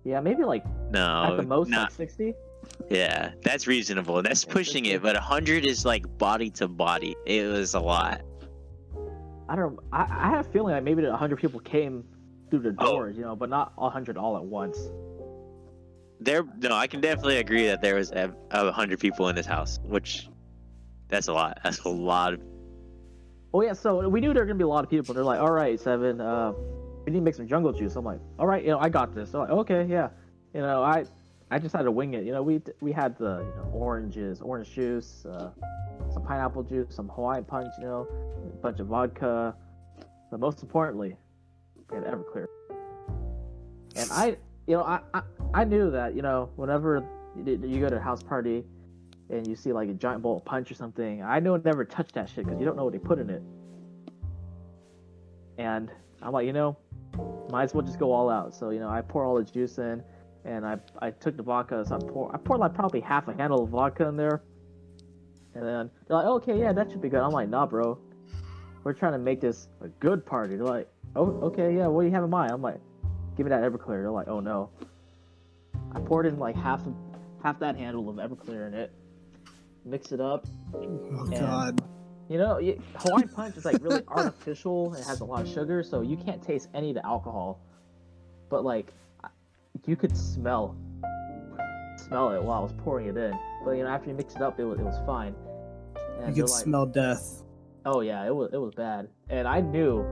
yeah, 0.04 0.20
maybe 0.20 0.44
like 0.44 0.64
No, 0.90 1.24
at 1.32 1.36
the 1.36 1.42
most 1.42 1.68
not 1.68 1.90
like 1.98 2.10
60. 2.10 2.34
yeah. 2.90 3.32
That's 3.42 3.66
reasonable. 3.66 4.22
That's 4.22 4.44
pushing 4.44 4.84
it, 4.86 5.02
but 5.02 5.16
a 5.16 5.20
hundred 5.20 5.66
is 5.66 5.84
like 5.84 6.04
body 6.18 6.50
to 6.50 6.68
body. 6.68 7.16
It 7.26 7.46
was 7.50 7.74
a 7.74 7.80
lot. 7.80 8.22
I 9.48 9.54
don't. 9.56 9.78
I, 9.92 10.06
I 10.08 10.30
have 10.30 10.46
a 10.46 10.50
feeling 10.50 10.74
like 10.74 10.82
maybe 10.84 11.02
100 11.04 11.36
people 11.38 11.60
came 11.60 12.04
through 12.50 12.60
the 12.60 12.74
Oh. 12.78 12.92
doors, 12.92 13.16
you 13.16 13.22
know, 13.22 13.34
but 13.36 13.48
not 13.48 13.72
100 13.76 14.16
all 14.16 14.36
at 14.36 14.44
once. 14.44 14.78
There, 16.20 16.44
no, 16.60 16.74
I 16.74 16.86
can 16.86 17.00
definitely 17.00 17.36
agree 17.38 17.66
that 17.66 17.82
there 17.82 17.96
was 17.96 18.10
a, 18.12 18.34
a 18.50 18.72
hundred 18.72 18.98
people 19.00 19.28
in 19.28 19.36
this 19.36 19.46
house, 19.46 19.78
which 19.84 20.28
that's 21.08 21.28
a 21.28 21.32
lot. 21.32 21.58
That's 21.64 21.80
a 21.80 21.88
lot. 21.88 22.34
Of, 22.34 22.40
Oh 23.54 23.62
yeah, 23.62 23.72
so 23.72 24.06
we 24.08 24.20
knew 24.20 24.34
there 24.34 24.42
were 24.42 24.46
gonna 24.46 24.58
be 24.58 24.64
a 24.64 24.68
lot 24.68 24.84
of 24.84 24.90
people. 24.90 25.14
They're 25.14 25.24
like, 25.24 25.40
"All 25.40 25.50
right, 25.50 25.80
Seven, 25.80 26.20
uh, 26.20 26.52
we 27.06 27.12
need 27.12 27.20
to 27.20 27.24
make 27.24 27.34
some 27.34 27.46
jungle 27.46 27.72
juice." 27.72 27.96
I'm 27.96 28.04
like, 28.04 28.20
"All 28.38 28.46
right, 28.46 28.62
you 28.62 28.68
know, 28.68 28.78
I 28.78 28.90
got 28.90 29.14
this." 29.14 29.30
They're 29.30 29.40
like, 29.40 29.50
"Okay, 29.50 29.86
yeah." 29.88 30.10
You 30.52 30.60
know, 30.60 30.82
I, 30.82 31.06
I 31.50 31.58
just 31.58 31.74
had 31.74 31.82
to 31.84 31.90
wing 31.90 32.12
it. 32.12 32.24
You 32.24 32.32
know, 32.32 32.42
we 32.42 32.60
we 32.80 32.92
had 32.92 33.16
the 33.16 33.38
you 33.38 33.54
know, 33.56 33.70
oranges, 33.72 34.42
orange 34.42 34.70
juice, 34.72 35.24
uh, 35.24 35.52
some 36.12 36.22
pineapple 36.22 36.64
juice, 36.64 36.94
some 36.94 37.08
Hawaiian 37.08 37.44
punch. 37.44 37.72
You 37.78 37.84
know, 37.84 38.08
a 38.44 38.56
bunch 38.56 38.80
of 38.80 38.88
vodka, 38.88 39.54
but 40.30 40.38
most 40.38 40.62
importantly, 40.62 41.16
we 41.90 41.96
had 41.96 42.04
Everclear. 42.04 42.48
And 43.94 44.10
I, 44.12 44.36
you 44.66 44.76
know, 44.76 44.82
I, 44.82 45.00
I 45.14 45.22
I 45.54 45.64
knew 45.64 45.90
that 45.92 46.14
you 46.14 46.20
know 46.20 46.50
whenever 46.56 47.02
you 47.42 47.80
go 47.80 47.88
to 47.88 47.96
a 47.96 48.00
house 48.00 48.22
party 48.22 48.64
and 49.30 49.46
you 49.46 49.56
see 49.56 49.72
like 49.72 49.88
a 49.88 49.94
giant 49.94 50.22
bowl 50.22 50.36
of 50.36 50.44
punch 50.44 50.70
or 50.70 50.74
something. 50.74 51.22
I 51.22 51.40
know 51.40 51.56
never 51.56 51.84
touch 51.84 52.12
that 52.12 52.28
shit 52.28 52.44
because 52.44 52.58
you 52.58 52.66
don't 52.66 52.76
know 52.76 52.84
what 52.84 52.92
they 52.92 52.98
put 52.98 53.18
in 53.18 53.30
it. 53.30 53.42
And 55.58 55.90
I'm 56.22 56.32
like, 56.32 56.46
you 56.46 56.52
know, 56.52 56.76
might 57.50 57.64
as 57.64 57.74
well 57.74 57.84
just 57.84 57.98
go 57.98 58.12
all 58.12 58.28
out. 58.28 58.54
So 58.54 58.70
you 58.70 58.80
know, 58.80 58.88
I 58.88 59.00
pour 59.02 59.24
all 59.24 59.36
the 59.36 59.44
juice 59.44 59.78
in, 59.78 60.02
and 60.44 60.66
I 60.66 60.78
I 61.00 61.10
took 61.10 61.36
the 61.36 61.42
vodka. 61.42 61.84
So 61.86 61.96
I 61.96 61.98
pour 61.98 62.34
I 62.34 62.38
poured 62.38 62.60
like 62.60 62.74
probably 62.74 63.00
half 63.00 63.28
a 63.28 63.34
handle 63.34 63.64
of 63.64 63.70
vodka 63.70 64.06
in 64.06 64.16
there. 64.16 64.42
And 65.54 65.64
then 65.64 65.90
they're 66.06 66.18
like, 66.18 66.26
okay, 66.26 66.58
yeah, 66.58 66.72
that 66.72 66.90
should 66.90 67.00
be 67.00 67.08
good. 67.08 67.20
I'm 67.20 67.30
like, 67.30 67.48
nah, 67.48 67.66
bro. 67.66 67.98
We're 68.84 68.92
trying 68.92 69.12
to 69.12 69.18
make 69.18 69.40
this 69.40 69.68
a 69.80 69.88
good 69.88 70.24
party. 70.24 70.54
They're 70.56 70.66
like, 70.66 70.88
oh, 71.16 71.40
okay, 71.44 71.74
yeah, 71.74 71.86
what 71.86 72.02
do 72.02 72.08
you 72.08 72.14
have 72.14 72.22
in 72.22 72.30
mind? 72.30 72.52
I'm 72.52 72.62
like, 72.62 72.78
give 73.36 73.46
me 73.46 73.50
that 73.50 73.62
Everclear. 73.62 74.02
They're 74.02 74.10
like, 74.10 74.28
oh 74.28 74.40
no. 74.40 74.70
I 75.92 76.00
poured 76.00 76.26
in 76.26 76.38
like 76.38 76.54
half 76.54 76.82
half 77.42 77.58
that 77.60 77.76
handle 77.76 78.08
of 78.08 78.16
Everclear 78.16 78.66
in 78.68 78.74
it, 78.74 78.92
mix 79.86 80.12
it 80.12 80.20
up. 80.20 80.46
Oh 80.74 80.80
And- 80.82 81.32
god. 81.32 81.80
You 82.28 82.38
know, 82.38 82.60
Hawaiian 82.96 83.28
Punch 83.28 83.56
is 83.56 83.64
like 83.64 83.80
really 83.80 84.02
artificial. 84.08 84.92
It 84.94 85.04
has 85.04 85.20
a 85.20 85.24
lot 85.24 85.42
of 85.42 85.48
sugar, 85.48 85.84
so 85.84 86.00
you 86.00 86.16
can't 86.16 86.42
taste 86.42 86.68
any 86.74 86.88
of 86.90 86.96
the 86.96 87.06
alcohol. 87.06 87.60
But 88.48 88.64
like, 88.64 88.92
you 89.86 89.94
could 89.94 90.16
smell 90.16 90.76
smell 91.96 92.30
it 92.32 92.42
while 92.42 92.58
I 92.58 92.62
was 92.62 92.72
pouring 92.78 93.06
it 93.06 93.16
in. 93.16 93.32
But 93.64 93.72
you 93.72 93.84
know, 93.84 93.88
after 93.90 94.10
you 94.10 94.16
mix 94.16 94.34
it 94.34 94.42
up, 94.42 94.58
it 94.58 94.64
was, 94.64 94.78
it 94.80 94.82
was 94.84 94.98
fine. 95.06 95.34
And 96.20 96.36
You 96.36 96.42
could 96.42 96.50
like, 96.50 96.62
smell 96.64 96.84
death. 96.86 97.44
Oh 97.84 98.00
yeah, 98.00 98.26
it 98.26 98.34
was 98.34 98.50
it 98.52 98.58
was 98.58 98.74
bad, 98.74 99.08
and 99.28 99.46
I 99.46 99.60
knew 99.60 100.04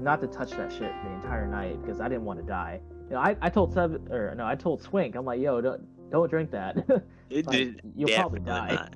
not 0.00 0.20
to 0.20 0.28
touch 0.28 0.50
that 0.52 0.70
shit 0.70 0.92
the 1.02 1.10
entire 1.14 1.48
night 1.48 1.82
because 1.82 2.00
I 2.00 2.06
didn't 2.08 2.24
want 2.24 2.38
to 2.38 2.46
die. 2.46 2.80
You 3.08 3.14
know, 3.14 3.20
I, 3.20 3.36
I 3.42 3.48
told 3.50 3.72
Seven 3.74 4.06
or 4.12 4.32
no, 4.36 4.46
I 4.46 4.54
told 4.54 4.82
Swank, 4.82 5.16
I'm 5.16 5.24
like, 5.24 5.40
yo, 5.40 5.60
don't 5.60 6.10
don't 6.12 6.30
drink 6.30 6.52
that. 6.52 6.76
Like, 7.28 7.44
did 7.48 7.80
you'll 7.96 8.08
probably 8.10 8.38
definitely 8.38 8.76
die. 8.76 8.82
not. 8.82 8.94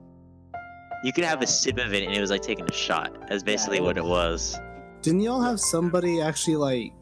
You 1.03 1.13
could 1.13 1.25
have 1.25 1.41
a 1.43 1.47
sip 1.47 1.79
of 1.79 1.95
it, 1.95 2.03
and 2.03 2.15
it 2.15 2.21
was 2.21 2.31
like 2.31 2.43
taking 2.43 2.67
a 2.69 2.73
shot. 2.73 3.29
That's 3.29 3.43
basically 3.43 3.79
it 3.79 3.83
what 3.83 3.97
it 3.97 4.05
was. 4.05 4.59
Didn't 5.03 5.21
y'all 5.21 5.41
have 5.41 5.59
somebody 5.59 6.21
actually 6.21 6.57
like 6.57 6.93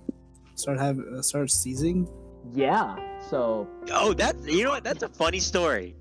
start 0.55 0.79
have 0.79 0.99
uh, 0.99 1.23
start 1.23 1.51
seizing? 1.51 2.09
yeah, 2.55 2.97
so 3.29 3.69
Oh, 3.91 4.13
that's 4.15 4.47
you 4.47 4.65
know 4.65 4.71
what? 4.71 4.85
That's 4.85 5.03
a 5.03 5.09
funny 5.09 5.41
story. 5.41 5.97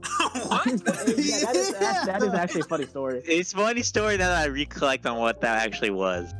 what? 0.46 0.66
yeah, 0.66 0.74
that 0.76 1.52
is 1.56 1.72
that, 1.72 2.06
that 2.06 2.22
is 2.22 2.34
actually 2.34 2.62
a 2.62 2.64
funny 2.64 2.86
story. 2.86 3.22
It's 3.24 3.52
a 3.52 3.56
funny 3.56 3.82
story 3.82 4.16
now 4.16 4.28
that 4.28 4.44
I 4.44 4.48
recollect 4.48 5.06
on 5.06 5.18
what 5.18 5.40
that 5.40 5.64
actually 5.64 5.90
was. 5.90 6.32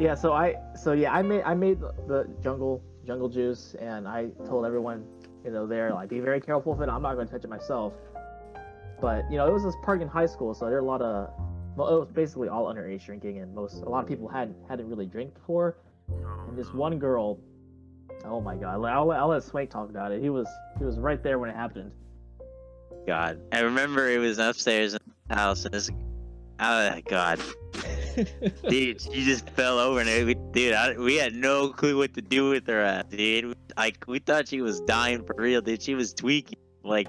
Yeah, 0.00 0.14
so 0.14 0.32
I 0.32 0.56
so 0.76 0.92
yeah, 0.92 1.12
I 1.12 1.22
made 1.22 1.42
I 1.42 1.54
made 1.54 1.80
the, 1.80 1.92
the 2.06 2.28
jungle 2.42 2.82
jungle 3.06 3.28
juice 3.28 3.74
and 3.80 4.06
I 4.06 4.28
told 4.46 4.66
everyone, 4.66 5.04
you 5.44 5.50
know, 5.50 5.66
there 5.66 5.92
like 5.92 6.08
be 6.08 6.20
very 6.20 6.40
careful 6.40 6.74
with 6.74 6.88
it. 6.88 6.90
I'm 6.90 7.02
not 7.02 7.14
going 7.14 7.26
to 7.26 7.32
touch 7.32 7.44
it 7.44 7.50
myself. 7.50 7.94
But, 9.00 9.30
you 9.30 9.36
know, 9.36 9.46
it 9.46 9.52
was 9.52 9.62
this 9.62 9.76
park 9.82 10.00
in 10.00 10.08
high 10.08 10.26
school, 10.26 10.54
so 10.54 10.66
there 10.66 10.76
are 10.76 10.80
a 10.80 10.84
lot 10.84 11.02
of 11.02 11.30
well, 11.78 11.94
it 11.94 12.00
was 12.00 12.08
basically 12.08 12.48
all 12.48 12.66
underage 12.66 13.04
drinking 13.04 13.38
and 13.38 13.54
most 13.54 13.82
a 13.82 13.88
lot 13.88 14.02
of 14.02 14.08
people 14.08 14.26
hadn't 14.28 14.56
hadn't 14.68 14.88
really 14.88 15.06
drank 15.06 15.32
before. 15.34 15.76
And 16.08 16.58
this 16.58 16.72
one 16.72 16.94
oh, 16.94 16.96
girl, 16.96 17.38
oh 18.24 18.40
my 18.40 18.56
god, 18.56 18.74
I'll, 18.84 19.06
let- 19.06 19.18
I'll 19.18 19.28
let 19.28 19.44
Swank 19.44 19.70
talk 19.70 19.88
about 19.88 20.10
it. 20.10 20.20
He 20.20 20.28
was 20.28 20.48
he 20.78 20.84
was 20.84 20.98
right 20.98 21.22
there 21.22 21.38
when 21.38 21.50
it 21.50 21.56
happened. 21.56 21.92
God, 23.06 23.40
I 23.52 23.60
remember 23.60 24.08
it 24.08 24.18
was 24.18 24.38
upstairs 24.38 24.94
in 24.94 25.00
the 25.28 25.36
house, 25.36 25.64
and 25.64 25.72
this, 25.72 25.88
oh 26.58 27.00
God, 27.06 27.40
dude, 28.68 29.00
she 29.00 29.24
just 29.24 29.48
fell 29.50 29.78
over, 29.78 30.00
and 30.00 30.08
it, 30.08 30.26
we, 30.26 30.34
dude, 30.52 30.74
I, 30.74 30.98
we 30.98 31.16
had 31.16 31.34
no 31.34 31.68
clue 31.68 31.96
what 31.96 32.12
to 32.14 32.22
do 32.22 32.50
with 32.50 32.66
her 32.66 32.82
ass, 32.82 33.04
dude. 33.08 33.54
Like 33.76 34.04
we 34.08 34.18
thought 34.18 34.48
she 34.48 34.62
was 34.62 34.80
dying 34.80 35.24
for 35.24 35.36
real, 35.38 35.60
dude. 35.60 35.80
She 35.80 35.94
was 35.94 36.12
tweaking, 36.12 36.58
like 36.82 37.08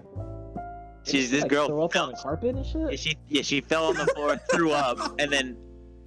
she's 1.04 1.32
this 1.32 1.42
like, 1.42 1.50
girl. 1.50 1.68
throw 1.68 1.84
up 1.84 1.94
fell- 1.94 2.06
on 2.06 2.12
the 2.12 2.18
carpet 2.18 2.56
and 2.56 2.66
Yeah, 2.66 2.90
shit. 2.90 3.00
she 3.00 3.16
yeah 3.28 3.42
she 3.42 3.62
fell 3.62 3.86
on 3.86 3.96
the 3.96 4.06
floor, 4.08 4.38
threw 4.52 4.72
up, 4.72 5.20
and 5.20 5.32
then 5.32 5.58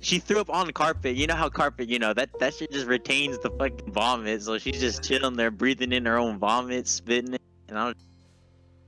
she 0.01 0.19
threw 0.19 0.41
up 0.41 0.51
on 0.51 0.67
the 0.67 0.73
carpet. 0.73 1.17
You 1.17 1.27
know 1.27 1.35
how 1.35 1.49
carpet, 1.49 1.89
you 1.89 1.99
know 1.99 2.13
that 2.15 2.31
that 2.41 2.55
shit 2.55 2.73
just 2.73 2.87
retains 2.87 3.39
the 3.39 3.51
fucking 3.51 3.93
vomit. 3.93 4.43
So 4.43 4.59
she's 4.59 4.81
just 4.81 5.03
chilling 5.05 5.37
there, 5.37 5.51
breathing 5.51 5.93
in 5.93 6.05
her 6.07 6.19
own 6.19 6.39
vomit, 6.39 6.89
spitting 6.89 7.35
it. 7.35 7.43
And 7.69 7.79
I 7.79 7.87
was, 7.87 7.95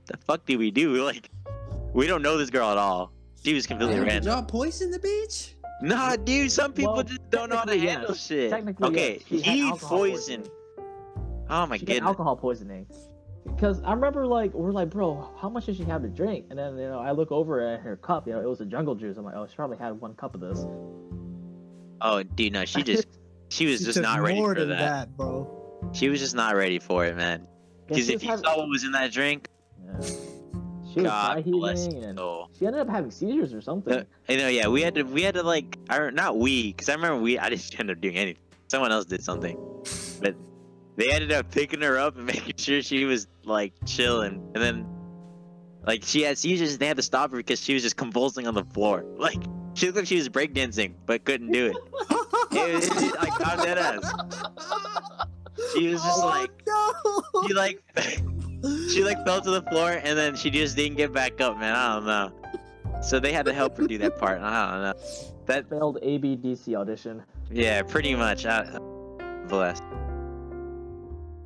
the 0.07 0.17
fuck 0.17 0.45
do 0.45 0.57
we 0.57 0.71
do? 0.71 1.03
Like, 1.05 1.29
we 1.93 2.07
don't 2.07 2.21
know 2.21 2.37
this 2.37 2.49
girl 2.49 2.69
at 2.71 2.77
all. 2.77 3.11
She 3.43 3.53
was 3.53 3.65
completely 3.67 3.95
Did 3.95 4.07
random. 4.07 4.31
y'all 4.33 4.43
poison 4.43 4.91
the 4.91 4.99
bitch? 4.99 5.53
Nah, 5.81 6.15
dude, 6.17 6.51
some 6.51 6.73
people 6.73 6.93
Well, 6.95 7.03
just 7.03 7.29
don't 7.29 7.49
know 7.49 7.57
how 7.57 7.63
to 7.63 7.71
technically, 7.71 7.89
handle 7.89 8.09
yes. 8.11 8.25
shit. 8.25 8.49
Technically, 8.49 8.87
okay, 8.89 9.21
yes. 9.29 9.43
She 9.43 9.51
he 9.51 9.61
alcohol 9.67 9.97
poisoned. 9.99 10.49
Oh 11.49 11.65
my 11.67 11.77
she 11.77 11.85
got 11.85 11.93
goodness. 11.93 12.07
alcohol 12.07 12.35
poisoning. 12.35 12.85
Because 13.45 13.81
I 13.83 13.93
remember, 13.93 14.25
like, 14.25 14.53
we're 14.53 14.71
like, 14.71 14.89
bro, 14.89 15.29
how 15.39 15.49
much 15.49 15.67
did 15.67 15.77
she 15.77 15.83
have 15.83 16.01
to 16.01 16.07
drink? 16.09 16.47
And 16.49 16.57
then, 16.59 16.77
you 16.77 16.87
know, 16.87 16.99
I 16.99 17.11
look 17.11 17.31
over 17.31 17.61
at 17.61 17.79
her 17.81 17.95
cup. 17.95 18.27
You 18.27 18.33
know, 18.33 18.41
it 18.41 18.47
was 18.49 18.59
a 18.61 18.65
jungle 18.65 18.95
juice. 18.95 19.17
I'm 19.17 19.23
like, 19.25 19.35
oh, 19.35 19.45
she 19.47 19.55
probably 19.55 19.77
had 19.77 19.99
one 20.01 20.13
cup 20.15 20.33
of 20.35 20.41
this. 20.41 20.65
Oh, 22.01 22.23
dude, 22.23 22.53
no, 22.53 22.65
she 22.65 22.83
just 22.83 23.07
she 23.49 23.65
was 23.67 23.79
She 23.79 23.85
just 23.85 24.01
not 24.01 24.21
ready 24.21 24.41
for 24.41 24.55
that. 24.55 24.67
that, 24.67 25.17
bro. 25.17 25.89
She 25.93 26.09
was 26.09 26.19
just 26.19 26.35
not 26.35 26.55
ready 26.55 26.79
for 26.79 27.05
it, 27.05 27.15
man. 27.15 27.47
Because 27.87 28.07
she 28.07 28.13
if 28.13 28.23
you 28.23 28.29
having- 28.29 28.43
saw 28.43 28.57
what 28.57 28.67
was 28.67 28.83
in 28.83 28.91
that 28.93 29.11
drink, 29.11 29.47
yeah. 29.83 30.01
she 30.01 31.01
was 31.01 31.03
God 31.03 31.33
dry 31.43 31.51
bless 31.51 31.85
and 31.85 32.17
soul. 32.17 32.49
she 32.57 32.65
ended 32.65 32.81
up 32.81 32.89
having 32.89 33.11
seizures 33.11 33.53
or 33.53 33.61
something. 33.61 33.93
Uh, 33.93 34.03
I 34.27 34.35
know, 34.35 34.47
yeah, 34.47 34.67
we 34.67 34.81
had 34.81 34.95
to, 34.95 35.03
we 35.03 35.21
had 35.21 35.35
to 35.35 35.43
like, 35.43 35.77
I 35.89 35.99
don't- 35.99 36.15
not 36.15 36.37
we, 36.37 36.71
because 36.73 36.89
I 36.89 36.95
remember 36.95 37.21
we, 37.21 37.37
I 37.39 37.49
didn't 37.49 37.73
end 37.79 37.91
up 37.91 38.01
doing 38.01 38.15
anything. 38.17 38.41
Someone 38.67 38.91
else 38.91 39.05
did 39.05 39.23
something, 39.23 39.55
but 40.21 40.35
they 40.95 41.11
ended 41.11 41.31
up 41.31 41.51
picking 41.51 41.81
her 41.81 41.97
up 41.97 42.15
and 42.17 42.25
making 42.35 42.57
sure 42.57 42.81
she 42.81 43.05
was 43.05 43.27
like 43.43 43.73
chilling, 43.85 44.41
and 44.53 44.63
then, 44.63 44.87
like, 45.85 46.03
she 46.03 46.21
had 46.21 46.37
seizures. 46.37 46.77
They 46.77 46.87
had 46.87 46.97
to 46.97 47.03
stop 47.03 47.31
her 47.31 47.37
because 47.37 47.61
she 47.61 47.73
was 47.73 47.83
just 47.83 47.97
convulsing 47.97 48.47
on 48.47 48.53
the 48.53 48.65
floor. 48.65 49.05
Like, 49.17 49.41
she 49.73 49.87
looked 49.87 49.97
like 49.97 50.07
she 50.07 50.15
was 50.15 50.29
breakdancing, 50.29 50.93
but 51.05 51.25
couldn't 51.25 51.51
do 51.51 51.65
it. 51.65 51.75
it, 52.51 52.75
was- 52.75 53.03
it- 53.03 53.15
like, 53.15 53.33
I'm 53.45 53.59
dead 53.59 53.77
ass. 53.77 54.13
She 55.73 55.87
was 55.89 56.01
just 56.01 56.21
oh, 56.21 56.27
like, 56.27 56.51
oh, 56.69 57.23
no. 57.33 57.47
she 57.47 57.53
like, 57.53 57.83
she 58.89 59.03
like 59.03 59.25
fell 59.25 59.41
to 59.41 59.51
the 59.51 59.61
floor, 59.63 59.91
and 59.91 60.17
then 60.17 60.35
she 60.35 60.49
just 60.49 60.75
didn't 60.77 60.95
get 60.97 61.11
back 61.11 61.41
up, 61.41 61.57
man. 61.57 61.75
I 61.75 61.95
don't 61.95 62.05
know. 62.05 63.01
So 63.01 63.19
they 63.19 63.33
had 63.33 63.45
to 63.45 63.53
help 63.53 63.77
her 63.77 63.87
do 63.87 63.97
that 63.97 64.17
part. 64.17 64.41
I 64.41 64.71
don't 64.71 64.81
know. 64.81 64.93
That 65.45 65.69
Failed 65.69 65.99
ABDC 66.01 66.75
audition. 66.75 67.23
Yeah, 67.51 67.81
pretty 67.83 68.15
much. 68.15 68.45
I, 68.45 68.79
blessed. 69.47 69.83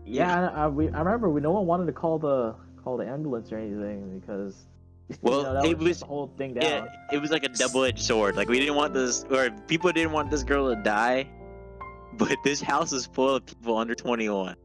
Yeah, 0.09 0.49
I, 0.49 0.63
I, 0.63 0.67
we, 0.67 0.89
I 0.89 0.99
remember 0.99 1.29
we 1.29 1.41
no 1.41 1.51
one 1.51 1.65
wanted 1.65 1.85
to 1.87 1.93
call 1.93 2.19
the 2.19 2.55
call 2.83 2.97
the 2.97 3.05
ambulance 3.07 3.51
or 3.51 3.57
anything 3.57 4.19
because 4.19 4.65
Well, 5.21 5.37
you 5.39 5.43
know, 5.43 5.53
that 5.53 5.65
it 5.65 5.67
would 5.69 5.77
shut 5.77 5.87
was- 5.87 5.99
the 5.99 6.05
whole 6.05 6.33
thing 6.37 6.53
down. 6.53 6.63
Yeah, 6.63 6.85
it 7.11 7.19
was 7.19 7.31
like 7.31 7.43
a 7.43 7.49
double-edged 7.49 7.99
sword. 7.99 8.35
Like 8.35 8.47
we 8.49 8.59
didn't 8.59 8.75
want 8.75 8.93
this, 8.93 9.23
or 9.29 9.49
people 9.67 9.91
didn't 9.91 10.11
want 10.11 10.29
this 10.31 10.43
girl 10.43 10.69
to 10.73 10.81
die, 10.81 11.27
but 12.13 12.35
this 12.43 12.61
house 12.61 12.91
is 12.93 13.05
full 13.05 13.35
of 13.35 13.45
people 13.45 13.77
under 13.77 13.95
21. 13.95 14.55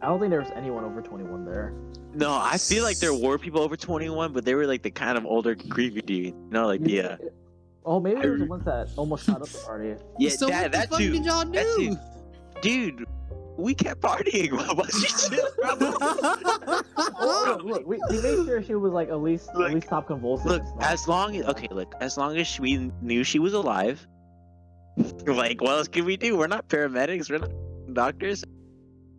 I 0.00 0.06
don't 0.06 0.18
think 0.18 0.30
there 0.30 0.40
was 0.40 0.50
anyone 0.56 0.84
over 0.84 1.00
21 1.00 1.44
there. 1.44 1.72
No, 2.14 2.32
I 2.34 2.58
feel 2.58 2.82
like 2.84 2.98
there 2.98 3.14
were 3.14 3.38
people 3.38 3.60
over 3.62 3.76
21, 3.76 4.32
but 4.32 4.44
they 4.44 4.54
were 4.54 4.66
like 4.66 4.82
the 4.82 4.90
kind 4.90 5.16
of 5.16 5.24
older 5.24 5.54
creepy 5.54 6.02
dude. 6.02 6.24
You 6.26 6.34
know, 6.50 6.66
like 6.66 6.82
the 6.82 7.00
uh, 7.02 7.16
Oh, 7.84 7.98
maybe 8.00 8.18
I 8.18 8.22
there 8.22 8.32
was 8.32 8.40
the 8.40 8.46
ones 8.46 8.64
that 8.64 8.88
almost 8.96 9.24
shot 9.26 9.40
up 9.42 9.48
the 9.48 9.58
party. 9.58 9.94
yeah, 10.18 10.30
so 10.30 10.46
that, 10.48 10.62
what 10.64 10.72
that 10.72 10.88
fuck 10.90 10.98
too. 10.98 11.12
did 11.12 11.24
y'all 11.24 11.44
That 11.46 11.66
do? 11.76 11.94
too. 11.94 11.98
Dude, 12.60 13.06
we 13.56 13.74
kept 13.74 14.00
partying. 14.00 14.52
Why 14.56 14.72
was 14.72 14.90
she 14.90 15.36
chill. 15.36 15.48
Look, 17.20 17.62
look, 17.64 17.86
we, 17.86 18.00
we 18.10 18.22
made 18.22 18.46
sure 18.46 18.62
she 18.62 18.74
was 18.74 18.92
like 18.92 19.08
at 19.08 19.20
least 19.20 19.48
Look, 19.54 19.68
at 19.68 19.74
least 19.74 19.86
stop 19.86 20.06
convulsing. 20.06 20.48
Look, 20.48 20.62
and 20.62 20.68
stuff. 20.68 20.92
as 20.92 21.08
long 21.08 21.36
as 21.36 21.46
okay, 21.46 21.68
look, 21.70 21.94
as 22.00 22.16
long 22.16 22.36
as 22.36 22.60
we 22.60 22.90
knew 23.00 23.24
she 23.24 23.38
was 23.38 23.52
alive, 23.52 24.06
like, 25.26 25.60
what 25.60 25.70
else 25.70 25.88
can 25.88 26.04
we 26.04 26.16
do? 26.16 26.36
We're 26.36 26.46
not 26.46 26.68
paramedics, 26.68 27.30
we're 27.30 27.38
not 27.38 27.50
doctors. 27.92 28.44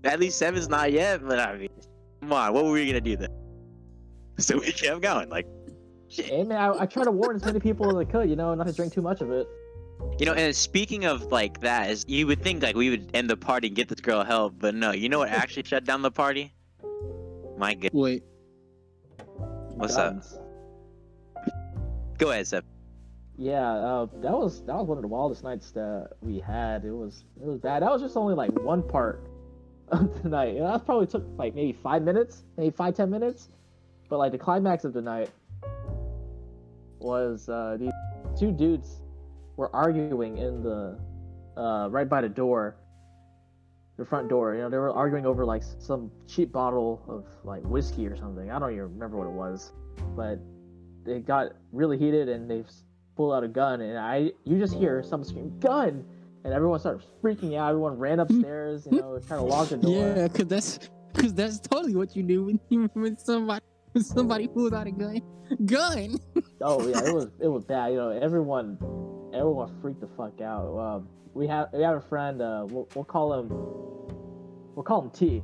At 0.04 0.20
least 0.20 0.38
seven's 0.38 0.70
not 0.70 0.92
yet, 0.92 1.26
but 1.26 1.40
I 1.40 1.58
mean, 1.58 1.70
come 2.22 2.34
on, 2.34 2.54
what 2.54 2.66
were 2.66 2.72
we 2.72 2.86
gonna 2.88 3.02
do 3.02 3.16
then? 3.16 3.30
So 4.40 4.58
we 4.58 4.72
kept 4.72 5.02
going, 5.02 5.30
like, 5.30 5.48
shit. 6.10 6.26
Hey 6.26 6.44
man, 6.44 6.58
I, 6.58 6.82
I 6.82 6.86
try 6.86 7.04
to 7.04 7.12
warn 7.12 7.36
as 7.36 7.46
many 7.46 7.60
people 7.60 7.90
as 7.90 7.96
I 7.96 8.10
could, 8.10 8.30
you 8.30 8.36
know, 8.36 8.54
not 8.56 8.68
to 8.68 8.74
drink 8.74 8.94
too 8.94 9.02
much 9.02 9.22
of 9.22 9.32
it. 9.32 9.48
You 10.20 10.28
know, 10.28 10.34
and 10.34 10.56
speaking 10.56 11.06
of 11.06 11.32
like 11.32 11.60
that, 11.62 11.90
is 11.90 12.06
you 12.08 12.28
would 12.28 12.42
think 12.42 12.62
like 12.62 12.76
we 12.76 12.90
would 12.90 13.10
end 13.14 13.30
the 13.30 13.38
party 13.38 13.68
and 13.68 13.76
get 13.76 13.88
this 13.90 14.00
girl 14.00 14.24
help, 14.24 14.56
but 14.60 14.76
no. 14.76 14.92
You 14.92 15.10
know 15.10 15.20
what 15.20 15.30
actually 15.30 15.64
shut 15.66 15.86
down 15.86 16.02
the 16.02 16.12
party? 16.12 16.54
My 17.58 17.74
god, 17.74 17.92
Wait, 17.94 18.24
what's 19.76 19.96
up? 19.96 20.24
Go 22.18 22.32
ahead, 22.32 22.48
Seth. 22.48 22.64
Yeah, 23.38 23.72
uh, 23.72 24.08
that 24.22 24.32
was 24.32 24.64
that 24.66 24.76
was 24.76 24.88
one 24.88 24.98
of 24.98 25.02
the 25.02 25.08
wildest 25.08 25.44
nights 25.44 25.72
that 25.72 26.12
we 26.22 26.40
had. 26.40 26.86
It 26.86 26.92
was 26.92 27.26
it 27.42 27.48
was 27.48 27.58
bad. 27.58 27.82
That 27.82 27.92
was 27.92 28.02
just 28.02 28.16
only 28.16 28.36
like 28.36 28.52
one 28.60 28.84
part 28.84 29.28
of 29.90 30.22
the 30.22 30.30
night. 30.30 30.56
And 30.56 30.66
that 30.66 30.86
probably 30.86 31.08
took 31.08 31.26
like 31.38 31.56
maybe 31.56 31.74
five 31.74 32.04
minutes, 32.04 32.44
maybe 32.58 32.70
five 32.70 32.96
ten 32.96 33.10
minutes. 33.10 33.50
But 34.10 34.20
like 34.20 34.32
the 34.32 34.38
climax 34.38 34.84
of 34.84 34.94
the 34.94 35.02
night 35.02 35.32
was 37.00 37.50
uh, 37.50 37.78
these 37.80 37.92
two 38.38 38.52
dudes 38.52 39.03
were 39.56 39.74
arguing 39.76 40.38
in 40.38 40.64
the 40.64 40.98
uh, 41.58 41.88
right 41.90 42.10
by 42.10 42.22
the 42.22 42.30
door, 42.30 42.76
the 43.98 44.06
front 44.06 44.30
door. 44.30 44.54
You 44.56 44.62
know, 44.62 44.70
they 44.70 44.78
were 44.78 44.92
arguing 44.92 45.26
over 45.26 45.46
like 45.46 45.64
some 45.80 46.12
cheap 46.28 46.52
bottle 46.52 47.04
of 47.08 47.26
like 47.46 47.64
whiskey 47.64 48.08
or 48.08 48.16
something. 48.16 48.52
I 48.52 48.60
don't 48.60 48.72
even 48.72 48.84
remember 48.84 49.18
what 49.18 49.28
it 49.28 49.34
was, 49.34 49.72
but 50.16 50.40
they 51.06 51.20
got 51.20 51.54
really 51.72 51.98
heated 51.98 52.30
and 52.30 52.50
they 52.50 52.64
pulled 53.16 53.34
out 53.34 53.44
a 53.44 53.48
gun, 53.48 53.82
and 53.82 53.98
I 53.98 54.32
you 54.46 54.58
just 54.58 54.74
hear 54.74 55.04
someone 55.04 55.28
scream 55.28 55.60
gun, 55.60 56.06
and 56.44 56.54
everyone 56.54 56.80
started 56.80 57.06
freaking 57.22 57.58
out. 57.58 57.70
Everyone 57.70 57.98
ran 57.98 58.20
upstairs, 58.20 58.88
you 58.92 59.00
know, 59.00 59.20
trying 59.20 59.40
to 59.40 59.46
lock 59.46 59.70
the 59.70 59.78
door. 59.78 60.16
Yeah, 60.16 60.28
cause 60.28 60.48
that's 60.48 60.90
cause 61.14 61.34
that's 61.34 61.60
totally 61.60 61.96
what 61.96 62.16
you 62.16 62.24
do 62.24 62.46
when 62.46 62.60
you 62.70 62.90
when 62.94 63.18
somebody 63.18 63.64
when 63.92 64.04
somebody 64.04 64.48
pulls 64.48 64.74
out 64.74 64.88
a 64.88 64.92
gun. 64.92 65.22
Gun. 65.66 66.18
Oh 66.62 66.88
yeah, 66.88 67.06
it 67.06 67.14
was 67.14 67.30
it 67.40 67.48
was 67.48 67.66
bad. 67.66 67.92
You 67.92 67.98
know, 67.98 68.10
everyone 68.10 68.78
everyone 69.34 69.76
freaked 69.82 70.02
the 70.02 70.08
fuck 70.16 70.42
out. 70.42 70.78
Um, 70.78 71.10
we 71.34 71.48
have 71.48 71.70
we 71.74 71.84
have 71.84 71.98
a 71.98 72.02
friend. 72.02 72.42
Uh, 72.42 72.66
we'll, 72.70 72.88
we'll 72.96 73.06
call 73.06 73.34
him 73.34 73.50
we'll 74.76 74.84
call 74.84 75.02
him 75.02 75.10
T. 75.10 75.44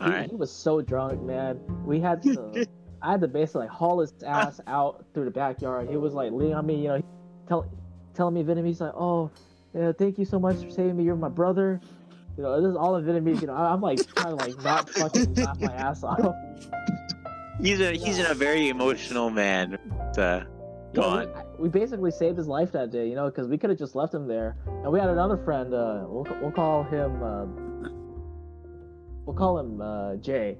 All 0.00 0.08
he, 0.08 0.14
right. 0.14 0.30
he 0.30 0.36
was 0.36 0.50
so 0.52 0.80
drunk, 0.80 1.22
man. 1.22 1.60
We 1.84 2.00
had 2.00 2.22
to 2.22 2.66
I 3.02 3.10
had 3.10 3.20
to 3.20 3.28
basically 3.28 3.62
like 3.62 3.70
haul 3.70 4.00
his 4.00 4.14
ass 4.24 4.60
out 4.66 5.04
through 5.12 5.24
the 5.24 5.30
backyard. 5.30 5.88
He 5.90 5.96
was 5.96 6.14
like 6.14 6.32
leaning 6.32 6.54
on 6.54 6.66
me, 6.66 6.76
you 6.76 6.88
know, 6.88 7.02
tell, 7.48 7.66
telling 8.14 8.34
me 8.34 8.44
Vietnamese 8.44 8.80
like, 8.80 8.94
oh, 8.94 9.30
yeah, 9.74 9.92
thank 9.92 10.18
you 10.18 10.24
so 10.24 10.38
much 10.38 10.56
for 10.56 10.70
saving 10.70 10.96
me. 10.96 11.04
You're 11.04 11.16
my 11.16 11.28
brother. 11.28 11.80
You 12.36 12.44
know, 12.44 12.60
this 12.60 12.70
is 12.70 12.76
all 12.76 12.96
in 12.96 13.04
Vietnamese. 13.04 13.40
You 13.40 13.48
know, 13.48 13.54
I'm 13.54 13.80
like 13.80 14.06
trying 14.14 14.36
to 14.38 14.44
like 14.44 14.62
not 14.62 14.88
fucking 14.98 15.34
laugh 15.34 15.60
my 15.60 15.72
ass 15.74 16.02
off. 16.02 16.34
He's 17.60 17.80
a 17.80 17.92
he's 17.92 18.18
a 18.18 18.34
very 18.34 18.68
emotional 18.68 19.30
man. 19.30 19.78
Uh, 20.16 20.44
Yeah. 20.94 21.26
We, 21.58 21.64
we 21.64 21.68
basically 21.68 22.10
saved 22.10 22.36
his 22.36 22.48
life 22.48 22.72
that 22.72 22.90
day, 22.90 23.08
you 23.08 23.14
know, 23.14 23.26
because 23.26 23.48
we 23.48 23.56
could 23.58 23.70
have 23.70 23.78
just 23.78 23.94
left 23.94 24.12
him 24.14 24.26
there. 24.26 24.56
And 24.66 24.92
we 24.92 24.98
had 25.00 25.10
another 25.10 25.36
friend. 25.36 25.72
Uh, 25.72 26.04
we'll 26.06 26.26
we'll 26.40 26.52
call 26.52 26.84
him. 26.84 27.22
Uh, 27.22 27.46
we'll 29.24 29.36
call 29.36 29.58
him 29.58 29.80
uh, 29.80 30.16
Jay. 30.16 30.58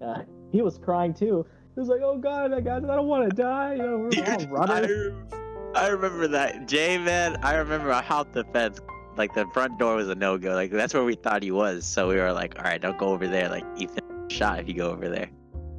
Uh, 0.00 0.22
he 0.52 0.62
was 0.62 0.78
crying 0.78 1.14
too. 1.14 1.46
He 1.74 1.80
was 1.80 1.88
like, 1.88 2.00
"Oh 2.02 2.18
God, 2.18 2.52
I 2.52 2.60
guys, 2.60 2.82
I 2.84 2.96
don't 2.96 3.06
want 3.06 3.30
to 3.30 3.36
die." 3.36 3.74
You 3.74 3.82
know, 3.82 3.98
we 4.10 4.46
were 4.46 4.58
all 4.58 4.86
Dude, 4.86 5.14
I, 5.74 5.84
I 5.84 5.88
remember 5.88 6.28
that. 6.28 6.66
Jay, 6.66 6.98
man, 6.98 7.36
I 7.42 7.54
remember 7.54 7.92
I 7.92 8.02
hopped 8.02 8.32
the 8.32 8.44
fence. 8.52 8.80
Like, 9.16 9.34
the 9.34 9.46
front 9.52 9.78
door 9.78 9.96
was 9.96 10.08
a 10.08 10.14
no 10.14 10.38
go. 10.38 10.54
Like, 10.54 10.70
that's 10.70 10.94
where 10.94 11.04
we 11.04 11.16
thought 11.16 11.42
he 11.42 11.50
was. 11.50 11.84
So 11.84 12.08
we 12.08 12.16
were 12.16 12.32
like, 12.32 12.56
all 12.56 12.64
right, 12.64 12.80
don't 12.80 12.98
go 12.98 13.08
over 13.08 13.26
there. 13.26 13.48
Like, 13.48 13.64
Ethan 13.76 14.28
shot 14.28 14.60
if 14.60 14.68
you 14.68 14.74
go 14.74 14.90
over 14.90 15.08
there. 15.08 15.28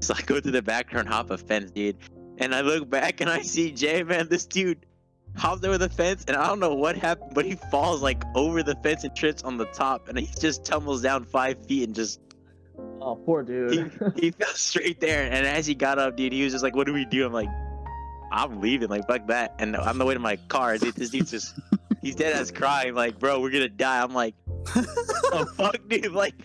So 0.02 0.14
I 0.18 0.22
go 0.22 0.40
to 0.40 0.52
the 0.52 0.62
back 0.62 0.92
door 0.92 1.00
and 1.00 1.10
hop 1.10 1.30
a 1.32 1.38
fence, 1.38 1.72
dude. 1.72 1.98
And 2.40 2.56
I 2.56 2.62
look 2.62 2.90
back 2.90 3.22
and 3.22 3.30
I 3.30 3.42
see 3.42 3.72
Jay, 3.72 4.02
man, 4.04 4.28
this 4.30 4.46
dude 4.46 4.86
hopped 5.36 5.64
over 5.66 5.78
the 5.78 5.90
fence. 5.90 6.26
And 6.28 6.36
I 6.38 6.48
don't 6.48 6.60
know 6.60 6.74
what 6.74 6.96
happened, 6.98 7.32
but 7.36 7.46
he 7.46 7.56
falls, 7.56 8.02
like, 8.02 8.24
over 8.36 8.64
the 8.64 8.76
fence 8.76 9.04
and 9.04 9.16
trips 9.16 9.44
on 9.44 9.58
the 9.58 9.66
top. 9.66 10.08
And 10.08 10.18
he 10.18 10.28
just 10.40 10.66
tumbles 10.66 11.02
down 11.02 11.26
five 11.26 11.66
feet 11.66 11.84
and 11.88 11.96
just 11.96 12.20
Oh, 13.02 13.16
poor 13.16 13.44
dude. 13.44 13.92
he 14.18 14.32
fell 14.40 14.48
straight 14.54 15.00
there, 15.02 15.24
and 15.24 15.46
as 15.46 15.66
he 15.68 15.76
got 15.76 16.00
up, 16.00 16.16
dude, 16.16 16.32
he 16.32 16.44
was 16.44 16.54
just 16.54 16.64
like, 16.64 16.76
"What 16.76 16.86
do 16.86 16.94
we 16.94 17.04
do?" 17.06 17.26
I'm 17.26 17.34
like, 17.34 17.50
"I'm 18.32 18.62
leaving, 18.62 18.88
like 18.90 19.06
fuck 19.08 19.28
that." 19.28 19.56
And 19.60 19.76
on 19.76 19.98
the 19.98 20.06
way 20.06 20.14
to 20.14 20.20
my 20.20 20.38
car, 20.48 20.78
dude, 20.78 20.96
this 20.96 21.10
dude's 21.10 21.32
just 21.32 21.60
he's 22.02 22.16
dead 22.16 22.34
ass 22.34 22.52
crying, 22.52 22.94
like, 22.96 23.20
"Bro, 23.20 23.42
we're 23.42 23.52
gonna 23.52 23.68
die." 23.70 24.02
I'm 24.02 24.14
like, 24.14 24.36
"Oh 24.76 25.46
fuck, 25.58 25.78
dude!" 25.90 26.12
Like, 26.14 26.36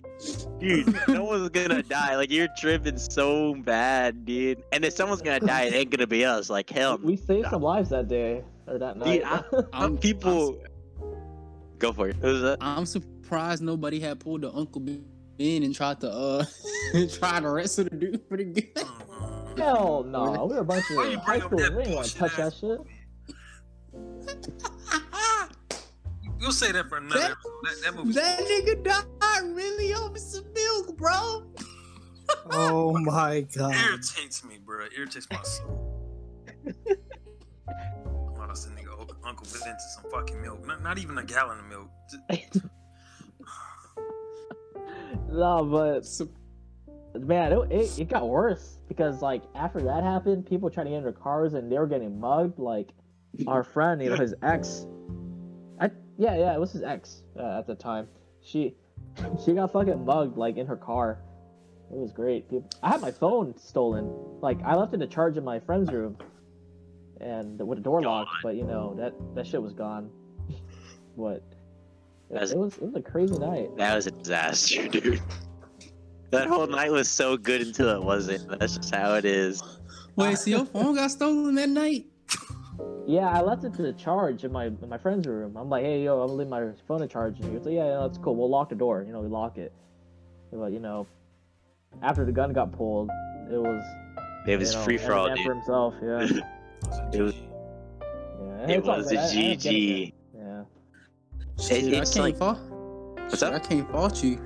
dude, 0.59 0.95
no 1.07 1.23
one's 1.25 1.49
gonna 1.49 1.83
die. 1.83 2.15
Like, 2.15 2.31
you're 2.31 2.47
tripping 2.57 2.97
so 2.97 3.55
bad, 3.55 4.25
dude. 4.25 4.63
And 4.71 4.83
if 4.85 4.93
someone's 4.93 5.21
gonna 5.21 5.39
die, 5.39 5.63
it 5.63 5.73
ain't 5.73 5.89
gonna 5.91 6.07
be 6.07 6.25
us. 6.25 6.49
Like, 6.49 6.69
hell, 6.69 6.97
we 7.01 7.15
saved 7.17 7.49
some 7.49 7.61
lives 7.61 7.89
that 7.89 8.07
day 8.07 8.43
or 8.67 8.77
that 8.77 8.97
night. 8.97 9.19
Dude, 9.19 9.23
I- 9.23 9.43
I'm 9.73 9.97
people. 9.97 10.61
Go 11.79 11.91
for 11.93 12.09
it. 12.09 12.15
What 12.17 12.31
was 12.31 12.41
that? 12.41 12.57
I'm 12.61 12.85
surprised 12.85 13.61
nobody 13.61 13.99
had 13.99 14.19
pulled 14.19 14.41
the 14.41 14.51
Uncle 14.53 14.81
Ben 14.81 15.03
and 15.63 15.75
tried 15.75 15.99
to 16.01 16.09
uh 16.09 16.45
try 17.19 17.39
to 17.41 17.49
wrestle 17.49 17.83
the 17.85 17.89
dude 17.95 18.27
pretty 18.29 18.45
good. 18.45 18.73
Mhm. 18.75 19.57
Hell 19.59 20.03
no, 20.07 20.47
we're 20.49 20.59
a 20.59 20.63
bunch 20.63 20.85
Why 20.93 21.07
you 21.09 21.17
of 21.17 21.23
high 21.23 21.37
up 21.37 21.43
school. 21.43 21.59
that 21.59 21.75
We 21.75 21.83
ain't 21.83 21.91
gonna 21.95 22.07
touch 22.07 22.37
that 22.37 22.53
shit. 22.53 22.79
We'll 26.39 26.51
say 26.51 26.71
that 26.73 26.87
for 26.89 26.97
another 26.97 27.19
That- 27.19 27.35
That, 27.63 27.81
that 27.83 27.95
movie's 27.95 28.15
that 28.15 28.39
nigga 28.39 28.83
died 28.83 29.05
really 29.43 29.93
over 29.93 30.17
some 30.17 30.45
milk, 30.53 30.97
bro. 30.97 31.43
Oh 32.51 32.91
my 33.03 33.41
god. 33.41 33.73
It 33.75 33.81
irritates 33.89 34.43
me, 34.43 34.57
bro. 34.63 34.85
It 34.85 34.91
irritates 34.97 35.27
my 35.31 35.41
soul. 35.43 35.81
Why 38.35 38.47
does 38.47 38.65
the 38.65 38.71
nigga 38.71 38.99
Uncle- 38.99 39.17
Uncle 39.23 39.47
Ben 39.53 39.69
into 39.69 39.81
some 39.95 40.11
fucking 40.11 40.41
milk? 40.41 40.65
Not, 40.65 40.81
not 40.81 40.97
even 40.97 41.17
a 41.17 41.23
gallon 41.23 41.59
of 41.59 41.65
milk. 41.65 41.89
Just- 42.09 42.65
No, 45.29 45.63
but 45.65 46.07
man, 47.25 47.51
it, 47.53 47.71
it, 47.71 47.99
it 47.99 48.09
got 48.09 48.27
worse 48.27 48.79
because 48.87 49.21
like 49.21 49.41
after 49.55 49.79
that 49.81 50.03
happened, 50.03 50.45
people 50.45 50.69
tried 50.69 50.85
to 50.85 50.89
get 50.91 50.97
in 50.97 51.03
their 51.03 51.11
cars 51.11 51.53
and 51.53 51.71
they 51.71 51.77
were 51.77 51.87
getting 51.87 52.19
mugged. 52.19 52.59
Like 52.59 52.89
our 53.47 53.63
friend, 53.63 54.01
you 54.01 54.09
know, 54.09 54.15
his 54.17 54.33
ex. 54.43 54.85
I 55.79 55.89
yeah 56.17 56.35
yeah, 56.37 56.53
it 56.53 56.59
was 56.59 56.71
his 56.71 56.83
ex 56.83 57.23
uh, 57.37 57.59
at 57.59 57.67
the 57.67 57.75
time. 57.75 58.07
She 58.41 58.75
she 59.43 59.53
got 59.53 59.71
fucking 59.71 60.05
mugged 60.05 60.37
like 60.37 60.57
in 60.57 60.65
her 60.67 60.75
car. 60.75 61.19
It 61.91 61.97
was 61.97 62.11
great. 62.11 62.45
I 62.81 62.89
had 62.89 63.01
my 63.01 63.11
phone 63.11 63.55
stolen. 63.57 64.11
Like 64.41 64.57
I 64.63 64.75
left 64.75 64.93
it 64.93 64.97
to 64.97 65.07
charge 65.07 65.37
in 65.37 65.43
my 65.43 65.59
friend's 65.59 65.91
room, 65.91 66.17
and 67.21 67.59
with 67.65 67.77
the 67.77 67.83
door 67.83 68.01
locked. 68.01 68.31
But 68.43 68.55
you 68.55 68.63
know 68.63 68.95
that 68.97 69.13
that 69.35 69.45
shit 69.47 69.61
was 69.61 69.73
gone. 69.73 70.09
what? 71.15 71.37
It, 71.37 71.43
That's- 72.31 72.51
it 72.51 72.57
was 72.57 72.75
it 72.77 72.83
was 72.83 72.95
a 72.95 73.01
crazy 73.01 73.37
night. 73.37 73.75
That 73.77 73.95
was 73.95 74.07
a 74.07 74.11
disaster, 74.11 74.87
dude. 74.89 75.21
That 76.31 76.47
whole 76.47 76.67
night 76.67 76.91
was 76.91 77.07
so 77.07 77.37
good 77.37 77.61
until 77.61 77.89
it 77.89 78.03
wasn't. 78.03 78.59
That's 78.59 78.77
just 78.77 78.93
how 78.93 79.13
it 79.13 79.25
is. 79.25 79.61
Wait, 80.15 80.37
so 80.37 80.49
your 80.49 80.65
phone 80.65 80.95
got 80.95 81.11
stolen 81.11 81.55
that 81.55 81.69
night? 81.69 82.07
Yeah, 83.07 83.29
I 83.29 83.41
left 83.41 83.63
it 83.63 83.73
to 83.75 83.81
the 83.83 83.93
charge 83.93 84.43
in 84.43 84.51
my 84.51 84.65
in 84.65 84.89
my 84.89 84.97
friend's 84.97 85.27
room. 85.27 85.55
I'm 85.57 85.69
like, 85.69 85.83
hey 85.83 86.03
yo, 86.03 86.19
I'm 86.21 86.27
gonna 86.27 86.39
leave 86.39 86.47
my 86.47 86.69
phone 86.87 86.99
to 87.01 87.07
charge. 87.07 87.39
And 87.39 87.49
he 87.49 87.55
was 87.55 87.65
like, 87.65 87.75
yeah, 87.75 87.85
yeah, 87.85 87.99
that's 88.01 88.17
cool. 88.17 88.35
We'll 88.35 88.49
lock 88.49 88.69
the 88.69 88.75
door. 88.75 89.03
You 89.05 89.13
know, 89.13 89.21
we 89.21 89.27
lock 89.27 89.57
it. 89.57 89.71
But 90.51 90.71
you 90.71 90.79
know, 90.79 91.05
after 92.01 92.25
the 92.25 92.31
gun 92.31 92.51
got 92.53 92.71
pulled, 92.71 93.09
it 93.51 93.57
was 93.61 93.83
It 94.47 94.57
was 94.57 94.71
you 94.73 94.77
know, 94.79 94.83
free 94.85 94.97
for 94.97 95.13
all, 95.13 95.27
dude. 95.33 95.45
for 95.45 95.53
himself. 95.53 95.93
Yeah, 96.01 96.21
It 96.21 96.31
It 97.13 97.21
was- 97.21 97.35
yeah. 97.35 98.67
It 98.69 98.83
was 98.85 99.07
good. 99.09 99.17
a 99.17 99.21
I- 99.21 99.25
I 99.25 99.31
didn't 99.33 99.61
get 99.61 99.73
it 99.73 99.75
GG. 99.75 99.99
yet. 100.05 100.13
Yeah. 100.37 101.63
Shit, 101.63 101.93
I 101.93 101.97
it's 102.01 102.13
can't 102.13 102.23
like- 102.25 102.37
fault. 102.37 102.59
What's 103.17 103.39
shit, 103.39 103.43
up? 103.43 103.53
I 103.53 103.59
can't 103.59 103.89
fault 103.91 104.23
you. 104.23 104.37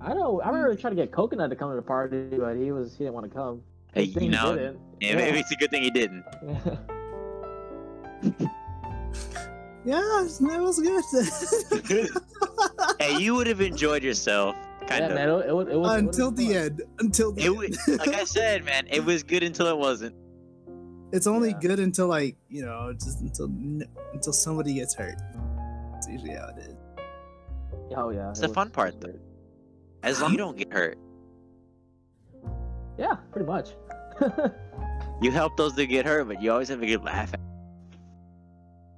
I 0.00 0.14
know. 0.14 0.40
I 0.40 0.48
remember 0.48 0.74
trying 0.76 0.94
to 0.94 1.02
get 1.02 1.10
Coconut 1.12 1.50
to 1.50 1.56
come 1.56 1.70
to 1.70 1.76
the 1.76 1.82
party, 1.82 2.28
but 2.38 2.56
he 2.56 2.70
was 2.72 2.92
he 2.92 2.98
didn't 3.04 3.14
want 3.14 3.28
to 3.28 3.34
come. 3.34 3.62
Hey, 3.96 4.04
you 4.04 4.28
know, 4.28 4.54
didn't. 4.54 4.80
yeah, 5.00 5.08
Yeah. 5.10 5.16
maybe 5.16 5.38
it's 5.40 5.50
a 5.50 5.56
good 5.56 5.70
thing 5.70 5.82
he 5.82 5.90
didn't. 5.90 6.24
Yeah, 9.84 10.00
it 10.22 10.60
was 10.60 10.80
good. 10.80 12.08
hey, 13.00 13.18
you 13.18 13.36
would 13.36 13.46
have 13.46 13.60
enjoyed 13.60 14.02
yourself, 14.02 14.56
kind 14.88 15.04
yeah, 15.04 15.08
of. 15.10 15.14
man. 15.14 15.28
It, 15.28 15.32
it, 15.32 15.48
it 15.74 15.78
was 15.78 15.92
Until 15.94 16.28
it 16.28 16.36
the 16.36 16.46
fun. 16.48 16.56
end. 16.56 16.82
Until 16.98 17.30
the 17.32 17.42
It 17.42 17.46
end. 17.46 17.56
was, 17.56 17.88
like 18.00 18.08
I 18.08 18.24
said, 18.24 18.64
man, 18.64 18.88
it 18.90 19.04
was 19.04 19.22
good 19.22 19.44
until 19.44 19.68
it 19.68 19.78
wasn't. 19.78 20.16
it's 21.12 21.28
only 21.28 21.50
Yeah. 21.50 21.58
good 21.60 21.78
until 21.78 22.08
like 22.08 22.36
you 22.48 22.62
know, 22.64 22.92
just 22.94 23.20
until 23.20 23.46
until 24.12 24.32
somebody 24.32 24.74
gets 24.74 24.92
hurt. 24.92 25.18
That's 25.92 26.08
usually 26.08 26.34
how 26.34 26.48
it 26.48 26.58
is. 26.66 26.74
Oh 27.96 28.10
yeah. 28.10 28.30
It's 28.30 28.40
it 28.40 28.42
the 28.42 28.48
was- 28.48 28.54
fun 28.56 28.70
part, 28.70 29.00
though. 29.00 29.14
As 30.02 30.20
long 30.20 30.30
as 30.30 30.32
you 30.32 30.38
don't 30.38 30.56
get 30.56 30.72
hurt, 30.72 30.98
Yeah, 32.98 33.16
pretty 33.30 33.46
much. 33.46 33.70
You 35.22 35.30
help 35.30 35.56
those 35.56 35.74
that 35.76 35.86
get 35.86 36.06
hurt, 36.06 36.24
but 36.28 36.42
you 36.42 36.50
always 36.52 36.68
have 36.68 36.82
a 36.82 36.86
good 36.86 37.04
laugh. 37.04 37.32
At 37.34 37.40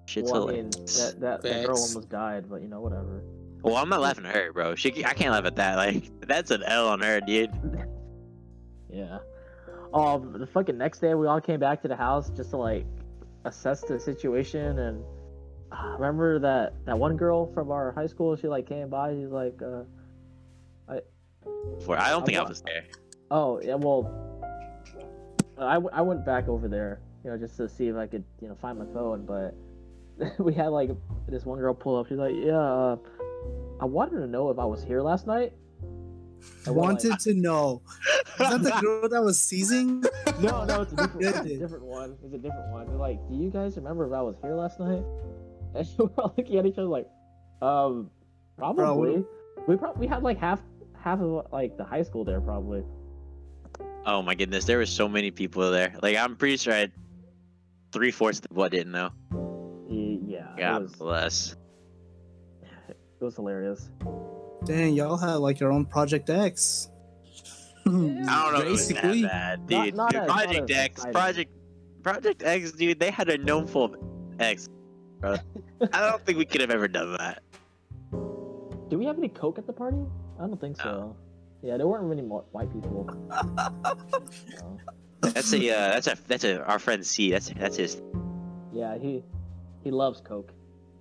Shit's 0.06 0.30
well, 0.32 0.48
I 0.48 0.52
mean, 0.52 0.70
hilarious. 0.72 1.02
that, 1.02 1.20
that, 1.20 1.42
that 1.42 1.66
girl 1.66 1.76
almost 1.78 2.08
died, 2.08 2.48
but 2.48 2.62
you 2.62 2.68
know, 2.68 2.80
whatever. 2.80 3.22
Well, 3.62 3.76
I'm 3.76 3.88
not 3.88 4.00
laughing 4.00 4.24
at 4.24 4.34
her, 4.34 4.52
bro. 4.52 4.74
She, 4.76 5.04
I 5.04 5.12
can't 5.14 5.32
laugh 5.32 5.44
at 5.44 5.56
that. 5.56 5.76
Like, 5.76 6.04
that's 6.26 6.50
an 6.50 6.62
L 6.62 6.88
on 6.88 7.00
her, 7.00 7.20
dude. 7.20 7.50
Yeah. 8.90 9.18
Oh, 9.92 10.18
the 10.18 10.46
fucking 10.46 10.78
next 10.78 11.00
day, 11.00 11.12
we 11.14 11.26
all 11.26 11.42
came 11.42 11.60
back 11.60 11.82
to 11.82 11.88
the 11.88 11.94
house 11.96 12.30
just 12.30 12.50
to 12.50 12.56
like 12.56 12.86
assess 13.44 13.82
the 13.82 14.00
situation. 14.00 14.78
And 14.78 15.04
uh, 15.70 15.88
remember 15.98 16.38
that 16.38 16.72
that 16.86 16.98
one 16.98 17.14
girl 17.18 17.52
from 17.52 17.70
our 17.70 17.92
high 17.92 18.06
school? 18.06 18.34
She 18.34 18.48
like 18.48 18.66
came 18.66 18.88
by. 18.88 19.12
She's 19.12 19.28
like, 19.28 19.60
uh, 19.62 19.82
For 21.84 21.98
I 21.98 22.08
don't 22.08 22.24
think 22.24 22.38
I 22.38 22.40
I'm- 22.40 22.48
was 22.48 22.62
there. 22.62 22.84
"Oh, 23.30 23.60
yeah, 23.60 23.74
well, 23.74 24.27
I, 25.60 25.74
w- 25.74 25.90
I 25.92 26.02
went 26.02 26.24
back 26.24 26.48
over 26.48 26.68
there, 26.68 27.00
you 27.24 27.30
know, 27.30 27.36
just 27.38 27.56
to 27.56 27.68
see 27.68 27.88
if 27.88 27.96
I 27.96 28.06
could, 28.06 28.24
you 28.40 28.48
know, 28.48 28.54
find 28.60 28.78
my 28.78 28.86
phone." 28.92 29.24
But 29.26 29.54
we 30.38 30.52
had 30.54 30.68
like 30.68 30.90
this 31.28 31.44
one 31.44 31.58
girl 31.58 31.74
pull 31.74 31.96
up. 31.96 32.08
She's 32.08 32.18
like, 32.18 32.34
"Yeah, 32.36 32.58
uh, 32.58 32.96
I 33.80 33.84
wanted 33.84 34.20
to 34.20 34.26
know 34.26 34.50
if 34.50 34.58
I 34.58 34.64
was 34.64 34.82
here 34.82 35.02
last 35.02 35.26
night." 35.26 35.52
I 36.66 36.70
we're 36.70 36.76
like, 36.76 36.84
Wanted 37.02 37.18
to 37.20 37.34
know. 37.34 37.82
Is 38.38 38.48
that 38.50 38.62
the 38.62 38.70
girl 38.80 39.08
that 39.08 39.22
was 39.22 39.40
seizing? 39.40 40.04
No, 40.40 40.64
no, 40.64 40.82
it's 40.82 40.92
a 40.92 40.96
different, 40.96 41.22
it's 41.26 41.38
a 41.50 41.56
different 41.58 41.84
one. 41.84 42.16
It's 42.24 42.32
a 42.32 42.38
different 42.38 42.70
one. 42.70 42.86
They're 42.86 42.94
like, 42.96 43.18
do 43.28 43.34
you 43.34 43.50
guys 43.50 43.76
remember 43.76 44.06
if 44.06 44.12
I 44.12 44.22
was 44.22 44.36
here 44.40 44.54
last 44.54 44.78
night? 44.78 45.02
And 45.74 45.88
we're 45.98 46.06
all 46.16 46.32
looking 46.36 46.58
at 46.58 46.64
each 46.66 46.78
other 46.78 46.86
like, 46.86 47.08
Um, 47.60 48.08
probably. 48.56 49.24
we 49.66 49.76
probably 49.76 50.00
we 50.00 50.06
had 50.06 50.22
like 50.22 50.38
half 50.38 50.60
half 50.96 51.18
of 51.20 51.46
like 51.52 51.76
the 51.76 51.82
high 51.82 52.02
school 52.04 52.24
there 52.24 52.40
probably. 52.40 52.84
Oh 54.06 54.22
my 54.22 54.34
goodness, 54.34 54.64
there 54.64 54.78
were 54.78 54.86
so 54.86 55.08
many 55.08 55.30
people 55.30 55.70
there. 55.70 55.94
Like 56.02 56.16
I'm 56.16 56.36
pretty 56.36 56.56
sure 56.56 56.72
I 56.72 56.78
had 56.78 56.92
three 57.92 58.10
fourths 58.10 58.40
of 58.50 58.56
what 58.56 58.72
didn't 58.72 58.92
know. 58.92 59.10
Y- 59.32 60.18
Yeah, 60.26 60.54
it 60.54 60.60
God 60.60 60.82
was 60.82 60.92
bless. 60.96 61.56
it 62.88 62.96
was 63.24 63.34
hilarious. 63.36 63.90
Dang, 64.64 64.94
y'all 64.94 65.16
had 65.16 65.34
like 65.36 65.60
your 65.60 65.72
own 65.72 65.84
Project 65.84 66.30
X. 66.30 66.90
I 67.86 67.90
don't 67.90 68.24
know. 68.24 68.60
if 68.60 68.66
it 68.66 68.70
was 68.70 68.88
that 68.88 69.02
Basically, 69.02 69.22
bad, 69.22 69.66
dude. 69.66 69.94
not 69.94 70.10
Dude, 70.10 70.20
as- 70.20 70.26
not 70.28 70.34
Project 70.36 70.70
X, 70.70 70.86
exciting. 71.04 71.12
Project, 71.12 71.50
Project 72.02 72.42
X, 72.44 72.72
dude. 72.72 73.00
They 73.00 73.10
had 73.10 73.28
a 73.28 73.38
gnome 73.38 73.66
full 73.66 73.84
of 73.84 73.96
X. 74.38 74.68
Bro. 75.20 75.36
I 75.92 76.00
don't 76.10 76.24
think 76.24 76.38
we 76.38 76.44
could 76.44 76.60
have 76.60 76.70
ever 76.70 76.88
done 76.88 77.16
that. 77.18 77.42
Do 78.88 78.98
we 78.98 79.04
have 79.06 79.18
any 79.18 79.28
coke 79.28 79.58
at 79.58 79.66
the 79.66 79.72
party? 79.72 79.98
I 80.40 80.46
don't 80.46 80.60
think 80.60 80.76
so. 80.80 81.14
Yeah, 81.62 81.76
there 81.76 81.86
weren't 81.86 82.08
many 82.08 82.22
more 82.22 82.44
white 82.52 82.72
people. 82.72 83.08
No. 85.20 85.30
That's 85.32 85.52
a 85.52 85.58
uh, 85.70 85.90
that's 85.94 86.06
a 86.06 86.16
that's 86.28 86.44
a 86.44 86.64
our 86.64 86.78
friend 86.78 87.04
C. 87.04 87.30
That's 87.32 87.48
that's 87.50 87.76
his. 87.76 88.00
Yeah, 88.72 88.96
he 88.98 89.24
he 89.82 89.90
loves 89.90 90.20
coke. 90.20 90.52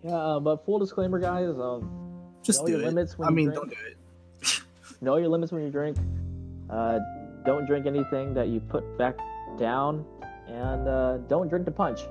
Yeah, 0.03 0.16
uh, 0.16 0.39
but 0.39 0.66
full 0.66 0.80
disclaimer, 0.80 1.20
guys. 1.20 1.49
Um, 1.49 1.89
Just 2.43 2.62
know 2.62 2.66
do 2.68 2.72
your 2.74 2.82
it. 2.82 2.86
limits 2.86 3.18
when 3.18 3.28
I 3.28 3.30
you 3.30 3.36
mean, 3.36 3.45
drink. 3.49 3.60
don't 3.60 3.70
do 3.70 3.76
it. 3.86 4.62
know 5.01 5.16
your 5.18 5.28
limits 5.30 5.51
when 5.51 5.62
you 5.64 5.70
drink. 5.70 5.97
Uh, 6.70 6.99
don't 7.45 7.66
drink 7.68 7.86
anything 7.86 8.34
that 8.34 8.47
you 8.47 8.60
put 8.60 8.97
back 8.97 9.18
down, 9.60 10.03
and 10.47 10.88
uh, 10.88 11.18
don't 11.30 11.47
drink 11.47 11.66
the 11.66 11.72
punch. 11.72 12.01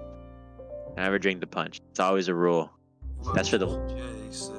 Never 0.97 1.19
drink 1.19 1.41
the 1.41 1.47
punch. 1.49 1.81
It's 1.91 2.01
always 2.01 2.29
a 2.29 2.35
rule. 2.35 2.71
That's 3.35 3.49
for 3.49 3.59
the- 3.59 3.67
Jay 3.89 4.31
said 4.31 4.55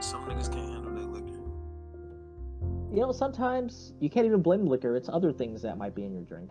some 0.00 0.28
niggas 0.28 0.52
can't 0.52 0.56
handle 0.56 0.62
that 0.62 0.62
liquor. 0.62 0.63
You 2.94 3.00
know, 3.00 3.10
sometimes 3.10 3.92
you 3.98 4.08
can't 4.08 4.24
even 4.24 4.40
blame 4.40 4.66
liquor. 4.66 4.94
It's 4.94 5.08
other 5.08 5.32
things 5.32 5.60
that 5.62 5.76
might 5.76 5.96
be 5.96 6.04
in 6.04 6.12
your 6.12 6.22
drink. 6.22 6.50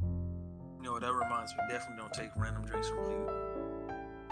You 0.00 0.82
know, 0.82 0.98
that 0.98 1.14
reminds 1.14 1.52
me, 1.52 1.60
definitely 1.70 1.98
don't 1.98 2.12
take 2.12 2.30
random 2.36 2.64
drinks 2.64 2.88
from 2.88 3.08
you. 3.08 3.28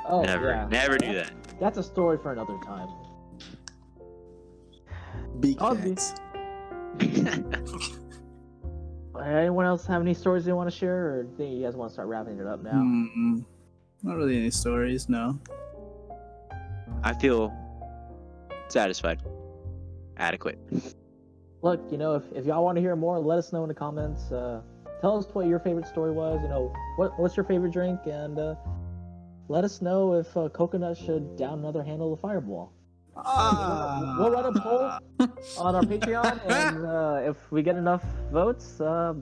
Oh, 0.09 0.23
never, 0.23 0.49
yeah. 0.49 0.67
never 0.69 0.99
do 0.99 1.13
that. 1.15 1.31
That's 1.61 1.79
a 1.79 1.85
story 1.85 2.19
for 2.19 2.33
another 2.33 2.59
time. 2.67 2.89
Big 5.39 5.57
be- 5.57 5.65
facts. 5.65 6.15
Anyone 9.25 9.67
else 9.67 9.87
have 9.87 10.03
any 10.03 10.15
stories 10.15 10.45
they 10.45 10.53
want 10.53 10.69
to 10.69 10.77
share, 10.77 11.21
or 11.21 11.27
think 11.37 11.55
you 11.57 11.63
guys 11.65 11.77
want 11.77 11.91
to 11.91 11.93
start 11.93 12.09
wrapping 12.09 12.41
it 12.41 12.47
up 12.49 12.61
now? 12.61 12.73
Mm, 12.73 13.45
not 14.03 14.17
really 14.17 14.37
any 14.37 14.51
stories, 14.51 15.09
no. 15.09 15.39
I 17.05 17.15
feel 17.15 17.55
satisfied, 18.69 19.23
adequate. 20.17 20.59
Look, 21.63 21.81
you 21.91 21.99
know, 21.99 22.15
if, 22.15 22.23
if 22.35 22.47
y'all 22.47 22.65
want 22.65 22.77
to 22.77 22.81
hear 22.81 22.97
more, 22.97 23.19
let 23.19 23.39
us 23.39 23.53
know 23.53 23.63
in 23.65 23.69
the 23.69 23.75
comments. 23.75 24.33
Uh, 24.33 24.63
tell 25.01 25.19
us 25.19 25.27
what 25.33 25.47
your 25.47 25.59
favorite 25.59 25.87
story 25.87 26.11
was. 26.11 26.41
You 26.43 26.49
know, 26.49 26.73
what 26.97 27.19
what's 27.19 27.37
your 27.37 27.45
favorite 27.45 27.73
drink, 27.73 28.01
and 28.07 28.39
uh, 28.39 28.55
let 29.49 29.65
us 29.65 29.83
know 29.83 30.15
if 30.15 30.35
uh, 30.37 30.49
coconut 30.49 30.97
should 30.97 31.37
down 31.37 31.59
another 31.59 31.83
handle 31.83 32.13
of 32.13 32.21
Fireball. 32.21 32.73
Ah. 33.17 34.17
We'll 34.19 34.31
run 34.31 34.57
a 34.57 34.61
poll 34.61 35.29
on 35.59 35.75
our 35.75 35.83
Patreon, 35.83 36.41
and 36.49 36.87
uh, 37.27 37.31
if 37.31 37.37
we 37.51 37.63
get 37.63 37.77
enough 37.77 38.05
votes, 38.33 38.81
uh, 38.81 39.15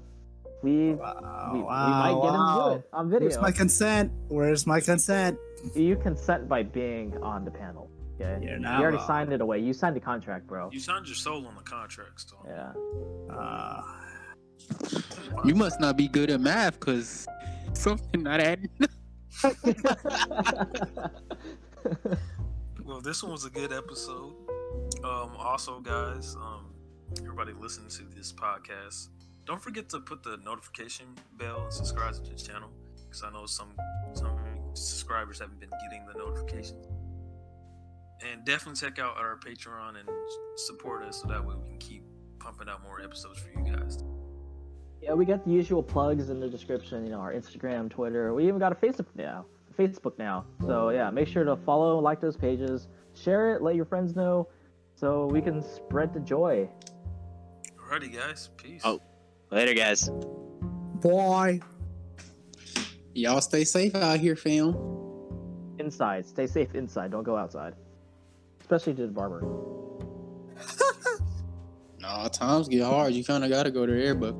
we, 0.63 0.95
Wow, 0.95 1.51
we, 1.53 1.59
we 1.61 1.65
might 1.65 2.11
get 2.11 2.33
wow. 2.33 2.71
him 2.71 2.73
to 2.73 2.75
do 2.75 2.79
it 2.81 2.89
on 2.93 3.11
video. 3.11 3.29
Where's 3.29 3.41
my 3.43 3.51
consent? 3.53 4.13
Where's 4.29 4.67
my 4.67 4.81
consent? 4.81 5.39
You 5.75 5.97
consent 5.97 6.49
by 6.49 6.63
being 6.63 7.17
on 7.23 7.45
the 7.45 7.51
panel. 7.51 7.91
Okay. 8.21 8.45
You're 8.45 8.59
You 8.59 8.67
already 8.67 8.97
wrong. 8.97 9.07
signed 9.07 9.33
it 9.33 9.41
away. 9.41 9.61
You 9.61 9.73
signed 9.73 9.95
the 9.97 10.01
contract, 10.01 10.47
bro. 10.47 10.71
You 10.73 10.81
signed 10.81 11.07
your 11.07 11.15
soul 11.15 11.47
on 11.47 11.55
the 11.55 11.63
contract, 11.63 12.21
so. 12.29 12.37
Yeah. 12.47 12.73
Uh, 13.35 13.83
You 15.45 15.55
must 15.55 15.79
not 15.81 15.97
be 15.97 16.09
good 16.09 16.31
at 16.31 16.41
math, 16.41 16.81
cause 16.81 17.27
something 17.75 18.23
not 18.23 18.41
adding. 18.41 18.69
Well, 22.85 23.01
this 23.03 23.23
one 23.23 23.33
was 23.33 23.45
a 23.45 23.51
good 23.51 23.71
episode. 23.73 24.33
Um, 25.05 25.33
also, 25.39 25.79
guys, 25.81 26.35
um, 26.37 26.73
everybody 27.21 27.53
listening 27.53 27.91
to 27.91 28.03
this 28.17 28.33
podcast, 28.33 29.09
don't 29.45 29.61
forget 29.61 29.89
to 29.91 30.01
put 30.01 30.23
the 30.23 30.39
notification 30.45 31.07
bell 31.37 31.65
and 31.65 31.73
subscribe 31.73 32.15
to 32.15 32.23
the 32.23 32.35
channel 32.35 32.71
because 33.05 33.23
I 33.23 33.31
know 33.31 33.45
some 33.47 33.69
some 34.15 34.39
subscribers 34.73 35.39
haven't 35.39 35.61
been 35.61 35.71
getting 35.85 36.07
the 36.07 36.15
notifications. 36.19 36.87
And 38.27 38.45
definitely 38.45 38.81
check 38.81 38.99
out 38.99 39.17
our 39.17 39.39
Patreon 39.39 40.01
and 40.01 40.09
support 40.57 41.05
us 41.05 41.23
so 41.23 41.29
that 41.29 41.45
way 41.45 41.55
we 41.55 41.69
can 41.69 41.79
keep 41.79 42.03
pumping 42.41 42.69
out 42.69 42.83
more 42.83 43.01
episodes 43.01 43.39
for 43.39 43.51
you 43.51 43.73
guys. 43.73 44.03
Yeah, 45.01 45.13
we 45.15 45.25
got 45.25 45.45
the 45.45 45.53
usual 45.53 45.83
plugs 45.83 46.29
in 46.29 46.41
the 46.41 46.49
description. 46.49 47.05
You 47.05 47.13
know, 47.13 47.21
our 47.21 47.33
Instagram, 47.33 47.89
Twitter. 47.89 48.35
We 48.35 48.49
even 48.49 48.59
got 48.59 48.73
a 48.73 48.75
Facebook 48.75 49.07
now. 49.15 49.47
Facebook 49.79 50.19
now. 50.19 50.45
So 50.67 50.91
yeah, 50.91 51.09
make 51.11 51.29
sure 51.29 51.45
to 51.45 51.57
follow, 51.57 52.01
like 52.01 52.21
those 52.21 52.37
pages, 52.37 52.89
share 53.15 53.55
it, 53.55 53.63
let 53.63 53.77
your 53.77 53.85
friends 53.85 54.17
know, 54.17 54.49
so 54.97 55.27
we 55.27 55.41
can 55.41 55.63
spread 55.63 56.13
the 56.13 56.21
joy. 56.21 56.69
Alrighty, 57.89 58.13
guys. 58.13 58.51
Peace. 58.57 58.83
Oh. 58.85 59.01
Later, 59.51 59.75
guys. 59.75 60.11
boy. 61.01 61.61
Y'all 63.15 63.41
stay 63.41 63.65
safe 63.65 63.95
out 63.95 64.19
here, 64.19 64.37
fam. 64.37 64.77
Inside, 65.79 66.27
stay 66.27 66.47
safe 66.47 66.75
inside. 66.75 67.11
Don't 67.11 67.23
go 67.23 67.37
outside, 67.37 67.75
especially 68.69 68.93
to 68.93 69.07
the 69.07 69.13
barber. 69.13 69.41
Nah, 72.01 72.29
times 72.29 72.69
get 72.69 72.85
hard. 72.85 73.15
You 73.15 73.25
kind 73.25 73.43
of 73.45 73.51
gotta 73.51 73.71
go 73.71 73.87
there, 73.87 74.15
but 74.15 74.35